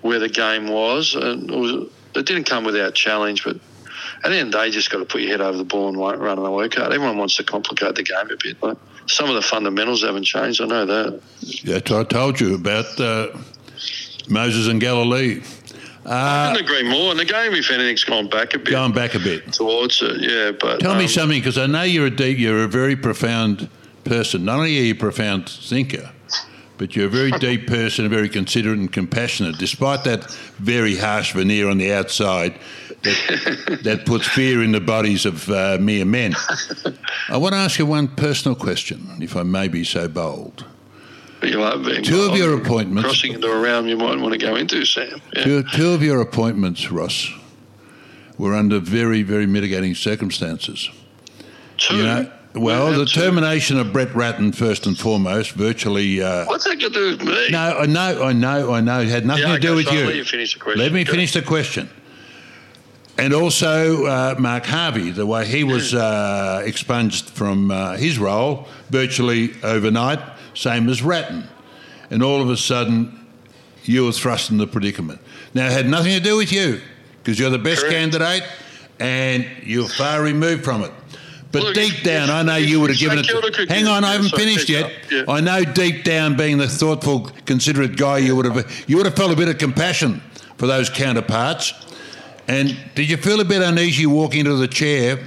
where 0.00 0.18
the 0.18 0.28
game 0.28 0.68
was. 0.68 1.14
And 1.14 1.50
it, 1.50 1.56
was, 1.56 1.88
it 2.14 2.26
didn't 2.26 2.44
come 2.44 2.64
without 2.64 2.94
challenge, 2.94 3.44
but 3.44 3.56
at 4.22 4.30
the 4.30 4.36
end 4.36 4.48
of 4.48 4.52
the 4.52 4.58
day, 4.58 4.66
you 4.66 4.72
just 4.72 4.90
got 4.90 4.98
to 4.98 5.04
put 5.04 5.22
your 5.22 5.30
head 5.30 5.40
over 5.40 5.56
the 5.56 5.64
ball 5.64 5.88
and 5.88 5.96
run 5.96 6.38
on 6.38 6.44
the 6.44 6.50
work 6.50 6.74
hard. 6.74 6.92
Everyone 6.92 7.16
wants 7.16 7.36
to 7.36 7.44
complicate 7.44 7.94
the 7.94 8.02
game 8.02 8.30
a 8.30 8.36
bit. 8.42 8.62
Like 8.62 8.76
some 9.06 9.28
of 9.28 9.34
the 9.34 9.42
fundamentals 9.42 10.02
haven't 10.02 10.24
changed. 10.24 10.60
I 10.60 10.66
know 10.66 10.86
that. 10.86 11.20
Yeah, 11.40 11.76
I 11.76 12.04
told 12.04 12.40
you 12.40 12.54
about 12.54 13.00
uh, 13.00 13.28
Moses 14.28 14.68
and 14.68 14.80
Galilee. 14.80 15.42
Uh, 16.04 16.08
I 16.10 16.52
couldn't 16.52 16.70
agree 16.70 16.88
more. 16.88 17.10
And 17.10 17.20
the 17.20 17.24
game, 17.24 17.52
if 17.52 17.70
anything's 17.70 18.04
gone 18.04 18.28
back 18.28 18.54
a 18.54 18.58
bit. 18.58 18.70
Gone 18.70 18.92
back 18.92 19.14
a 19.14 19.18
bit 19.18 19.52
towards 19.52 20.02
it, 20.02 20.20
yeah. 20.20 20.52
But 20.52 20.80
tell 20.80 20.92
um, 20.92 20.98
me 20.98 21.06
something, 21.06 21.38
because 21.38 21.58
I 21.58 21.66
know 21.66 21.82
you're 21.82 22.06
a 22.06 22.10
deep, 22.10 22.38
you're 22.38 22.64
a 22.64 22.68
very 22.68 22.96
profound 22.96 23.68
person. 24.04 24.44
Not 24.44 24.58
only 24.58 24.78
are 24.78 24.82
you 24.82 24.92
a 24.92 24.96
profound 24.96 25.48
thinker, 25.48 26.10
but 26.78 26.96
you're 26.96 27.06
a 27.06 27.10
very 27.10 27.30
deep 27.38 27.66
person, 27.66 28.08
very 28.08 28.28
considerate 28.28 28.78
and 28.78 28.92
compassionate, 28.92 29.58
despite 29.58 30.04
that 30.04 30.30
very 30.58 30.96
harsh 30.96 31.32
veneer 31.32 31.68
on 31.68 31.78
the 31.78 31.92
outside 31.92 32.58
that, 33.02 33.80
that 33.84 34.06
puts 34.06 34.26
fear 34.26 34.62
in 34.62 34.72
the 34.72 34.80
bodies 34.80 35.26
of 35.26 35.48
uh, 35.50 35.78
mere 35.80 36.04
men. 36.04 36.34
I 37.28 37.36
want 37.36 37.52
to 37.52 37.58
ask 37.58 37.78
you 37.78 37.86
one 37.86 38.08
personal 38.08 38.56
question, 38.56 39.18
if 39.20 39.36
I 39.36 39.42
may 39.42 39.68
be 39.68 39.84
so 39.84 40.08
bold. 40.08 40.64
You 41.42 41.62
are 41.62 41.78
being 41.78 42.02
two 42.02 42.22
of 42.22 42.36
your 42.36 42.54
appointments. 42.54 43.08
Crossing 43.08 43.34
into 43.34 43.50
a 43.50 43.58
realm 43.58 43.86
you 43.86 43.96
might 43.96 44.18
want 44.18 44.32
to 44.32 44.38
go 44.38 44.56
into, 44.56 44.84
Sam. 44.84 45.20
Yeah. 45.34 45.44
Two, 45.44 45.62
two 45.74 45.90
of 45.90 46.02
your 46.02 46.20
appointments, 46.20 46.90
Ross, 46.90 47.30
were 48.36 48.54
under 48.54 48.78
very, 48.78 49.22
very 49.22 49.46
mitigating 49.46 49.94
circumstances. 49.94 50.90
Two? 51.78 51.96
You 51.96 52.02
know, 52.02 52.32
well, 52.54 52.92
the 52.92 53.06
termination 53.06 53.78
of 53.78 53.92
Brett 53.92 54.14
Ratten, 54.14 54.52
first 54.52 54.86
and 54.86 54.98
foremost, 54.98 55.52
virtually. 55.52 56.22
Uh, 56.22 56.46
What's 56.46 56.64
that 56.64 56.80
got 56.80 56.92
to 56.92 56.94
do 56.94 57.10
with 57.10 57.22
me? 57.22 57.48
No, 57.50 57.78
I 57.78 57.86
know, 57.86 58.22
I 58.24 58.32
know, 58.32 58.72
I 58.72 58.80
know. 58.80 59.00
It 59.00 59.08
had 59.08 59.24
nothing 59.24 59.44
yeah, 59.44 59.54
to 59.54 59.60
do 59.60 59.68
okay, 59.68 59.76
with 59.76 59.86
so 59.86 59.92
you. 59.92 60.06
Let 60.06 60.16
you 60.16 60.24
finish 60.24 60.54
the 60.54 60.60
question. 60.60 60.80
Let 60.80 60.92
me 60.92 61.04
Go. 61.04 61.12
finish 61.12 61.32
the 61.32 61.42
question. 61.42 61.88
And 63.18 63.34
also 63.34 64.06
uh, 64.06 64.34
Mark 64.38 64.64
Harvey, 64.64 65.10
the 65.10 65.26
way 65.26 65.46
he 65.46 65.62
was 65.62 65.94
uh, 65.94 66.62
expunged 66.64 67.30
from 67.30 67.70
uh, 67.70 67.96
his 67.96 68.18
role 68.18 68.66
virtually 68.88 69.52
overnight, 69.62 70.20
same 70.54 70.88
as 70.88 71.02
Ratten. 71.02 71.44
And 72.10 72.22
all 72.22 72.40
of 72.40 72.48
a 72.48 72.56
sudden, 72.56 73.26
you 73.84 74.06
were 74.06 74.12
thrust 74.12 74.50
in 74.50 74.56
the 74.56 74.66
predicament. 74.66 75.20
Now, 75.54 75.66
it 75.66 75.72
had 75.72 75.86
nothing 75.86 76.12
to 76.12 76.20
do 76.20 76.36
with 76.36 76.50
you 76.50 76.80
because 77.22 77.38
you're 77.38 77.50
the 77.50 77.58
best 77.58 77.82
Correct. 77.82 77.94
candidate 77.94 78.42
and 78.98 79.46
you're 79.62 79.88
far 79.88 80.22
removed 80.22 80.64
from 80.64 80.82
it. 80.82 80.92
But 81.52 81.62
Look, 81.64 81.74
deep 81.74 82.02
down, 82.04 82.28
if- 82.28 82.34
I 82.34 82.42
know 82.42 82.56
you 82.56 82.80
would 82.80 82.90
have 82.90 82.98
given 82.98 83.18
it. 83.18 83.24
To, 83.24 83.66
hang 83.68 83.86
on, 83.88 84.04
I 84.04 84.12
haven't 84.12 84.30
finished 84.36 84.68
yet. 84.68 84.92
yeah. 85.10 85.24
I 85.26 85.40
know 85.40 85.64
deep 85.64 86.04
down, 86.04 86.36
being 86.36 86.58
the 86.58 86.68
thoughtful, 86.68 87.30
considerate 87.44 87.96
guy, 87.96 88.18
you 88.18 88.36
would 88.36 88.44
have 88.46 88.84
you 88.86 88.96
would 88.96 89.06
have 89.06 89.16
felt 89.16 89.32
a 89.32 89.36
bit 89.36 89.48
of 89.48 89.58
compassion 89.58 90.22
for 90.58 90.66
those 90.68 90.88
counterparts. 90.88 91.72
And 92.46 92.76
did 92.94 93.08
you 93.10 93.16
feel 93.16 93.40
a 93.40 93.44
bit 93.44 93.62
uneasy 93.62 94.06
walking 94.06 94.40
into 94.40 94.54
the 94.56 94.68
chair, 94.68 95.18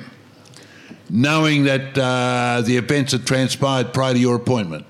knowing 1.09 1.63
that 1.65 1.97
uh, 1.97 2.61
the 2.65 2.77
events 2.77 3.11
had 3.11 3.25
transpired 3.27 3.93
prior 3.93 4.13
to 4.13 4.19
your 4.19 4.35
appointment? 4.35 4.85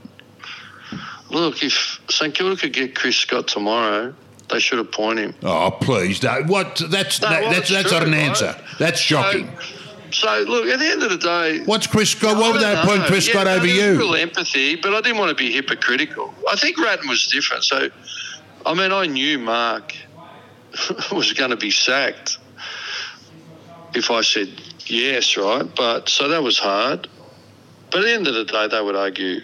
Look, 1.29 1.63
if 1.63 1.99
St 2.09 2.33
Kilda 2.35 2.55
could 2.55 2.73
get 2.73 2.93
Chris 2.95 3.15
Scott 3.15 3.47
tomorrow, 3.47 4.13
they 4.51 4.59
should 4.59 4.77
appoint 4.79 5.17
him. 5.19 5.33
Oh, 5.41 5.71
please! 5.81 6.23
What? 6.23 6.81
That's 6.89 7.19
No, 7.21 7.29
that, 7.29 7.41
well, 7.41 7.51
that's 7.51 7.69
that's 7.69 7.91
not 7.91 8.03
an 8.03 8.11
right? 8.11 8.19
answer. 8.19 8.55
That's 8.77 8.99
shocking. 8.99 9.47
So, 9.47 9.79
so, 10.23 10.39
look, 10.47 10.67
at 10.67 10.79
the 10.79 10.85
end 10.85 11.03
of 11.03 11.09
the 11.09 11.17
day, 11.17 11.63
What's 11.65 11.85
Chris 11.85 12.15
got? 12.15 12.37
What 12.37 12.53
would 12.53 12.61
they 12.61 12.73
don't. 12.73 13.05
Chris 13.07 13.27
Yeah, 13.27 13.43
no, 13.43 13.55
over 13.55 13.67
you? 13.67 13.99
Real 13.99 14.15
empathy, 14.15 14.77
but 14.77 14.93
I 14.93 15.01
didn't 15.01 15.17
want 15.17 15.29
to 15.29 15.35
be 15.35 15.51
hypocritical. 15.51 16.33
I 16.49 16.55
think 16.55 16.77
Ratten 16.77 17.09
was 17.09 17.27
different. 17.27 17.65
So, 17.65 17.89
I 18.65 18.73
mean, 18.73 18.93
I 18.93 19.05
knew 19.05 19.37
Mark 19.37 19.93
was 21.11 21.33
going 21.33 21.49
to 21.49 21.57
be 21.57 21.71
sacked 21.71 22.37
if 23.93 24.09
I 24.09 24.21
said 24.21 24.49
yes, 24.85 25.35
right? 25.35 25.67
But 25.75 26.07
so 26.07 26.29
that 26.29 26.41
was 26.41 26.57
hard. 26.57 27.09
But 27.91 27.99
at 27.99 28.05
the 28.05 28.13
end 28.13 28.27
of 28.27 28.33
the 28.33 28.45
day, 28.45 28.67
they 28.67 28.81
would 28.81 28.95
argue 28.95 29.41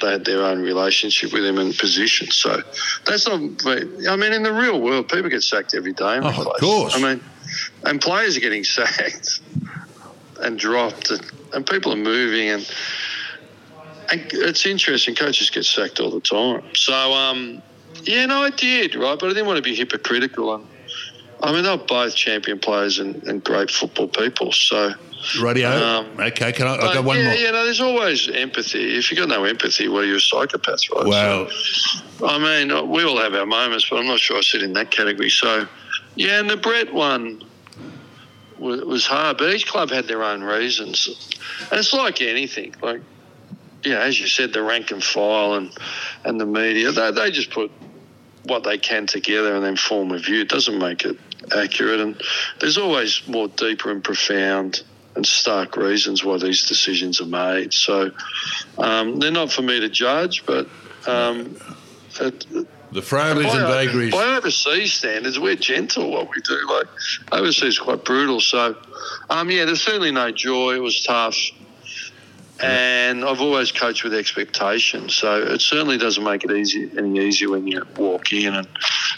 they 0.00 0.12
had 0.12 0.24
their 0.24 0.44
own 0.44 0.62
relationship 0.62 1.32
with 1.32 1.44
him 1.44 1.58
and 1.58 1.76
position. 1.76 2.30
So 2.30 2.62
that's 3.06 3.26
not. 3.26 3.40
I 3.66 4.16
mean, 4.16 4.32
in 4.32 4.44
the 4.44 4.52
real 4.52 4.80
world, 4.80 5.08
people 5.08 5.30
get 5.30 5.42
sacked 5.42 5.74
every 5.74 5.92
day. 5.92 6.20
Oh, 6.22 6.28
of 6.28 6.60
course. 6.60 6.94
I 6.94 7.00
mean, 7.00 7.20
and 7.84 8.00
players 8.00 8.36
are 8.36 8.40
getting 8.40 8.62
sacked 8.78 9.40
and 10.42 10.58
dropped, 10.58 11.10
and, 11.10 11.30
and 11.52 11.66
people 11.66 11.92
are 11.92 11.96
moving, 11.96 12.48
and, 12.48 12.70
and 14.10 14.20
it's 14.32 14.66
interesting. 14.66 15.14
Coaches 15.14 15.50
get 15.50 15.64
sacked 15.64 16.00
all 16.00 16.10
the 16.10 16.20
time. 16.20 16.62
So, 16.74 17.12
um, 17.12 17.62
yeah, 18.02 18.26
no, 18.26 18.42
I 18.42 18.50
did, 18.50 18.94
right? 18.94 19.18
But 19.18 19.26
I 19.26 19.28
didn't 19.30 19.46
want 19.46 19.56
to 19.56 19.62
be 19.62 19.74
hypocritical. 19.74 20.54
And 20.54 20.66
I 21.42 21.52
mean, 21.52 21.64
they're 21.64 21.76
both 21.76 22.14
champion 22.14 22.58
players 22.58 22.98
and, 22.98 23.22
and 23.24 23.42
great 23.42 23.70
football 23.70 24.08
people. 24.08 24.52
So, 24.52 24.94
Radio. 25.40 25.70
Um, 25.70 26.06
okay, 26.18 26.52
can 26.52 26.66
I? 26.66 26.74
I've 26.74 26.94
got 26.94 27.04
one 27.04 27.16
yeah, 27.16 27.24
more. 27.26 27.34
yeah, 27.34 27.50
no, 27.52 27.64
there's 27.64 27.80
always 27.80 28.28
empathy. 28.28 28.96
If 28.96 29.10
you've 29.10 29.18
got 29.18 29.28
no 29.28 29.44
empathy, 29.44 29.88
well, 29.88 30.04
you're 30.04 30.16
a 30.16 30.20
psychopath, 30.20 30.80
right? 30.94 31.06
Well, 31.06 31.48
So, 31.48 32.26
I 32.26 32.38
mean, 32.38 32.90
we 32.90 33.04
all 33.04 33.18
have 33.18 33.34
our 33.34 33.46
moments, 33.46 33.88
but 33.88 33.98
I'm 33.98 34.06
not 34.06 34.18
sure 34.18 34.38
I 34.38 34.40
sit 34.40 34.62
in 34.62 34.72
that 34.72 34.90
category. 34.90 35.30
So, 35.30 35.66
yeah, 36.16 36.40
and 36.40 36.50
the 36.50 36.56
Brett 36.56 36.92
one 36.92 37.42
was, 38.62 38.80
was 38.82 39.06
hard, 39.06 39.38
but 39.38 39.52
each 39.52 39.66
club 39.66 39.90
had 39.90 40.06
their 40.06 40.22
own 40.22 40.42
reasons. 40.42 41.30
And 41.70 41.80
it's 41.80 41.92
like 41.92 42.22
anything, 42.22 42.74
like, 42.82 43.00
know, 43.92 44.00
as 44.00 44.18
you 44.18 44.28
said, 44.28 44.52
the 44.52 44.62
rank 44.62 44.90
and 44.90 45.02
file 45.02 45.54
and, 45.54 45.72
and 46.24 46.40
the 46.40 46.46
media, 46.46 46.92
they, 46.92 47.10
they 47.10 47.30
just 47.30 47.50
put 47.50 47.70
what 48.44 48.64
they 48.64 48.78
can 48.78 49.06
together 49.06 49.54
and 49.54 49.64
then 49.64 49.76
form 49.76 50.12
a 50.12 50.18
view. 50.18 50.40
It 50.40 50.48
doesn't 50.48 50.78
make 50.78 51.04
it 51.04 51.18
accurate. 51.56 52.00
And 52.00 52.20
there's 52.60 52.78
always 52.78 53.26
more 53.26 53.48
deeper 53.48 53.90
and 53.90 54.02
profound 54.02 54.82
and 55.14 55.26
stark 55.26 55.76
reasons 55.76 56.24
why 56.24 56.38
these 56.38 56.66
decisions 56.66 57.20
are 57.20 57.26
made. 57.26 57.74
So 57.74 58.12
um, 58.78 59.18
they're 59.18 59.30
not 59.30 59.52
for 59.52 59.62
me 59.62 59.80
to 59.80 59.88
judge, 59.88 60.46
but 60.46 60.68
um, 61.06 61.56
it, 62.20 62.46
the 62.92 63.02
frailties 63.02 63.52
and 63.52 63.66
vagaries. 63.66 64.12
by 64.12 64.36
overseas 64.36 64.92
standards, 64.92 65.38
we're 65.38 65.56
gentle 65.56 66.10
what 66.10 66.28
we 66.34 66.42
do. 66.42 66.58
Like 66.68 66.86
overseas, 67.32 67.74
is 67.74 67.78
quite 67.78 68.04
brutal. 68.04 68.40
So, 68.40 68.76
um, 69.30 69.50
yeah, 69.50 69.64
there's 69.64 69.82
certainly 69.82 70.10
no 70.10 70.30
joy. 70.30 70.74
It 70.74 70.82
was 70.82 71.02
tough, 71.02 71.36
and 72.60 73.24
I've 73.24 73.40
always 73.40 73.72
coached 73.72 74.04
with 74.04 74.14
expectation. 74.14 75.08
So 75.08 75.42
it 75.42 75.60
certainly 75.60 75.98
doesn't 75.98 76.22
make 76.22 76.44
it 76.44 76.50
easy 76.50 76.90
any 76.96 77.18
easier 77.20 77.50
when 77.50 77.66
you 77.66 77.82
walk 77.96 78.32
in, 78.32 78.54
and 78.54 78.68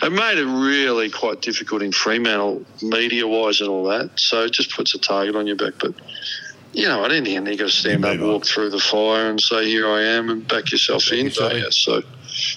it 0.02 0.12
made 0.12 0.38
it 0.38 0.46
really 0.46 1.10
quite 1.10 1.42
difficult 1.42 1.82
in 1.82 1.92
Fremantle, 1.92 2.64
media 2.82 3.26
wise, 3.26 3.60
and 3.60 3.68
all 3.68 3.84
that. 3.86 4.10
So 4.18 4.44
it 4.44 4.52
just 4.52 4.74
puts 4.74 4.94
a 4.94 4.98
target 4.98 5.36
on 5.36 5.46
your 5.46 5.56
back, 5.56 5.74
but. 5.78 5.94
You 6.74 6.88
know, 6.88 7.04
I 7.04 7.08
didn't 7.08 7.26
hear 7.26 7.40
to 7.40 7.68
stand 7.68 8.04
up, 8.04 8.18
walk 8.18 8.44
through 8.44 8.70
the 8.70 8.80
fire, 8.80 9.30
and 9.30 9.40
say, 9.40 9.66
"Here 9.66 9.88
I 9.88 10.02
am," 10.02 10.28
and 10.28 10.46
back 10.46 10.72
yourself 10.72 11.10
in. 11.12 11.26
yourself 11.26 11.50
don't 11.50 11.58
in. 11.58 11.64
you? 11.64 11.70
So, 11.70 12.02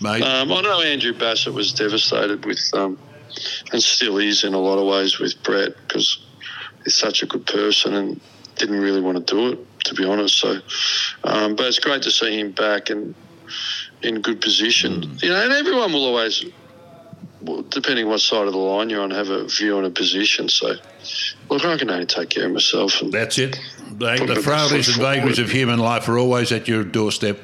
mate. 0.01 0.24
um, 0.24 0.51
I 0.51 0.61
know 0.61 0.82
Andrew 0.82 1.13
Bassat 1.13 1.53
was 1.53 1.72
devastated 1.72 2.43
with, 2.43 2.59
um, 2.74 2.97
and 3.72 3.82
still 3.82 4.18
is 4.18 4.43
in 4.43 4.55
a 4.55 4.59
lot 4.59 4.80
of 4.80 4.88
ways 4.88 5.20
with 5.20 5.41
Brett 5.43 5.74
because 5.88 6.20
he's 6.84 6.95
such 6.95 7.22
a 7.22 7.28
good 7.28 7.45
person 7.45 7.93
and 7.93 8.20
didn't 8.55 8.80
really 8.80 9.01
want 9.01 9.26
to 9.26 9.34
do 9.36 9.51
it, 9.51 9.84
to 9.86 9.93
be 9.93 10.03
honest. 10.03 10.39
So, 10.39 10.61
um, 11.24 11.55
but 11.55 11.68
it's 11.68 11.80
great 11.80 12.01
to 12.01 12.11
see 12.11 12.39
him 12.39 12.51
back 12.51 12.89
and 12.89 13.13
in 14.01 14.22
good 14.22 14.41
position. 14.41 15.18
You 15.22 15.30
know, 15.30 15.43
and 15.43 15.53
everyone 15.53 15.93
will 15.93 16.05
always, 16.05 16.43
well, 17.41 17.61
depending 17.63 18.07
what 18.07 18.22
side 18.22 18.47
of 18.47 18.53
the 18.53 18.59
line 18.59 18.89
you're 18.89 19.01
on, 19.01 19.11
have 19.11 19.30
a 19.30 19.47
view 19.47 19.78
on 19.78 19.86
a 19.86 19.89
position. 19.89 20.49
So, 20.49 20.76
look, 21.49 21.65
I 21.65 21.78
can 21.78 21.89
only 21.89 22.05
take 22.05 22.30
care 22.30 22.45
of 22.45 22.51
myself. 22.51 23.01
And 23.01 23.11
That's 23.11 23.38
it. 23.38 23.59
They, 23.91 24.17
the 24.19 24.35
the 24.35 24.41
frailties 24.41 24.88
and 24.89 24.97
vagaries 24.97 25.39
of 25.39 25.49
human 25.51 25.79
life 25.79 26.07
are 26.09 26.17
always 26.17 26.51
at 26.51 26.67
your 26.67 26.83
doorstep 26.83 27.39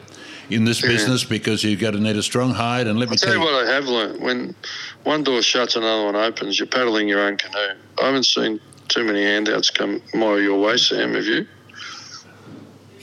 in 0.50 0.66
this 0.66 0.82
Yeah. 0.82 0.90
business 0.90 1.24
because 1.24 1.64
you've 1.64 1.80
got 1.80 1.92
to 1.92 2.00
need 2.00 2.16
a 2.18 2.24
strong 2.24 2.52
hide. 2.54 2.88
And 2.88 3.00
let 3.00 3.10
me 3.10 3.14
I'll 3.14 3.18
tell 3.18 3.34
tell 3.34 3.42
you 3.42 3.48
you, 3.50 3.54
what 3.56 3.66
I 3.68 3.72
have 3.74 3.86
learned. 3.86 4.22
When 4.22 4.56
one 5.04 5.24
door 5.24 5.42
shuts, 5.42 5.76
another 5.76 6.06
one 6.06 6.16
opens. 6.16 6.60
You're 6.60 6.68
paddling 6.68 7.08
your 7.08 7.22
own 7.22 7.38
canoe. 7.38 7.76
I 8.02 8.06
haven't 8.06 8.26
seen 8.26 8.60
too 8.90 9.04
many 9.04 9.24
handouts 9.24 9.70
come 9.70 10.02
my 10.14 10.38
your 10.38 10.60
way, 10.60 10.78
Sam. 10.78 11.14
Have 11.14 11.26
you? 11.26 11.48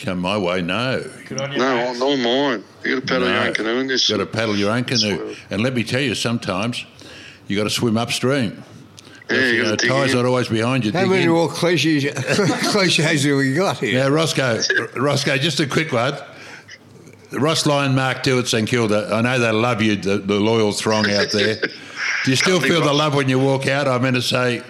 come 0.00 0.18
my 0.18 0.38
way. 0.38 0.62
No, 0.62 1.04
Good 1.28 1.40
on 1.42 1.52
you, 1.52 1.58
No, 1.58 1.76
mate. 1.92 1.98
not 1.98 2.16
mine. 2.18 2.64
You 2.84 2.94
got 2.94 3.00
to 3.00 3.06
paddle 3.06 3.28
your 3.28 3.38
own 3.42 3.52
canoe 3.54 3.78
in 3.80 3.86
this. 3.86 4.08
got 4.08 4.16
to 4.16 4.24
paddle 4.26 4.56
your 4.56 4.70
own 4.70 4.84
canoe. 4.84 5.34
And 5.50 5.62
let 5.62 5.74
me 5.74 5.84
tell 5.84 6.00
you, 6.00 6.14
sometimes 6.14 6.84
you 7.48 7.56
got 7.56 7.64
to 7.64 7.70
swim 7.70 7.98
upstream. 7.98 8.62
Yeah, 9.30 9.38
you 9.40 9.46
you 9.52 9.62
got 9.62 9.68
know, 9.70 9.76
to 9.76 9.82
dig 9.86 9.90
tide's 9.90 10.12
in. 10.12 10.18
not 10.18 10.26
always 10.26 10.48
behind 10.48 10.84
you. 10.84 10.92
How 10.92 11.00
dig 11.00 11.10
many 11.10 11.22
in. 11.24 11.30
more 11.30 11.48
cliches, 11.48 12.04
cliches 12.70 13.24
have 13.24 13.36
we 13.36 13.54
got 13.54 13.78
here? 13.78 13.98
Now, 14.02 14.08
Roscoe, 14.08 14.60
Roscoe, 14.96 15.36
just 15.38 15.60
a 15.60 15.66
quick 15.66 15.92
one. 15.92 16.14
Ross 17.32 17.64
Lyon, 17.64 17.94
Mark 17.94 18.22
Dew 18.24 18.38
at 18.40 18.48
St 18.48 18.68
Kilda. 18.68 19.10
I 19.12 19.20
know 19.20 19.38
they 19.38 19.52
love 19.52 19.80
you, 19.80 19.94
the, 19.96 20.18
the 20.18 20.40
loyal 20.40 20.72
throng 20.72 21.08
out 21.10 21.30
there. 21.30 21.56
Do 22.24 22.30
you 22.30 22.36
still 22.36 22.60
feel 22.60 22.80
the 22.82 22.92
love 22.92 23.14
when 23.14 23.28
you 23.28 23.38
walk 23.38 23.66
out? 23.68 23.86
I 23.86 23.98
meant 23.98 24.16
to 24.16 24.22
say, 24.22 24.62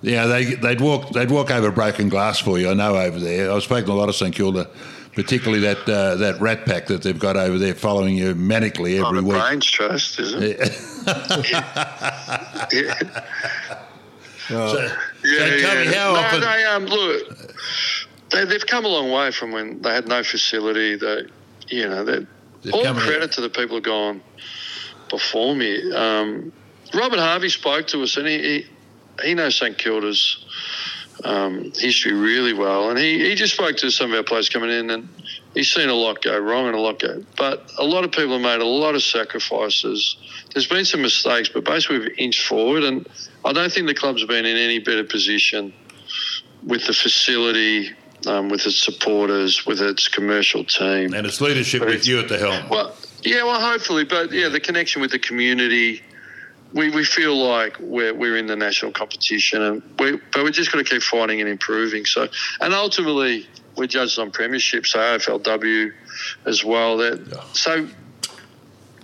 yeah, 0.00 0.26
they, 0.26 0.54
they'd 0.54 0.80
walk 0.80 1.10
they'd 1.10 1.28
walk 1.30 1.50
over 1.50 1.72
broken 1.72 2.08
glass 2.08 2.38
for 2.38 2.56
you. 2.58 2.70
I 2.70 2.74
know 2.74 2.96
over 2.96 3.18
there. 3.18 3.50
I've 3.50 3.64
spoken 3.64 3.86
to 3.86 3.92
a 3.92 3.94
lot 3.94 4.08
of 4.08 4.14
St 4.14 4.32
Kilda, 4.32 4.70
particularly 5.14 5.58
that 5.62 5.88
uh, 5.88 6.14
that 6.14 6.40
rat 6.40 6.64
pack 6.66 6.86
that 6.86 7.02
they've 7.02 7.18
got 7.18 7.36
over 7.36 7.58
there 7.58 7.74
following 7.74 8.16
you 8.16 8.32
manically 8.36 9.02
Oh, 9.02 9.08
every 9.08 9.20
the 9.20 9.26
week. 9.26 9.42
Brains 9.42 9.66
Trust, 9.66 10.20
is 10.20 10.34
it? 10.34 10.58
Yeah. 12.72 12.94
So, 14.48 14.88
so 15.24 15.60
tell 15.60 15.76
me 15.76 15.86
how 15.86 16.12
no, 16.12 16.20
often. 16.20 16.40
they 16.40 16.64
um 16.64 16.86
look, 16.86 17.54
they, 18.30 18.44
they've 18.46 18.66
come 18.66 18.84
a 18.84 18.88
long 18.88 19.10
way 19.10 19.30
from 19.30 19.52
when 19.52 19.82
they 19.82 19.92
had 19.92 20.08
no 20.08 20.22
facility. 20.22 20.96
They, 20.96 21.22
you 21.68 21.88
know, 21.88 22.04
they 22.04 22.26
all 22.72 22.94
credit 22.94 23.32
to 23.32 23.40
the 23.40 23.50
people 23.50 23.76
who've 23.76 23.84
gone 23.84 24.22
before 25.10 25.54
me. 25.54 25.92
Um, 25.92 26.52
Robert 26.94 27.18
Harvey 27.18 27.50
spoke 27.50 27.86
to 27.88 28.02
us, 28.02 28.16
and 28.16 28.26
he 28.26 28.38
he, 28.38 28.66
he 29.22 29.34
knows 29.34 29.56
St 29.56 29.76
Kilda's 29.76 30.44
um, 31.24 31.72
history 31.74 32.12
really 32.12 32.52
well, 32.52 32.90
and 32.90 32.98
he, 32.98 33.28
he 33.28 33.34
just 33.34 33.54
spoke 33.54 33.76
to 33.78 33.90
some 33.90 34.12
of 34.12 34.16
our 34.16 34.22
players 34.22 34.48
coming 34.48 34.70
in, 34.70 34.90
and 34.90 35.08
he's 35.54 35.70
seen 35.70 35.88
a 35.88 35.94
lot 35.94 36.22
go 36.22 36.38
wrong 36.38 36.66
and 36.66 36.74
a 36.74 36.80
lot 36.80 36.98
go. 36.98 37.24
But 37.36 37.70
a 37.78 37.84
lot 37.84 38.04
of 38.04 38.12
people 38.12 38.32
have 38.32 38.40
made 38.40 38.60
a 38.60 38.66
lot 38.66 38.94
of 38.94 39.02
sacrifices. 39.02 40.16
There's 40.52 40.66
been 40.66 40.84
some 40.84 41.02
mistakes, 41.02 41.48
but 41.48 41.64
basically 41.64 42.00
we've 42.00 42.18
inched 42.18 42.46
forward, 42.46 42.84
and 42.84 43.06
I 43.44 43.52
don't 43.52 43.72
think 43.72 43.86
the 43.86 43.94
club's 43.94 44.24
been 44.24 44.46
in 44.46 44.56
any 44.56 44.78
better 44.78 45.04
position 45.04 45.72
with 46.62 46.86
the 46.86 46.92
facility, 46.92 47.90
um, 48.26 48.48
with 48.48 48.66
its 48.66 48.82
supporters, 48.82 49.66
with 49.66 49.80
its 49.80 50.08
commercial 50.08 50.64
team. 50.64 51.14
and 51.14 51.26
it's 51.26 51.40
leadership 51.40 51.84
with 51.84 52.06
you 52.06 52.18
at 52.18 52.28
the 52.28 52.38
helm. 52.38 52.68
Well, 52.68 52.94
yeah, 53.22 53.42
well, 53.42 53.60
hopefully, 53.60 54.04
but 54.04 54.32
yeah, 54.32 54.48
the 54.48 54.60
connection 54.60 55.02
with 55.02 55.10
the 55.10 55.18
community. 55.18 56.02
We, 56.72 56.90
we 56.90 57.04
feel 57.04 57.34
like 57.36 57.78
we're, 57.80 58.12
we're 58.12 58.36
in 58.36 58.46
the 58.46 58.56
national 58.56 58.92
competition, 58.92 59.62
and 59.62 59.82
we, 59.98 60.20
but 60.32 60.44
we 60.44 60.50
just 60.50 60.70
got 60.70 60.78
to 60.78 60.84
keep 60.84 61.02
fighting 61.02 61.40
and 61.40 61.48
improving. 61.48 62.04
So, 62.04 62.28
and 62.60 62.74
ultimately, 62.74 63.48
we're 63.76 63.86
judged 63.86 64.18
on 64.18 64.30
premiership, 64.30 64.86
so 64.86 64.98
AFLW 64.98 65.92
as 66.44 66.64
well. 66.64 66.98
That 66.98 67.26
Yeah. 67.26 67.44
so, 67.52 67.88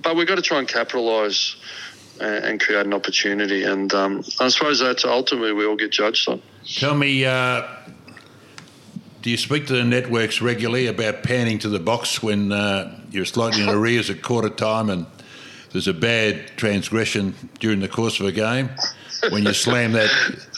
but 0.03 0.17
we've 0.17 0.27
got 0.27 0.35
to 0.35 0.43
try 0.43 0.59
and 0.59 0.69
capitalise 0.69 1.57
and, 2.21 2.45
and 2.45 2.61
create 2.61 2.85
an 2.85 2.93
opportunity, 2.93 3.63
and 3.63 3.93
um, 3.95 4.23
I 4.41 4.49
suppose 4.49 4.81
that's 4.81 5.05
ultimately 5.05 5.53
we 5.53 5.65
all 5.65 5.77
get 5.77 5.91
judged 5.91 6.29
on. 6.29 6.43
Tell 6.67 6.95
me, 6.95 7.25
uh, 7.25 7.63
do 9.23 9.31
you 9.31 9.39
speak 9.39 9.67
to 9.69 9.73
the 9.73 9.85
networks 9.85 10.43
regularly 10.43 10.87
about 10.87 11.23
panning 11.23 11.59
to 11.61 11.71
the 11.71 11.79
box 11.79 12.23
when 12.23 12.53
uh, 12.53 13.01
you're 13.11 13.25
slightly 13.25 13.63
in 13.63 13.69
arrears 13.71 14.11
at 14.11 14.21
quarter 14.21 14.51
time 14.51 14.91
and 14.91 15.07
there's 15.75 15.89
a 15.89 15.93
bad 15.93 16.47
transgression 16.57 17.35
during 17.59 17.81
the 17.81 17.89
course 17.89 18.21
of 18.21 18.27
a 18.27 18.33
game? 18.33 18.71
When 19.31 19.43
you 19.45 19.53
slam 19.55 19.93
that, 19.93 20.11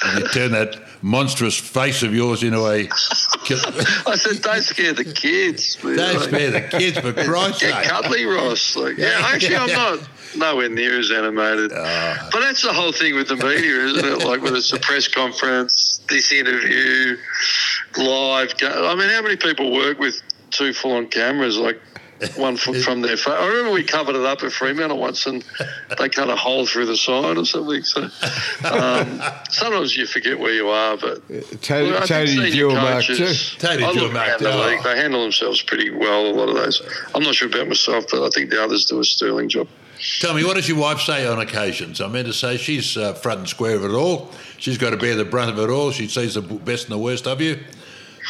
and 0.05 0.19
you 0.23 0.29
turn 0.29 0.51
that 0.53 0.77
monstrous 1.01 1.57
face 1.59 2.03
of 2.03 2.13
yours 2.15 2.43
into 2.43 2.59
a. 2.67 2.89
I 4.11 4.17
said, 4.17 4.43
don't 4.43 4.63
scare 4.63 4.93
the 4.93 5.05
kids. 5.05 5.77
Don't 5.77 5.97
Like- 5.97 6.19
spare 6.29 6.51
the 6.51 6.61
kids, 6.63 6.99
for 6.99 7.13
Christ's 7.13 7.61
Get 7.63 7.75
sake. 7.75 7.85
cuddly, 7.91 8.25
Ross. 8.27 8.77
Like, 8.77 8.99
yeah, 8.99 9.21
actually, 9.23 9.57
I'm 9.57 9.71
not 9.71 10.01
nowhere 10.37 10.69
near 10.69 10.99
as 10.99 11.11
animated. 11.13 11.73
Ah. 11.75 12.29
but 12.33 12.41
that's 12.41 12.61
the 12.63 12.73
whole 12.73 12.93
thing 12.93 13.15
with 13.15 13.29
the 13.29 13.37
media, 13.37 13.85
isn't 13.87 14.05
it? 14.05 14.25
Like 14.27 14.43
whether 14.43 14.57
it's 14.57 14.73
a 14.73 14.81
press 14.81 15.07
conference, 15.09 16.01
this 16.11 16.33
interview, 16.33 17.17
live. 17.97 18.53
I 18.63 18.95
mean, 18.97 19.09
how 19.11 19.23
many 19.23 19.37
people 19.37 19.73
work 19.73 19.99
with 19.99 20.21
two 20.51 20.73
full-on 20.73 21.07
cameras, 21.07 21.57
like 21.57 21.81
one 22.37 22.57
foot 22.57 22.77
from 22.83 23.03
their 23.03 23.17
face? 23.17 23.29
I 23.29 23.47
remember 23.47 23.73
we 23.73 23.85
covered 23.85 24.17
it 24.17 24.25
up 24.25 24.43
at 24.43 24.53
Fremantle 24.53 24.99
once, 24.99 25.27
and 25.27 25.45
they 25.99 26.09
cut 26.09 26.29
a 26.31 26.37
hole 26.37 26.67
through 26.67 26.87
the 26.87 26.97
sign 26.97 27.37
or 27.37 27.45
something. 27.45 27.83
So 27.83 28.03
um, 28.65 29.23
sometimes 29.51 29.97
you 29.97 30.07
forget 30.07 30.39
where 30.39 30.53
you 30.53 30.69
are, 30.69 30.97
but 30.97 31.23
Tony, 31.63 31.91
well, 31.91 32.03
I 32.03 32.07
think 32.07 32.09
Tony 32.09 32.27
senior 32.27 32.51
Jewel 32.51 32.75
Mark 32.75 33.05
too. 33.05 33.17
Tony 33.59 33.85
I 33.85 33.91
look 33.91 34.15
around 34.15 34.41
the 34.41 34.57
league. 34.67 34.83
They 34.83 34.97
handle 34.97 35.23
themselves 35.23 35.63
pretty 35.63 35.91
well. 35.91 36.27
A 36.27 36.33
lot 36.33 36.49
of 36.49 36.55
those. 36.55 36.83
I'm 37.15 37.23
not 37.23 37.35
sure 37.35 37.49
about 37.49 37.69
myself, 37.69 38.07
but 38.11 38.25
I 38.25 38.31
think 38.31 38.51
the 38.51 38.63
others 38.63 38.87
do 38.87 39.01
a 39.01 39.05
sterling 39.05 39.49
job. 39.49 39.69
Tell 40.21 40.35
me, 40.35 40.45
what 40.45 40.57
does 40.57 40.69
your 40.69 40.79
wife 40.79 41.01
say 41.01 41.27
on 41.27 41.39
occasions? 41.39 42.01
I 42.01 42.09
meant 42.09 42.27
to 42.27 42.33
say 42.33 42.59
she's 42.59 42.97
uh, 42.97 43.15
front 43.15 43.41
and 43.41 43.49
square 43.49 43.77
of 43.77 43.85
it 43.85 43.93
all. 43.93 44.31
She's 44.59 44.79
got 44.79 44.91
to 44.91 44.97
bear 44.97 45.15
the 45.15 45.25
brunt 45.25 45.51
of 45.51 45.59
it 45.59 45.71
all. 45.71 45.91
She 45.91 46.07
sees 46.07 46.35
the 46.35 46.43
best 46.43 46.85
and 46.85 46.93
the 46.93 46.99
worst 46.99 47.27
of 47.27 47.41
you. 47.41 47.59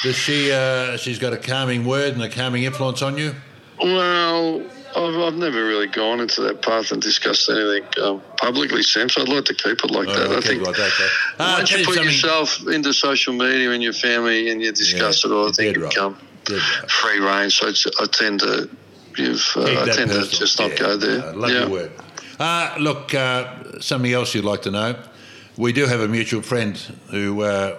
Does 0.03 0.17
she? 0.17 0.53
Uh, 0.53 0.97
she's 0.97 1.19
got 1.19 1.33
a 1.33 1.37
calming 1.37 1.85
word 1.85 2.15
and 2.15 2.23
a 2.23 2.29
calming 2.29 2.65
influence 2.65 3.03
on 3.03 3.19
you. 3.19 3.35
Well, 3.81 4.63
I've, 4.97 5.15
I've 5.17 5.35
never 5.35 5.65
really 5.67 5.87
gone 5.89 6.21
into 6.21 6.41
that 6.43 6.63
path 6.63 6.91
and 6.93 7.03
discussed 7.03 7.49
anything 7.51 7.85
um, 8.03 8.23
publicly, 8.39 8.83
Sam. 8.83 9.09
So 9.09 9.23
I'd 9.23 9.29
like 9.29 9.45
to 9.47 9.55
keep 9.55 9.85
it 9.85 9.91
like 9.91 10.07
that. 10.07 10.29
Oh, 10.29 10.33
I 10.33 10.37
okay, 10.37 10.49
think 10.49 10.67
right, 10.67 10.79
okay. 10.79 11.09
Ah, 11.39 11.57
once 11.59 11.71
you 11.71 11.85
put 11.85 12.03
yourself 12.03 12.67
into 12.67 12.93
social 12.95 13.35
media 13.35 13.73
and 13.73 13.83
your 13.83 13.93
family 13.93 14.51
and 14.51 14.63
you 14.63 14.73
discuss 14.73 15.25
Yeah, 15.25 15.31
it 15.31 15.35
all, 15.35 15.49
I 15.49 15.53
think 15.53 15.77
you 15.77 15.83
right. 15.83 15.91
become 15.93 16.19
right. 16.51 16.91
free 16.91 17.19
reign. 17.21 17.51
So 17.51 17.69
it's, 17.69 17.87
I 18.01 18.07
tend 18.07 18.41
to 18.41 18.71
give. 19.15 19.43
Uh, 19.55 19.63
I 19.65 19.85
that 19.87 19.97
tend 19.97 20.11
to 20.11 20.27
just 20.29 20.59
not 20.59 20.71
Yeah, 20.71 20.77
go 20.79 20.97
there. 20.97 21.21
uh, 21.29 21.33
love 21.35 21.51
yeah. 21.51 21.61
your 21.61 21.69
word. 21.71 21.93
Uh, 22.39 22.75
look, 22.79 23.15
uh, 23.15 23.81
something 23.81 24.13
else 24.13 24.35
you'd 24.35 24.45
like 24.45 24.63
to 24.63 24.71
know. 24.71 24.97
We 25.59 25.73
do 25.73 25.87
have 25.87 26.01
a 26.01 26.09
mutual 26.09 26.43
friend 26.43 26.77
who 27.11 27.43
uh, 27.43 27.79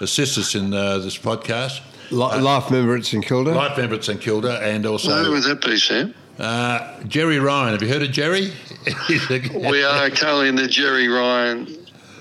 assists 0.00 0.38
us 0.38 0.54
in 0.54 0.72
uh, 0.72 0.98
this 0.98 1.18
podcast. 1.18 1.80
Li- 2.10 2.40
Life 2.40 2.70
member 2.70 2.96
at 2.96 3.04
St 3.04 3.24
Kilda. 3.24 3.50
Life 3.52 3.76
member 3.78 3.96
at 3.96 4.04
St 4.04 4.20
Kilda 4.20 4.60
and 4.62 4.86
also. 4.86 5.10
Who 5.10 5.16
also 5.18 5.30
would 5.32 5.42
that 5.44 5.60
be, 5.66 5.76
Sam? 5.78 6.14
uh, 6.38 7.02
Jerry 7.04 7.38
Ryan. 7.38 7.72
Have 7.72 7.82
you 7.82 7.88
heard 7.88 8.02
of 8.02 8.10
Jerry? 8.12 8.52
We 9.28 9.82
are 9.82 10.08
currently 10.10 10.48
in 10.48 10.54
the 10.56 10.66
Jerry 10.68 11.08
Ryan 11.08 11.66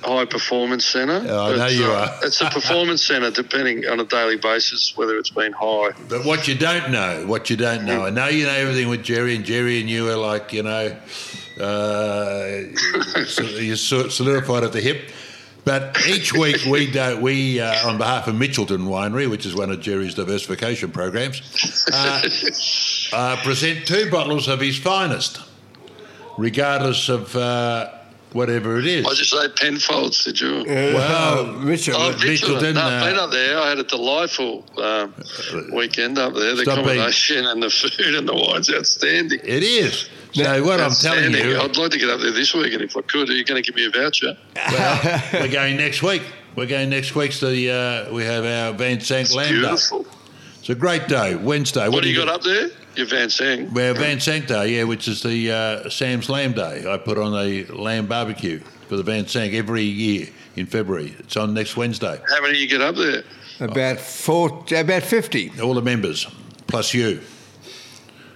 High 0.03 0.25
Performance 0.25 0.85
Centre. 0.85 1.23
Oh, 1.29 1.53
I 1.53 1.55
know 1.55 1.65
It's, 1.65 1.75
you 1.75 1.85
uh, 1.85 1.89
are. 2.21 2.25
it's 2.25 2.41
a 2.41 2.49
performance 2.59 3.03
centre, 3.05 3.31
depending 3.31 3.85
on 3.87 3.99
a 3.99 4.05
daily 4.05 4.35
basis 4.37 4.93
whether 4.97 5.17
it's 5.17 5.29
been 5.29 5.53
high. 5.53 5.91
But 6.09 6.25
what 6.25 6.47
you 6.47 6.55
don't 6.55 6.91
know, 6.91 7.25
what 7.27 7.49
you 7.49 7.55
don't 7.57 7.85
know, 7.85 8.05
I 8.05 8.09
know 8.09 8.27
you 8.27 8.45
know 8.45 8.51
everything 8.53 8.89
with 8.89 9.03
Jerry, 9.03 9.35
and 9.35 9.45
Jerry 9.45 9.79
and 9.79 9.89
you 9.89 10.09
are 10.09 10.17
like, 10.17 10.51
you 10.51 10.63
know, 10.63 10.97
uh, 11.59 12.61
so 13.27 13.43
you're 13.43 13.75
so- 13.75 14.09
solidified 14.09 14.63
at 14.63 14.73
the 14.73 14.81
hip. 14.81 15.09
But 15.67 15.97
each 16.07 16.31
week 16.31 16.63
we 16.63 16.89
do, 16.89 17.19
we 17.19 17.59
uh, 17.59 17.89
on 17.89 17.97
behalf 17.97 18.29
of 18.29 18.35
Mitchelton 18.35 18.87
Winery, 18.87 19.29
which 19.29 19.45
is 19.45 19.53
one 19.53 19.69
of 19.69 19.81
Jerry's 19.81 20.13
diversification 20.13 20.91
programs, 20.91 21.41
uh, 21.91 22.21
uh, 23.11 23.35
present 23.43 23.85
two 23.85 24.09
bottles 24.09 24.47
of 24.47 24.61
his 24.61 24.77
finest, 24.77 25.41
regardless 26.37 27.09
of 27.09 27.35
uh, 27.35 27.91
whatever 28.31 28.79
it 28.79 28.85
is. 28.85 29.05
I 29.05 29.13
just 29.13 29.31
say 29.31 29.49
Penfolds, 29.57 30.23
did 30.23 30.39
you? 30.39 30.63
Well, 30.65 31.47
Mitchell. 31.47 31.95
Oh, 31.97 32.13
Mitchelton, 32.13 32.61
Mitchelton. 32.61 32.73
No, 32.75 32.81
uh, 32.83 33.03
been 33.05 33.19
up 33.19 33.31
there. 33.31 33.59
I 33.59 33.67
had 33.67 33.79
a 33.79 33.83
delightful 33.83 34.63
um, 34.77 35.13
weekend 35.73 36.17
up 36.17 36.33
there. 36.33 36.55
The 36.55 36.61
Stop 36.61 36.75
being- 36.75 36.87
combination 36.87 37.45
and 37.45 37.61
the 37.61 37.69
food 37.69 38.15
and 38.15 38.25
the 38.25 38.35
wine's 38.35 38.73
outstanding. 38.73 39.41
it 39.43 39.63
is. 39.63 40.07
So 40.33 40.63
what 40.63 40.79
I'm 40.79 40.91
telling 40.91 41.33
you, 41.33 41.59
I'd 41.59 41.77
like 41.77 41.91
to 41.91 41.97
get 41.97 42.09
up 42.09 42.19
there 42.19 42.31
this 42.31 42.53
weekend 42.53 42.81
if 42.81 42.95
I 42.97 43.01
could. 43.01 43.29
Are 43.29 43.33
you 43.33 43.43
going 43.45 43.61
to 43.61 43.65
give 43.65 43.75
me 43.75 43.85
a 43.85 43.89
voucher? 43.89 44.37
Well, 44.55 45.21
we're 45.33 45.47
going 45.51 45.77
next 45.77 46.03
week. 46.03 46.23
We're 46.55 46.65
going 46.65 46.89
next 46.89 47.15
week. 47.15 47.31
So 47.33 47.49
the, 47.51 47.71
uh, 48.09 48.13
we 48.13 48.23
have 48.23 48.43
our 48.45 48.73
Van 48.77 48.99
Sank 48.99 49.27
It's 49.27 49.35
Lamb 49.35 49.49
Day. 49.53 49.59
beautiful. 49.59 50.05
It's 50.59 50.69
a 50.69 50.75
great 50.75 51.07
day, 51.07 51.35
Wednesday. 51.35 51.87
What, 51.87 52.03
do 52.03 52.09
you 52.09 52.17
got 52.17 52.27
up 52.27 52.41
there? 52.41 52.69
Your 52.95 53.05
Van 53.05 53.29
Sang. 53.29 53.71
Well, 53.73 53.93
Van 53.93 54.19
Sank 54.19 54.47
Day, 54.47 54.75
yeah, 54.75 54.83
which 54.83 55.07
is 55.07 55.21
the 55.21 55.51
uh, 55.51 55.89
Sam's 55.89 56.29
Lamb 56.29 56.53
Day. 56.53 56.91
I 56.91 56.97
put 56.97 57.17
on 57.19 57.33
a 57.35 57.63
lamb 57.65 58.07
barbecue 58.07 58.59
for 58.89 58.97
the 58.97 59.03
Van 59.03 59.27
Sank 59.27 59.53
every 59.53 59.83
year 59.83 60.27
in 60.55 60.65
February. 60.65 61.15
It's 61.19 61.37
on 61.37 61.53
next 61.53 61.77
Wednesday. 61.77 62.19
How 62.27 62.41
many 62.41 62.57
you 62.57 62.67
get 62.67 62.81
up 62.81 62.95
there? 62.95 63.23
About 63.59 63.99
four, 63.99 64.65
about 64.75 65.03
fifty. 65.03 65.51
All 65.61 65.73
the 65.75 65.81
members, 65.81 66.27
plus 66.65 66.93
you. 66.93 67.21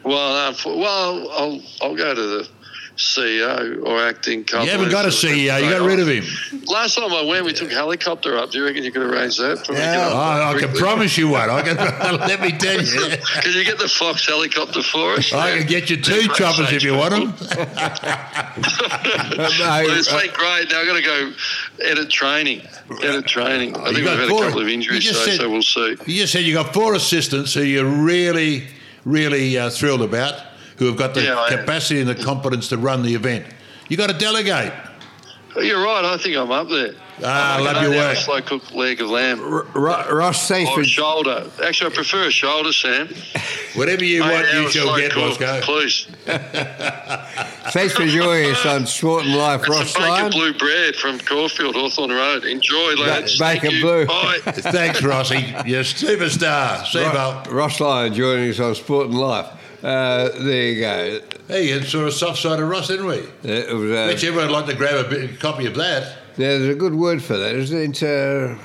Well, 0.04 0.50
uh, 0.50 0.56
well, 0.66 1.32
I'll 1.32 1.62
I'll 1.82 1.96
go 1.96 2.14
to 2.16 2.22
the 2.22 2.50
CEO 2.98 3.84
or 3.86 4.00
acting 4.04 4.44
company. 4.44 4.66
You 4.66 4.78
haven't 4.78 4.92
got 4.92 5.06
a 5.06 5.10
CEO. 5.10 5.64
You 5.64 5.70
got 5.70 5.82
rid 5.82 6.00
of 6.00 6.08
him. 6.08 6.26
Last 6.68 6.96
time 6.96 7.12
I 7.12 7.24
went, 7.24 7.46
we 7.46 7.54
took 7.54 7.72
helicopter 7.72 8.38
up. 8.38 8.52
Do 8.52 8.60
you 8.60 8.66
reckon 8.66 8.84
you 8.84 8.92
could 8.92 9.02
arrange 9.02 9.38
that? 9.38 9.66
For 9.66 9.72
me 9.72 9.80
Yeah. 9.80 10.10
Oh, 10.12 10.56
I 10.56 10.60
can 10.60 10.74
promise 10.76 11.18
you 11.18 11.30
one. 11.30 11.50
I 11.50 11.62
can. 11.62 11.78
let 12.28 12.42
me 12.42 12.52
tell 12.52 12.82
you. 12.82 13.18
Can 13.42 13.54
you 13.54 13.64
get 13.64 13.80
the 13.80 13.88
Fox 13.88 14.26
helicopter 14.28 14.84
for 14.84 15.14
us? 15.14 15.32
I 15.34 15.58
can 15.60 15.68
get 15.68 15.90
you 15.90 15.98
two 15.98 16.28
Great 16.28 16.34
choppers 16.38 16.72
if 16.74 16.84
you 16.84 16.96
want 16.96 17.12
them. 17.12 17.34
Well, 19.38 19.98
it's 19.98 20.10
been 20.12 20.34
great. 20.34 20.70
Now 20.70 20.82
I've 20.82 20.88
got 20.88 20.96
to 20.96 21.02
go 21.02 21.34
edit 21.84 22.10
training. 22.10 22.62
Edit 23.02 23.26
training. 23.26 23.76
I 23.76 23.86
think 23.86 23.96
we've 23.98 24.06
got 24.06 24.18
had 24.20 24.30
a 24.30 24.40
couple 24.40 24.62
of 24.62 24.68
injuries 24.68 25.06
today, 25.06 25.20
said- 25.20 25.40
so 25.40 25.50
we'll 25.50 25.62
see. 25.62 25.96
You 26.06 26.22
just 26.22 26.34
said 26.34 26.44
you 26.44 26.54
got 26.54 26.74
four 26.74 26.94
assistants 26.96 27.54
who 27.54 27.64
you're 27.64 27.86
really, 27.86 28.68
really 29.06 29.58
uh, 29.58 29.70
thrilled 29.70 30.02
about, 30.02 30.34
who 30.78 30.86
have 30.88 30.98
got 30.98 31.14
the 31.14 31.24
Yeah, 31.24 31.40
I 31.40 31.50
capacity 31.56 32.00
and 32.00 32.10
the 32.10 32.16
competence 32.16 32.70
to 32.70 32.78
run 32.78 33.04
the 33.04 33.14
event. 33.16 33.46
You 33.90 33.98
got 33.98 34.08
to 34.10 34.18
delegate. 34.18 34.74
You're 35.58 35.84
right. 35.84 36.06
I 36.06 36.18
think 36.18 36.38
I'm 36.38 36.50
up 36.52 36.70
there. 36.70 36.94
Ah, 37.24 37.58
I 37.58 37.60
love 37.60 37.76
your 37.76 37.86
only 37.88 37.98
have 37.98 38.08
work. 38.10 38.18
a 38.18 38.22
slow 38.22 38.42
cooked 38.42 38.72
leg 38.74 39.02
of 39.02 39.10
lamb. 39.10 39.42
R- 39.42 39.66
Ro- 39.76 40.10
Ross, 40.12 40.48
thanks 40.48 40.72
Or 40.72 40.76
for 40.76 40.82
a 40.82 40.86
shoulder. 40.86 41.52
Actually, 41.64 41.92
I 41.92 41.96
prefer 41.96 42.28
a 42.28 42.32
shoulder, 42.32 42.72
Sam. 42.72 43.10
Whatever 43.76 44.04
you 44.06 44.22
want, 44.22 44.48
you 44.54 44.60
hours 44.62 44.72
shall 44.72 44.98
get, 44.98 45.12
cooked, 45.12 45.40
Please. 45.64 46.08
thanks 47.72 47.94
for 47.94 48.06
joining 48.06 48.52
us 48.52 48.66
on 48.66 48.86
Sport 48.86 49.26
and 49.26 49.36
Life, 49.36 49.62
It's 49.62 49.70
Ross 49.70 49.96
a 49.96 50.00
bacon 50.00 50.10
Lyon. 50.12 50.32
blue 50.32 50.54
bread 50.54 50.96
from 50.96 51.20
Caulfield, 51.20 51.76
Hawthorn 51.76 52.12
Road. 52.12 52.46
Enjoy, 52.46 52.96
lads. 52.96 53.38
Thank 53.38 53.62
bacon 53.62 53.78
you. 53.78 53.82
blue. 53.84 54.06
Bye. 54.06 54.40
Thanks, 54.46 55.02
Rossi. 55.04 55.38
You're 55.66 55.82
a 55.82 55.84
superstar. 55.84 56.86
See 56.86 57.00
you, 57.00 57.06
Ro- 57.12 57.44
Ross 57.50 57.80
Lyon 57.80 58.14
joining 58.14 58.50
us 58.50 58.60
on 58.60 58.76
Sport 58.76 59.08
and 59.08 59.18
Life. 59.18 59.48
Uh, 59.84 60.30
there 60.44 60.68
you 60.68 60.82
go. 60.82 61.20
Hey, 61.48 61.70
you 61.70 61.82
saw 61.82 62.06
a 62.06 62.12
soft 62.12 62.40
side 62.40 62.60
of 62.60 62.70
Ross, 62.70 62.88
didn't 62.88 63.08
we? 63.08 63.16
It 63.44 63.74
was, 63.76 63.92
uh, 63.92 64.08
Bet 64.08 64.22
you 64.22 64.30
everyone 64.30 64.50
would 64.52 64.54
like 64.56 64.66
to 64.68 64.76
grab 64.76 65.06
a, 65.06 65.10
bit, 65.10 65.32
a 65.32 65.38
copy 65.38 65.66
of 65.66 65.76
that. 65.76 66.18
There's 66.36 66.68
a 66.68 66.76
good 66.76 66.94
word 66.96 67.22
for 67.24 67.36
that. 67.38 67.56
Is 67.56 67.72
it 67.72 67.82
into 67.82 68.58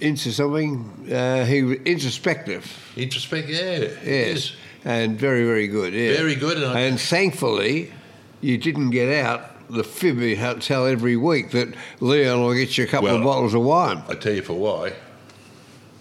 into 0.00 0.30
something? 0.30 1.12
Uh, 1.12 1.44
he 1.44 1.58
introspective. 1.84 2.64
introspective. 2.96 3.56
Introspect, 3.56 4.04
yeah. 4.04 4.10
Yes, 4.10 4.52
and 4.88 5.18
very 5.18 5.44
very 5.44 5.68
good. 5.68 5.92
Yeah, 5.92 6.16
Very 6.16 6.34
good, 6.34 6.56
and 6.56 6.76
And 6.76 7.00
thankfully, 7.00 7.92
you 8.40 8.58
didn't 8.58 8.90
get 8.90 9.24
out 9.24 9.42
the 9.70 9.84
fib 9.84 10.18
you 10.18 10.36
tell 10.60 10.86
every 10.86 11.16
week 11.16 11.50
that 11.50 11.68
Leon 12.00 12.40
will 12.40 12.54
get 12.54 12.78
you 12.78 12.84
a 12.84 12.86
couple 12.86 13.08
of 13.08 13.22
bottles 13.22 13.54
of 13.54 13.62
wine. 13.62 14.02
I 14.08 14.14
tell 14.14 14.32
you 14.32 14.42
for 14.42 14.54
why. 14.54 14.94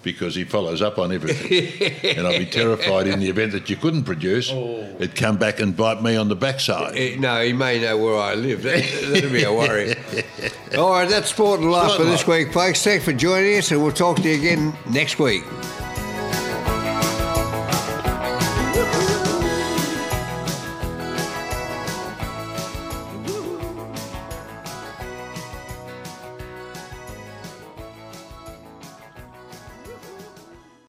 Because 0.03 0.35
he 0.35 0.45
follows 0.45 0.81
up 0.81 0.99
on 0.99 1.11
everything. 1.11 2.17
and 2.17 2.25
I'd 2.25 2.39
be 2.39 2.45
terrified 2.61 3.07
in 3.07 3.19
the 3.19 3.27
event 3.27 3.51
that 3.51 3.69
you 3.69 3.75
couldn't 3.75 4.05
produce, 4.05 4.49
it'd 4.49 5.17
come 5.17 5.35
back 5.35 5.59
and 5.59 5.75
bite 5.75 6.01
me 6.01 6.15
on 6.15 6.29
the 6.29 6.35
backside. 6.35 6.95
Eh, 6.95 7.17
no, 7.19 7.43
he 7.43 7.51
may 7.51 7.81
know 7.81 7.97
where 7.97 8.15
I 8.15 8.35
live. 8.35 8.63
That, 8.63 8.85
that'd 9.11 9.33
be 9.33 9.43
a 9.43 9.51
worry. 9.51 9.95
All 10.77 10.91
right, 10.91 11.09
that's 11.09 11.29
sport 11.31 11.59
and 11.59 11.69
life 11.71 11.91
Sport 11.91 12.05
for 12.05 12.09
this 12.09 12.25
week, 12.25 12.53
folks. 12.53 12.83
Thanks 12.85 13.03
for 13.03 13.11
joining 13.11 13.57
us, 13.57 13.71
and 13.71 13.83
we'll 13.83 13.91
talk 13.91 14.15
to 14.17 14.29
you 14.29 14.35
again 14.35 14.77
next 14.89 15.19
week. 15.19 15.43